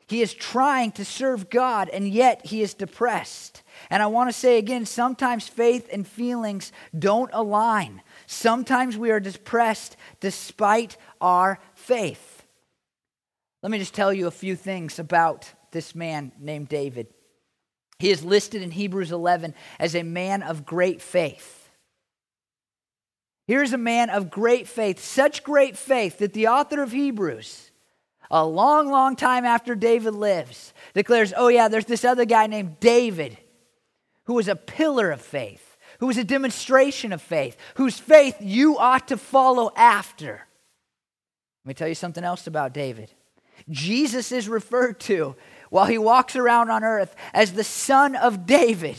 He 0.08 0.22
is 0.22 0.34
trying 0.34 0.92
to 0.94 1.06
serve 1.06 1.50
God, 1.50 1.90
and 1.90 2.08
yet 2.08 2.48
he 2.48 2.62
is 2.62 2.74
depressed. 2.74 3.63
And 3.90 4.02
I 4.02 4.08
want 4.08 4.30
to 4.30 4.38
say 4.38 4.58
again 4.58 4.86
sometimes 4.86 5.48
faith 5.48 5.90
and 5.92 6.08
feelings 6.08 6.72
don't 6.98 7.30
align. 7.34 8.02
Sometimes 8.26 8.98
we 8.98 9.12
are 9.12 9.20
depressed 9.20 9.98
despite 10.20 10.98
our 11.22 11.60
faith. 11.76 12.46
Let 13.62 13.72
me 13.72 13.80
just 13.80 13.94
tell 13.94 14.14
you 14.14 14.28
a 14.28 14.32
few 14.32 14.56
things 14.56 15.00
about 15.00 15.52
this 15.72 15.96
man 15.96 16.32
named 16.40 16.70
David. 16.70 17.08
He 18.00 18.10
is 18.10 18.24
listed 18.24 18.62
in 18.62 18.72
Hebrews 18.72 19.12
11 19.12 19.54
as 19.80 19.96
a 19.96 20.04
man 20.04 20.44
of 20.44 20.66
great 20.66 21.02
faith. 21.02 21.70
Here's 23.48 23.74
a 23.74 23.78
man 23.78 24.10
of 24.10 24.30
great 24.30 24.68
faith, 24.68 25.04
such 25.04 25.44
great 25.44 25.78
faith 25.78 26.20
that 26.20 26.34
the 26.34 26.48
author 26.48 26.82
of 26.82 26.92
Hebrews 26.92 27.72
a 28.34 28.46
long, 28.46 28.90
long 28.90 29.16
time 29.16 29.46
after 29.46 29.76
David 29.76 30.16
lives, 30.16 30.74
declares, 30.96 31.34
Oh, 31.38 31.50
yeah, 31.50 31.68
there's 31.68 31.86
this 31.86 32.04
other 32.04 32.26
guy 32.26 32.48
named 32.48 32.80
David 32.80 33.38
who 34.26 34.34
was 34.36 34.48
a 34.48 34.56
pillar 34.56 35.12
of 35.12 35.22
faith, 35.22 35.78
who 36.00 36.08
was 36.08 36.18
a 36.18 36.24
demonstration 36.24 37.14
of 37.14 37.22
faith, 37.22 37.58
whose 37.76 38.00
faith 38.00 38.38
you 38.40 38.78
ought 38.78 39.08
to 39.08 39.18
follow 39.18 39.72
after. 39.76 40.48
Let 41.64 41.70
me 41.70 41.74
tell 41.74 41.88
you 41.88 41.96
something 41.96 42.24
else 42.24 42.48
about 42.48 42.74
David. 42.74 43.12
Jesus 43.70 44.32
is 44.32 44.50
referred 44.50 45.00
to 45.02 45.36
while 45.70 45.86
he 45.86 45.98
walks 45.98 46.36
around 46.36 46.70
on 46.70 46.84
earth 46.84 47.16
as 47.34 47.54
the 47.54 47.64
son 47.64 48.16
of 48.16 48.46
David. 48.46 48.98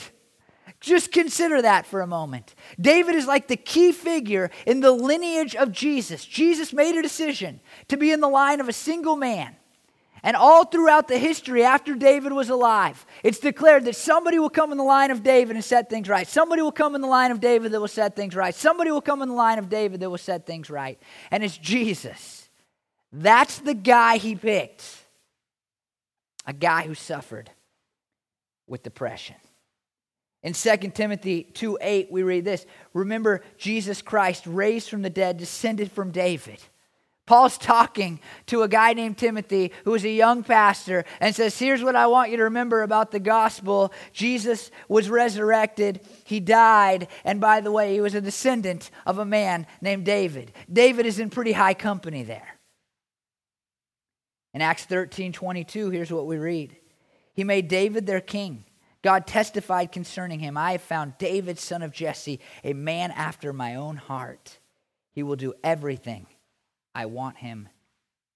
Just 0.80 1.12
consider 1.12 1.62
that 1.62 1.86
for 1.86 2.00
a 2.00 2.06
moment. 2.06 2.54
David 2.80 3.14
is 3.14 3.26
like 3.26 3.48
the 3.48 3.56
key 3.56 3.92
figure 3.92 4.50
in 4.66 4.80
the 4.80 4.90
lineage 4.90 5.54
of 5.54 5.72
Jesus. 5.72 6.24
Jesus 6.24 6.72
made 6.72 6.96
a 6.96 7.02
decision 7.02 7.60
to 7.88 7.96
be 7.96 8.12
in 8.12 8.20
the 8.20 8.28
line 8.28 8.60
of 8.60 8.68
a 8.68 8.72
single 8.72 9.16
man. 9.16 9.56
And 10.24 10.36
all 10.36 10.64
throughout 10.64 11.06
the 11.06 11.18
history 11.18 11.64
after 11.64 11.94
David 11.94 12.32
was 12.32 12.48
alive, 12.48 13.04
it's 13.22 13.38
declared 13.38 13.84
that 13.84 13.94
somebody 13.94 14.38
will 14.38 14.48
come 14.48 14.72
in 14.72 14.78
the 14.78 14.84
line 14.84 15.10
of 15.10 15.22
David 15.22 15.54
and 15.54 15.62
set 15.62 15.90
things 15.90 16.08
right. 16.08 16.26
Somebody 16.26 16.62
will 16.62 16.72
come 16.72 16.94
in 16.94 17.02
the 17.02 17.06
line 17.06 17.30
of 17.30 17.40
David 17.40 17.72
that 17.72 17.80
will 17.80 17.88
set 17.88 18.16
things 18.16 18.34
right. 18.34 18.54
Somebody 18.54 18.90
will 18.90 19.02
come 19.02 19.20
in 19.20 19.28
the 19.28 19.34
line 19.34 19.58
of 19.58 19.68
David 19.68 20.00
that 20.00 20.08
will 20.08 20.16
set 20.16 20.46
things 20.46 20.70
right. 20.70 20.98
And 21.30 21.44
it's 21.44 21.58
Jesus. 21.58 22.48
That's 23.12 23.58
the 23.58 23.74
guy 23.74 24.16
he 24.16 24.34
picked. 24.34 24.82
A 26.46 26.54
guy 26.54 26.84
who 26.86 26.94
suffered 26.94 27.50
with 28.66 28.82
depression. 28.82 29.36
In 30.42 30.54
2 30.54 30.76
Timothy 30.94 31.42
2 31.42 31.78
8, 31.82 32.10
we 32.10 32.22
read 32.22 32.46
this 32.46 32.64
Remember, 32.94 33.42
Jesus 33.58 34.00
Christ, 34.00 34.46
raised 34.46 34.88
from 34.88 35.02
the 35.02 35.10
dead, 35.10 35.36
descended 35.36 35.92
from 35.92 36.12
David 36.12 36.60
Paul's 37.26 37.56
talking 37.56 38.20
to 38.46 38.62
a 38.62 38.68
guy 38.68 38.92
named 38.92 39.16
Timothy 39.16 39.72
who 39.84 39.94
is 39.94 40.04
a 40.04 40.10
young 40.10 40.42
pastor 40.42 41.06
and 41.20 41.34
says, 41.34 41.58
Here's 41.58 41.82
what 41.82 41.96
I 41.96 42.06
want 42.06 42.30
you 42.30 42.36
to 42.36 42.44
remember 42.44 42.82
about 42.82 43.12
the 43.12 43.20
gospel 43.20 43.94
Jesus 44.12 44.70
was 44.88 45.08
resurrected, 45.08 46.00
he 46.24 46.38
died, 46.38 47.08
and 47.24 47.40
by 47.40 47.62
the 47.62 47.72
way, 47.72 47.94
he 47.94 48.00
was 48.02 48.14
a 48.14 48.20
descendant 48.20 48.90
of 49.06 49.18
a 49.18 49.24
man 49.24 49.66
named 49.80 50.04
David. 50.04 50.52
David 50.70 51.06
is 51.06 51.18
in 51.18 51.30
pretty 51.30 51.52
high 51.52 51.72
company 51.72 52.24
there. 52.24 52.58
In 54.52 54.60
Acts 54.60 54.84
13 54.84 55.32
22, 55.32 55.90
here's 55.90 56.12
what 56.12 56.26
we 56.26 56.36
read 56.36 56.76
He 57.32 57.42
made 57.42 57.68
David 57.68 58.04
their 58.04 58.20
king. 58.20 58.64
God 59.00 59.26
testified 59.26 59.92
concerning 59.92 60.40
him 60.40 60.56
I 60.56 60.72
have 60.72 60.82
found 60.82 61.16
David, 61.18 61.58
son 61.58 61.82
of 61.82 61.92
Jesse, 61.92 62.40
a 62.62 62.72
man 62.74 63.10
after 63.10 63.52
my 63.52 63.74
own 63.74 63.96
heart. 63.96 64.58
He 65.12 65.22
will 65.22 65.36
do 65.36 65.54
everything 65.62 66.26
I 66.94 67.06
want 67.06 67.36
him 67.36 67.68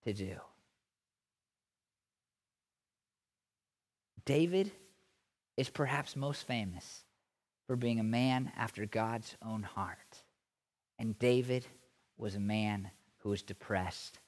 to 0.04 0.12
do. 0.12 0.36
David 4.24 4.72
is 5.56 5.70
perhaps 5.70 6.16
most 6.16 6.46
famous 6.46 7.04
for 7.66 7.76
being 7.76 8.00
a 8.00 8.04
man 8.04 8.52
after 8.56 8.84
God's 8.86 9.36
own 9.44 9.62
heart. 9.62 10.22
And 10.98 11.18
David 11.18 11.66
was 12.16 12.34
a 12.34 12.40
man 12.40 12.90
who 13.18 13.30
was 13.30 13.42
depressed 13.42 14.18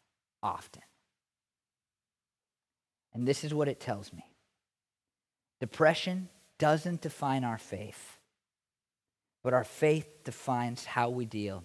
often. 0.42 0.82
And 3.12 3.26
this 3.26 3.44
is 3.44 3.52
what 3.52 3.68
it 3.68 3.80
tells 3.80 4.12
me 4.12 4.24
depression 5.60 6.28
doesn't 6.58 7.02
define 7.02 7.44
our 7.44 7.58
faith, 7.58 8.18
but 9.42 9.52
our 9.52 9.64
faith 9.64 10.24
defines 10.24 10.84
how 10.84 11.10
we 11.10 11.26
deal 11.26 11.64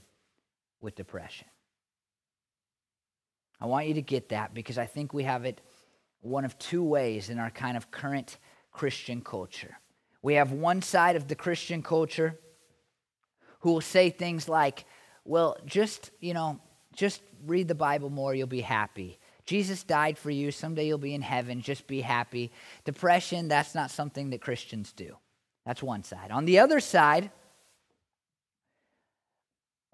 with 0.82 0.96
depression. 0.96 1.48
I 3.60 3.66
want 3.66 3.88
you 3.88 3.94
to 3.96 4.02
get 4.02 4.30
that 4.30 4.54
because 4.54 4.78
I 4.78 4.86
think 4.86 5.14
we 5.14 5.24
have 5.24 5.46
it 5.46 5.62
one 6.22 6.46
of 6.46 6.58
two 6.58 6.84
ways 6.84 7.30
in 7.30 7.40
our 7.40 7.50
kind 7.50 7.78
of 7.78 7.92
current 7.92 8.38
Christian 8.72 9.22
culture. 9.22 9.78
We 10.22 10.36
have 10.36 10.52
one 10.52 10.82
side 10.82 11.16
of 11.16 11.28
the 11.28 11.36
Christian 11.36 11.84
culture 11.84 12.40
who 13.60 13.74
will 13.74 13.82
say 13.82 14.10
things 14.10 14.50
like, 14.50 14.86
well, 15.24 15.58
just, 15.66 16.12
you 16.20 16.34
know, 16.34 16.60
just 16.96 17.22
read 17.46 17.68
the 17.68 17.76
Bible 17.76 18.10
more, 18.10 18.34
you'll 18.34 18.48
be 18.48 18.62
happy. 18.62 19.20
Jesus 19.46 19.84
died 19.84 20.18
for 20.18 20.32
you. 20.32 20.52
Someday 20.52 20.88
you'll 20.88 20.98
be 20.98 21.14
in 21.14 21.22
heaven. 21.22 21.62
Just 21.62 21.86
be 21.86 22.02
happy. 22.02 22.52
Depression, 22.84 23.48
that's 23.48 23.76
not 23.76 23.92
something 23.92 24.32
that 24.32 24.42
Christians 24.42 24.92
do. 24.92 25.18
That's 25.66 25.84
one 25.84 26.04
side. 26.04 26.32
On 26.32 26.46
the 26.46 26.60
other 26.60 26.80
side, 26.80 27.30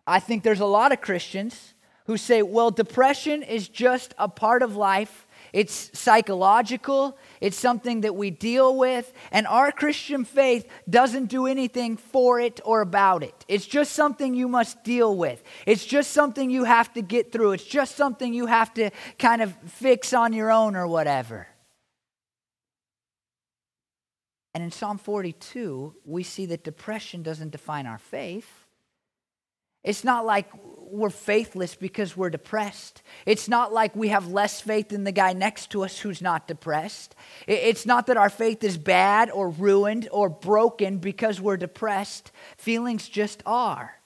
I 0.07 0.19
think 0.19 0.43
there's 0.43 0.61
a 0.61 0.65
lot 0.65 0.91
of 0.91 1.01
Christians 1.01 1.73
who 2.11 2.17
say, 2.17 2.41
well, 2.41 2.71
depression 2.71 3.41
is 3.41 3.69
just 3.69 4.13
a 4.17 4.27
part 4.27 4.61
of 4.61 4.75
life. 4.75 5.25
It's 5.53 5.97
psychological, 5.97 7.17
it's 7.39 7.55
something 7.55 8.01
that 8.01 8.17
we 8.17 8.31
deal 8.31 8.77
with, 8.77 9.13
and 9.31 9.47
our 9.47 9.71
Christian 9.71 10.25
faith 10.25 10.69
doesn't 10.89 11.27
do 11.27 11.47
anything 11.47 11.95
for 11.95 12.41
it 12.41 12.59
or 12.65 12.81
about 12.81 13.23
it. 13.23 13.45
It's 13.47 13.65
just 13.65 13.93
something 13.93 14.33
you 14.33 14.49
must 14.49 14.83
deal 14.83 15.15
with. 15.15 15.41
It's 15.65 15.85
just 15.85 16.11
something 16.11 16.49
you 16.49 16.65
have 16.65 16.91
to 16.95 17.01
get 17.01 17.31
through. 17.31 17.53
It's 17.53 17.63
just 17.63 17.95
something 17.95 18.33
you 18.33 18.47
have 18.47 18.73
to 18.73 18.91
kind 19.17 19.41
of 19.41 19.55
fix 19.67 20.11
on 20.11 20.33
your 20.33 20.51
own 20.51 20.75
or 20.75 20.87
whatever. 20.87 21.47
And 24.53 24.65
in 24.65 24.71
Psalm 24.71 24.97
42, 24.97 25.95
we 26.03 26.23
see 26.23 26.45
that 26.47 26.65
depression 26.65 27.23
doesn't 27.23 27.51
define 27.51 27.87
our 27.87 27.99
faith. 27.99 28.49
It's 29.83 30.03
not 30.03 30.25
like 30.25 30.51
we're 30.91 31.09
faithless 31.09 31.75
because 31.75 32.17
we're 32.17 32.29
depressed. 32.29 33.01
It's 33.25 33.47
not 33.47 33.73
like 33.73 33.95
we 33.95 34.09
have 34.09 34.27
less 34.27 34.61
faith 34.61 34.89
than 34.89 35.03
the 35.03 35.11
guy 35.11 35.33
next 35.33 35.71
to 35.71 35.83
us 35.83 35.99
who's 35.99 36.21
not 36.21 36.47
depressed. 36.47 37.15
It's 37.47 37.85
not 37.85 38.07
that 38.07 38.17
our 38.17 38.29
faith 38.29 38.63
is 38.63 38.77
bad 38.77 39.29
or 39.29 39.49
ruined 39.49 40.07
or 40.11 40.29
broken 40.29 40.97
because 40.97 41.39
we're 41.39 41.57
depressed. 41.57 42.31
Feelings 42.57 43.07
just 43.07 43.41
are. 43.45 44.01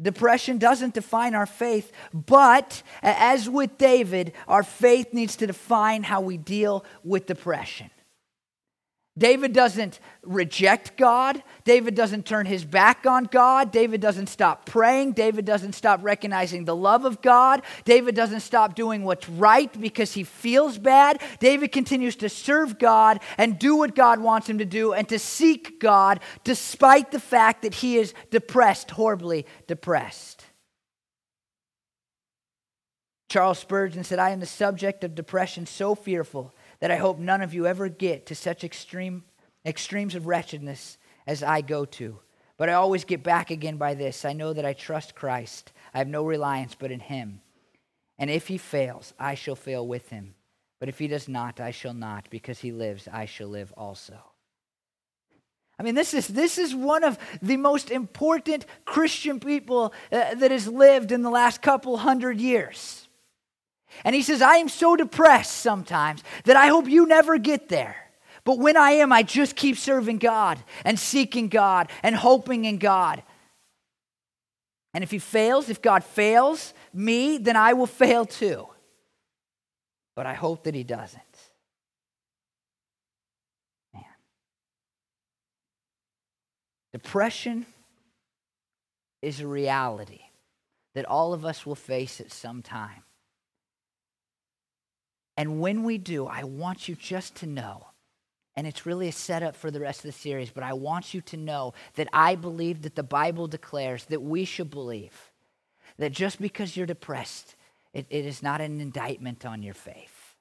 Depression 0.00 0.58
doesn't 0.58 0.94
define 0.94 1.34
our 1.34 1.46
faith, 1.46 1.90
but 2.12 2.82
as 3.02 3.50
with 3.50 3.78
David, 3.78 4.32
our 4.46 4.62
faith 4.62 5.12
needs 5.12 5.34
to 5.36 5.46
define 5.46 6.04
how 6.04 6.20
we 6.20 6.36
deal 6.36 6.84
with 7.02 7.26
depression. 7.26 7.90
David 9.18 9.52
doesn't 9.52 9.98
reject 10.22 10.96
God. 10.96 11.42
David 11.64 11.94
doesn't 11.96 12.24
turn 12.24 12.46
his 12.46 12.64
back 12.64 13.04
on 13.04 13.24
God. 13.24 13.72
David 13.72 14.00
doesn't 14.00 14.28
stop 14.28 14.64
praying. 14.64 15.12
David 15.12 15.44
doesn't 15.44 15.72
stop 15.72 16.00
recognizing 16.02 16.64
the 16.64 16.76
love 16.76 17.04
of 17.04 17.20
God. 17.20 17.62
David 17.84 18.14
doesn't 18.14 18.40
stop 18.40 18.74
doing 18.74 19.02
what's 19.02 19.28
right 19.28 19.78
because 19.80 20.14
he 20.14 20.22
feels 20.22 20.78
bad. 20.78 21.20
David 21.40 21.72
continues 21.72 22.16
to 22.16 22.28
serve 22.28 22.78
God 22.78 23.20
and 23.36 23.58
do 23.58 23.76
what 23.76 23.96
God 23.96 24.20
wants 24.20 24.48
him 24.48 24.58
to 24.58 24.64
do 24.64 24.92
and 24.92 25.08
to 25.08 25.18
seek 25.18 25.80
God 25.80 26.20
despite 26.44 27.10
the 27.10 27.20
fact 27.20 27.62
that 27.62 27.74
he 27.74 27.96
is 27.96 28.14
depressed, 28.30 28.92
horribly 28.92 29.46
depressed. 29.66 30.44
Charles 33.28 33.58
Spurgeon 33.58 34.04
said, 34.04 34.18
I 34.18 34.30
am 34.30 34.40
the 34.40 34.46
subject 34.46 35.04
of 35.04 35.14
depression 35.14 35.66
so 35.66 35.94
fearful 35.94 36.54
that 36.80 36.90
I 36.90 36.96
hope 36.96 37.18
none 37.18 37.42
of 37.42 37.54
you 37.54 37.66
ever 37.66 37.88
get 37.88 38.26
to 38.26 38.34
such 38.34 38.64
extreme 38.64 39.24
extremes 39.64 40.14
of 40.14 40.26
wretchedness 40.26 40.98
as 41.26 41.42
I 41.42 41.60
go 41.60 41.84
to. 41.84 42.18
But 42.56 42.68
I 42.68 42.74
always 42.74 43.04
get 43.04 43.22
back 43.22 43.50
again 43.50 43.76
by 43.76 43.94
this. 43.94 44.24
I 44.24 44.32
know 44.32 44.52
that 44.52 44.64
I 44.64 44.72
trust 44.72 45.14
Christ. 45.14 45.72
I 45.94 45.98
have 45.98 46.08
no 46.08 46.24
reliance 46.24 46.74
but 46.78 46.90
in 46.90 47.00
him. 47.00 47.40
And 48.18 48.30
if 48.30 48.48
he 48.48 48.58
fails, 48.58 49.14
I 49.18 49.34
shall 49.34 49.54
fail 49.54 49.86
with 49.86 50.08
him. 50.08 50.34
But 50.80 50.88
if 50.88 50.98
he 50.98 51.06
does 51.06 51.28
not, 51.28 51.60
I 51.60 51.70
shall 51.70 51.94
not. 51.94 52.28
Because 52.30 52.58
he 52.58 52.72
lives, 52.72 53.08
I 53.12 53.26
shall 53.26 53.48
live 53.48 53.72
also. 53.76 54.18
I 55.78 55.84
mean, 55.84 55.94
this 55.94 56.12
is, 56.12 56.26
this 56.26 56.58
is 56.58 56.74
one 56.74 57.04
of 57.04 57.18
the 57.40 57.56
most 57.56 57.90
important 57.90 58.66
Christian 58.84 59.38
people 59.38 59.92
uh, 60.10 60.34
that 60.34 60.50
has 60.50 60.66
lived 60.66 61.12
in 61.12 61.22
the 61.22 61.30
last 61.30 61.62
couple 61.62 61.96
hundred 61.98 62.40
years. 62.40 63.07
And 64.04 64.14
he 64.14 64.22
says, 64.22 64.42
I 64.42 64.56
am 64.56 64.68
so 64.68 64.96
depressed 64.96 65.56
sometimes 65.56 66.22
that 66.44 66.56
I 66.56 66.68
hope 66.68 66.88
you 66.88 67.06
never 67.06 67.38
get 67.38 67.68
there. 67.68 67.96
But 68.44 68.58
when 68.58 68.76
I 68.76 68.92
am, 68.92 69.12
I 69.12 69.22
just 69.22 69.56
keep 69.56 69.76
serving 69.76 70.18
God 70.18 70.58
and 70.84 70.98
seeking 70.98 71.48
God 71.48 71.90
and 72.02 72.14
hoping 72.14 72.64
in 72.64 72.78
God. 72.78 73.22
And 74.94 75.04
if 75.04 75.10
he 75.10 75.18
fails, 75.18 75.68
if 75.68 75.82
God 75.82 76.02
fails 76.02 76.72
me, 76.92 77.38
then 77.38 77.56
I 77.56 77.74
will 77.74 77.86
fail 77.86 78.24
too. 78.24 78.68
But 80.16 80.26
I 80.26 80.34
hope 80.34 80.64
that 80.64 80.74
he 80.74 80.82
doesn't. 80.82 81.22
Man. 83.92 84.04
Depression 86.92 87.66
is 89.20 89.40
a 89.40 89.46
reality 89.46 90.22
that 90.94 91.04
all 91.04 91.32
of 91.32 91.44
us 91.44 91.66
will 91.66 91.74
face 91.74 92.20
at 92.20 92.32
some 92.32 92.62
time. 92.62 93.02
And 95.38 95.60
when 95.60 95.84
we 95.84 95.98
do, 95.98 96.26
I 96.26 96.42
want 96.42 96.88
you 96.88 96.96
just 96.96 97.36
to 97.36 97.46
know, 97.46 97.86
and 98.56 98.66
it's 98.66 98.84
really 98.84 99.06
a 99.06 99.12
setup 99.12 99.54
for 99.54 99.70
the 99.70 99.78
rest 99.78 100.00
of 100.00 100.06
the 100.06 100.12
series, 100.12 100.50
but 100.50 100.64
I 100.64 100.72
want 100.72 101.14
you 101.14 101.20
to 101.20 101.36
know 101.36 101.74
that 101.94 102.08
I 102.12 102.34
believe 102.34 102.82
that 102.82 102.96
the 102.96 103.04
Bible 103.04 103.46
declares 103.46 104.04
that 104.06 104.20
we 104.20 104.44
should 104.44 104.68
believe 104.68 105.14
that 105.96 106.10
just 106.10 106.40
because 106.40 106.76
you're 106.76 106.86
depressed, 106.86 107.54
it, 107.94 108.06
it 108.10 108.24
is 108.24 108.42
not 108.42 108.60
an 108.60 108.80
indictment 108.80 109.46
on 109.46 109.62
your 109.62 109.74
faith. 109.74 110.34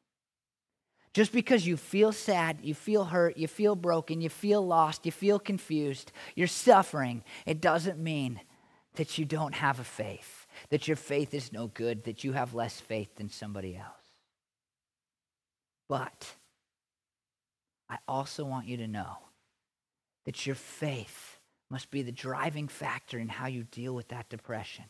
Just 1.14 1.32
because 1.32 1.68
you 1.68 1.78
feel 1.78 2.12
sad, 2.12 2.58
you 2.64 2.74
feel 2.74 3.04
hurt, 3.04 3.38
you 3.38 3.48
feel 3.48 3.76
broken, 3.76 4.20
you 4.20 4.30
feel 4.30 4.66
lost, 4.66 5.06
you 5.06 5.12
feel 5.12 5.38
confused, 5.38 6.12
you're 6.36 6.48
suffering, 6.48 7.24
it 7.46 7.62
doesn't 7.62 8.00
mean 8.00 8.42
that 8.96 9.20
you 9.20 9.26
don't 9.26 9.54
have 9.54 9.80
a 9.80 9.84
faith, 9.84 10.48
that 10.70 10.88
your 10.88 10.98
faith 10.98 11.36
is 11.36 11.54
no 11.54 11.68
good, 11.68 12.06
that 12.06 12.24
you 12.24 12.34
have 12.34 12.56
less 12.56 12.80
faith 12.80 13.16
than 13.18 13.30
somebody 13.30 13.78
else. 13.78 13.97
But 15.90 16.36
I 17.90 17.98
also 18.08 18.46
want 18.46 18.68
you 18.68 18.78
to 18.78 18.88
know 18.88 19.18
that 20.26 20.46
your 20.46 20.56
faith 20.56 21.40
must 21.70 21.92
be 21.92 22.02
the 22.02 22.12
driving 22.12 22.68
factor 22.68 23.18
in 23.18 23.30
how 23.30 23.48
you 23.48 23.64
deal 23.64 23.94
with 23.94 24.10
that 24.10 24.30
depression. 24.30 24.86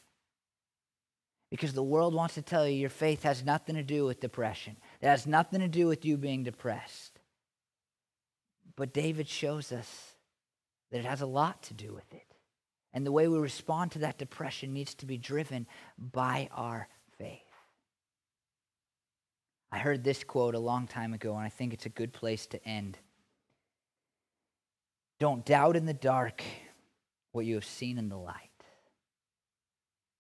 Because 1.50 1.74
the 1.74 1.84
world 1.84 2.14
wants 2.14 2.36
to 2.36 2.42
tell 2.42 2.68
you 2.68 2.78
your 2.78 2.90
faith 2.90 3.24
has 3.24 3.46
nothing 3.46 3.76
to 3.76 3.84
do 3.84 4.06
with 4.06 4.20
depression. 4.20 4.78
It 5.02 5.08
has 5.08 5.26
nothing 5.26 5.62
to 5.62 5.68
do 5.68 5.88
with 5.88 6.04
you 6.04 6.18
being 6.18 6.44
depressed. 6.44 7.20
But 8.76 8.94
David 8.94 9.28
shows 9.28 9.72
us 9.72 10.14
that 10.92 11.00
it 11.00 11.06
has 11.06 11.22
a 11.22 11.26
lot 11.26 11.64
to 11.64 11.74
do 11.74 11.94
with 11.94 12.14
it. 12.14 12.24
And 12.94 13.06
the 13.06 13.12
way 13.12 13.28
we 13.28 13.38
respond 13.38 13.92
to 13.92 14.00
that 14.00 14.18
depression 14.18 14.74
needs 14.74 14.96
to 14.96 15.06
be 15.06 15.18
driven 15.18 15.68
by 15.98 16.50
our. 16.52 16.88
I 19.72 19.80
heard 19.80 20.04
this 20.04 20.24
quote 20.24 20.56
a 20.56 20.60
long 20.60 20.88
time 20.88 21.14
ago, 21.14 21.36
and 21.36 21.46
I 21.46 21.50
think 21.50 21.74
it's 21.74 21.86
a 21.86 21.90
good 21.90 22.14
place 22.14 22.46
to 22.48 22.68
end. 22.68 22.98
Don't 25.20 25.46
doubt 25.46 25.76
in 25.76 25.86
the 25.86 25.94
dark 25.94 26.44
what 27.32 27.46
you 27.46 27.56
have 27.56 27.66
seen 27.66 27.98
in 27.98 28.10
the 28.10 28.18
light. 28.18 28.50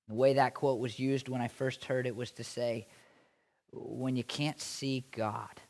The 0.08 0.16
way 0.16 0.34
that 0.34 0.54
quote 0.54 0.80
was 0.80 1.00
used 1.00 1.30
when 1.30 1.41
I 1.41 1.48
first 1.48 1.86
heard 1.86 2.08
it 2.08 2.16
was 2.16 2.32
to 2.32 2.43
say, 2.43 2.88
when 3.72 4.16
you 4.16 4.24
can't 4.24 4.60
see 4.60 5.06
God, 5.12 5.62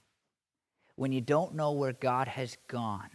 when 0.96 1.12
you 1.12 1.22
don't 1.22 1.56
know 1.56 1.72
where 1.72 1.94
God 1.94 2.28
has 2.28 2.58
gone, 2.68 3.10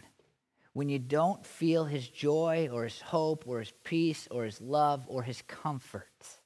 when 0.73 0.89
you 0.89 0.99
don't 0.99 1.45
feel 1.45 1.85
his 1.85 2.07
joy 2.07 2.69
or 2.71 2.83
his 2.83 2.99
hope 2.99 3.43
or 3.47 3.59
his 3.59 3.73
peace 3.83 4.27
or 4.31 4.43
his 4.43 4.59
love 4.59 5.03
or 5.07 5.23
his 5.23 5.41
comfort, 5.43 6.39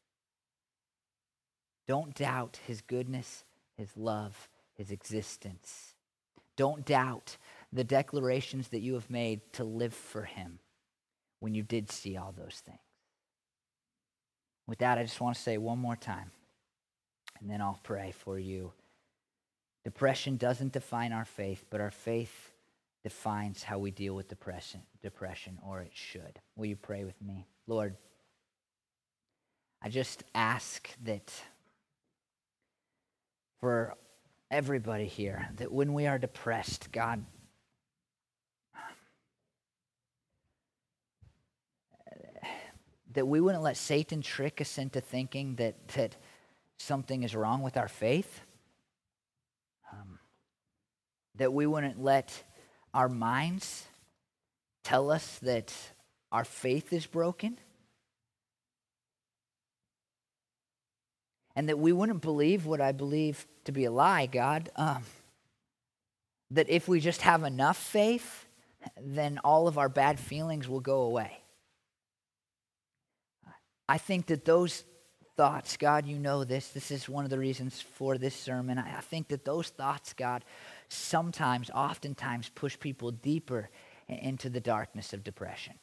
don't 1.87 2.13
doubt 2.13 2.59
his 2.67 2.81
goodness, 2.81 3.45
his 3.77 3.95
love, 3.95 4.49
his 4.75 4.91
existence. 4.91 5.93
Don't 6.55 6.85
doubt 6.85 7.37
the 7.71 7.83
declarations 7.83 8.69
that 8.69 8.79
you 8.79 8.95
have 8.95 9.09
made 9.09 9.41
to 9.53 9.63
live 9.63 9.93
for 9.93 10.23
him 10.23 10.59
when 11.39 11.53
you 11.53 11.63
did 11.63 11.91
see 11.91 12.17
all 12.17 12.33
those 12.35 12.61
things. 12.65 12.79
With 14.65 14.79
that, 14.79 14.97
I 14.97 15.03
just 15.03 15.21
want 15.21 15.35
to 15.35 15.41
say 15.41 15.57
one 15.57 15.79
more 15.79 15.95
time, 15.95 16.31
and 17.39 17.49
then 17.49 17.61
I'll 17.61 17.79
pray 17.83 18.11
for 18.11 18.37
you. 18.37 18.73
Depression 19.85 20.35
doesn't 20.35 20.73
define 20.73 21.13
our 21.13 21.23
faith, 21.23 21.63
but 21.69 21.79
our 21.79 21.91
faith 21.91 22.51
defines 23.03 23.63
how 23.63 23.77
we 23.79 23.91
deal 23.91 24.15
with 24.15 24.27
depression, 24.27 24.81
depression, 25.01 25.59
or 25.65 25.79
it 25.79 25.91
should. 25.93 26.39
Will 26.57 26.65
you 26.65 26.75
pray 26.75 27.05
with 27.05 27.21
me? 27.21 27.47
Lord, 27.67 27.95
I 29.81 29.89
just 29.89 30.23
ask 30.35 30.89
that 31.05 31.31
for 33.59 33.95
everybody 34.49 35.07
here, 35.07 35.49
that 35.57 35.71
when 35.71 35.93
we 35.93 36.07
are 36.07 36.17
depressed, 36.17 36.91
God, 36.91 37.25
that 43.13 43.25
we 43.25 43.41
wouldn't 43.41 43.63
let 43.63 43.77
Satan 43.77 44.21
trick 44.21 44.61
us 44.61 44.77
into 44.77 45.01
thinking 45.01 45.55
that, 45.55 45.87
that 45.89 46.15
something 46.77 47.23
is 47.23 47.35
wrong 47.35 47.63
with 47.63 47.75
our 47.75 47.87
faith. 47.87 48.41
Um, 49.91 50.19
that 51.35 51.51
we 51.51 51.65
wouldn't 51.65 52.01
let 52.01 52.43
our 52.93 53.09
minds 53.09 53.87
tell 54.83 55.09
us 55.09 55.39
that 55.39 55.73
our 56.31 56.45
faith 56.45 56.93
is 56.93 57.07
broken. 57.07 57.57
And 61.57 61.69
that 61.69 61.79
we 61.79 61.91
wouldn't 61.91 62.21
believe 62.21 62.67
what 62.67 62.81
I 62.81 62.91
believe 62.91 63.47
to 63.65 63.71
be 63.71 63.85
a 63.85 63.91
lie, 63.91 64.27
God. 64.27 64.69
Um, 64.75 65.03
that 66.51 66.69
if 66.69 66.87
we 66.87 66.99
just 66.99 67.23
have 67.23 67.43
enough 67.43 67.77
faith, 67.77 68.45
then 69.01 69.39
all 69.43 69.67
of 69.67 69.79
our 69.79 69.89
bad 69.89 70.19
feelings 70.19 70.69
will 70.69 70.81
go 70.81 71.01
away. 71.01 71.31
I 73.89 73.97
think 73.97 74.27
that 74.27 74.45
those 74.45 74.83
thoughts, 75.35 75.77
God, 75.77 76.05
you 76.05 76.19
know 76.19 76.43
this. 76.43 76.67
This 76.67 76.91
is 76.91 77.09
one 77.09 77.23
of 77.23 77.31
the 77.31 77.39
reasons 77.39 77.81
for 77.81 78.19
this 78.19 78.35
sermon. 78.35 78.77
I 78.77 79.01
think 79.01 79.29
that 79.29 79.43
those 79.43 79.69
thoughts, 79.69 80.13
God, 80.13 80.45
sometimes, 80.89 81.71
oftentimes, 81.71 82.49
push 82.53 82.77
people 82.79 83.09
deeper 83.09 83.71
into 84.07 84.51
the 84.51 84.61
darkness 84.61 85.11
of 85.11 85.23
depression. 85.23 85.73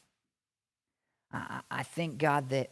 I 1.32 1.82
think, 1.82 2.18
God, 2.18 2.50
that, 2.50 2.70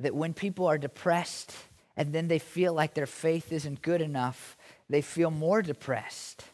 that 0.00 0.14
when 0.14 0.34
people 0.34 0.66
are 0.66 0.78
depressed 0.78 1.54
and 1.96 2.12
then 2.12 2.28
they 2.28 2.38
feel 2.38 2.72
like 2.72 2.94
their 2.94 3.06
faith 3.06 3.52
isn't 3.52 3.82
good 3.82 4.00
enough, 4.00 4.56
they 4.88 5.02
feel 5.02 5.30
more 5.30 5.62
depressed. 5.62 6.44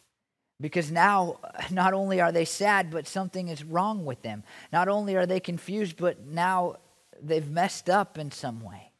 Because 0.60 0.90
now, 0.90 1.38
not 1.70 1.92
only 1.92 2.20
are 2.20 2.32
they 2.32 2.44
sad, 2.44 2.90
but 2.90 3.06
something 3.06 3.48
is 3.48 3.64
wrong 3.64 4.04
with 4.04 4.22
them. 4.22 4.42
Not 4.72 4.88
only 4.88 5.16
are 5.16 5.26
they 5.26 5.40
confused, 5.40 5.96
but 5.96 6.26
now 6.26 6.76
they've 7.22 7.48
messed 7.48 7.90
up 7.90 8.18
in 8.18 8.30
some 8.30 8.62
way. 8.62 8.90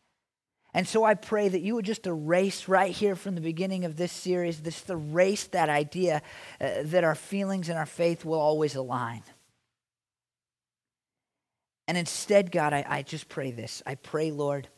And 0.77 0.89
so 0.89 1.05
I 1.05 1.15
pray 1.15 1.49
that 1.49 1.61
you 1.61 1.77
would 1.77 1.85
just 1.85 2.07
erase 2.07 2.67
right 2.67 2.91
here 2.91 3.15
from 3.15 3.37
the 3.37 3.41
beginning 3.41 3.85
of 3.85 3.97
this 3.97 4.11
series, 4.11 4.59
just 4.59 4.91
erase 4.91 5.45
that 5.49 5.69
idea 5.69 6.21
uh, 6.61 6.71
that 6.83 7.05
our 7.05 7.15
feelings 7.15 7.69
and 7.69 7.79
our 7.79 7.87
faith 7.87 8.25
will 8.25 8.41
always 8.41 8.75
align. 8.75 9.23
And 11.87 11.99
instead, 11.99 12.51
God, 12.51 12.73
I, 12.73 12.85
I 12.89 13.03
just 13.03 13.29
pray 13.29 13.51
this. 13.51 13.83
I 13.87 13.95
pray, 13.95 14.31
Lord, 14.31 14.69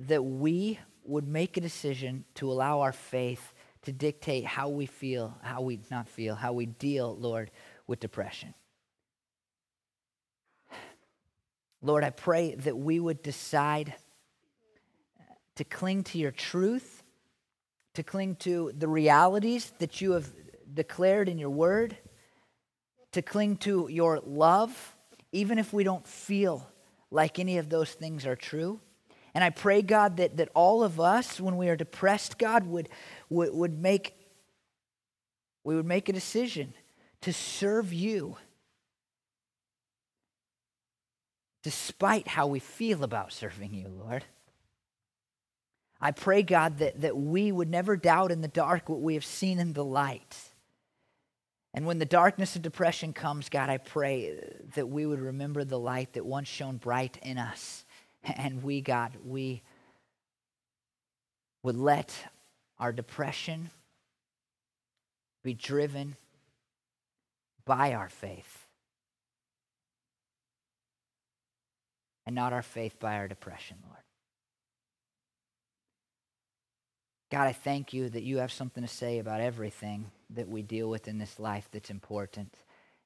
that 0.00 0.22
we 0.22 0.78
would 1.04 1.26
make 1.26 1.56
a 1.56 1.60
decision 1.60 2.24
to 2.34 2.50
allow 2.50 2.80
our 2.80 2.92
faith 2.92 3.54
to 3.82 3.92
dictate 3.92 4.44
how 4.44 4.68
we 4.68 4.86
feel, 4.86 5.34
how 5.42 5.62
we 5.62 5.80
not 5.90 6.08
feel, 6.08 6.34
how 6.34 6.52
we 6.52 6.66
deal, 6.66 7.16
Lord, 7.16 7.50
with 7.86 8.00
depression. 8.00 8.52
Lord, 11.80 12.04
I 12.04 12.10
pray 12.10 12.54
that 12.56 12.76
we 12.76 13.00
would 13.00 13.22
decide 13.22 13.94
to 15.54 15.64
cling 15.64 16.04
to 16.04 16.18
your 16.18 16.32
truth, 16.32 17.02
to 17.94 18.02
cling 18.02 18.36
to 18.36 18.72
the 18.76 18.88
realities 18.88 19.72
that 19.78 20.00
you 20.00 20.12
have 20.12 20.28
declared 20.74 21.28
in 21.28 21.38
your 21.38 21.50
word, 21.50 21.96
to 23.12 23.22
cling 23.22 23.56
to 23.58 23.88
your 23.90 24.20
love, 24.24 24.96
even 25.32 25.58
if 25.58 25.72
we 25.72 25.84
don't 25.84 26.06
feel 26.06 26.66
like 27.10 27.38
any 27.38 27.58
of 27.58 27.68
those 27.68 27.92
things 27.92 28.26
are 28.26 28.36
true. 28.36 28.80
And 29.34 29.44
I 29.44 29.50
pray, 29.50 29.82
God, 29.82 30.16
that, 30.16 30.36
that 30.38 30.48
all 30.54 30.82
of 30.82 30.98
us, 31.00 31.40
when 31.40 31.56
we 31.56 31.68
are 31.68 31.76
depressed, 31.76 32.38
God, 32.38 32.66
would, 32.66 32.88
would, 33.30 33.54
would 33.54 33.78
make 33.78 34.14
we 35.64 35.76
would 35.76 35.84
make 35.84 36.08
a 36.08 36.14
decision 36.14 36.72
to 37.20 37.30
serve 37.30 37.92
you 37.92 38.38
despite 41.62 42.26
how 42.26 42.46
we 42.46 42.58
feel 42.58 43.04
about 43.04 43.34
serving 43.34 43.74
you, 43.74 43.88
Lord. 43.88 44.24
I 46.00 46.12
pray, 46.12 46.42
God, 46.42 46.78
that, 46.78 47.02
that 47.02 47.18
we 47.18 47.52
would 47.52 47.68
never 47.68 47.98
doubt 47.98 48.30
in 48.30 48.40
the 48.40 48.48
dark 48.48 48.88
what 48.88 49.02
we 49.02 49.12
have 49.12 49.26
seen 49.26 49.58
in 49.58 49.74
the 49.74 49.84
light. 49.84 50.47
And 51.74 51.86
when 51.86 51.98
the 51.98 52.06
darkness 52.06 52.56
of 52.56 52.62
depression 52.62 53.12
comes, 53.12 53.48
God, 53.48 53.68
I 53.68 53.78
pray 53.78 54.40
that 54.74 54.88
we 54.88 55.06
would 55.06 55.20
remember 55.20 55.64
the 55.64 55.78
light 55.78 56.14
that 56.14 56.24
once 56.24 56.48
shone 56.48 56.76
bright 56.76 57.18
in 57.22 57.38
us. 57.38 57.84
And 58.24 58.64
we, 58.64 58.80
God, 58.80 59.12
we 59.24 59.62
would 61.62 61.76
let 61.76 62.12
our 62.78 62.92
depression 62.92 63.70
be 65.44 65.54
driven 65.54 66.16
by 67.64 67.94
our 67.94 68.08
faith 68.08 68.66
and 72.26 72.34
not 72.34 72.52
our 72.52 72.62
faith 72.62 72.98
by 72.98 73.16
our 73.16 73.28
depression, 73.28 73.78
Lord. 73.86 74.02
God, 77.30 77.46
I 77.46 77.52
thank 77.52 77.92
you 77.92 78.08
that 78.08 78.22
you 78.22 78.38
have 78.38 78.50
something 78.50 78.82
to 78.82 78.88
say 78.88 79.18
about 79.18 79.40
everything 79.40 80.10
that 80.30 80.48
we 80.48 80.62
deal 80.62 80.88
with 80.88 81.08
in 81.08 81.18
this 81.18 81.38
life 81.38 81.68
that's 81.70 81.90
important. 81.90 82.54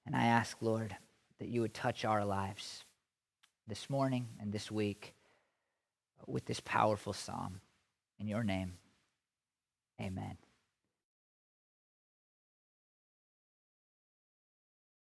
And 0.06 0.14
I 0.14 0.24
ask, 0.26 0.56
Lord, 0.60 0.96
that 1.40 1.48
you 1.48 1.60
would 1.60 1.74
touch 1.74 2.04
our 2.04 2.24
lives 2.24 2.84
this 3.66 3.90
morning 3.90 4.28
and 4.40 4.52
this 4.52 4.70
week 4.70 5.14
with 6.26 6.44
this 6.44 6.60
powerful 6.60 7.12
psalm. 7.12 7.60
In 8.20 8.28
your 8.28 8.44
name, 8.44 8.74
amen. 10.00 10.36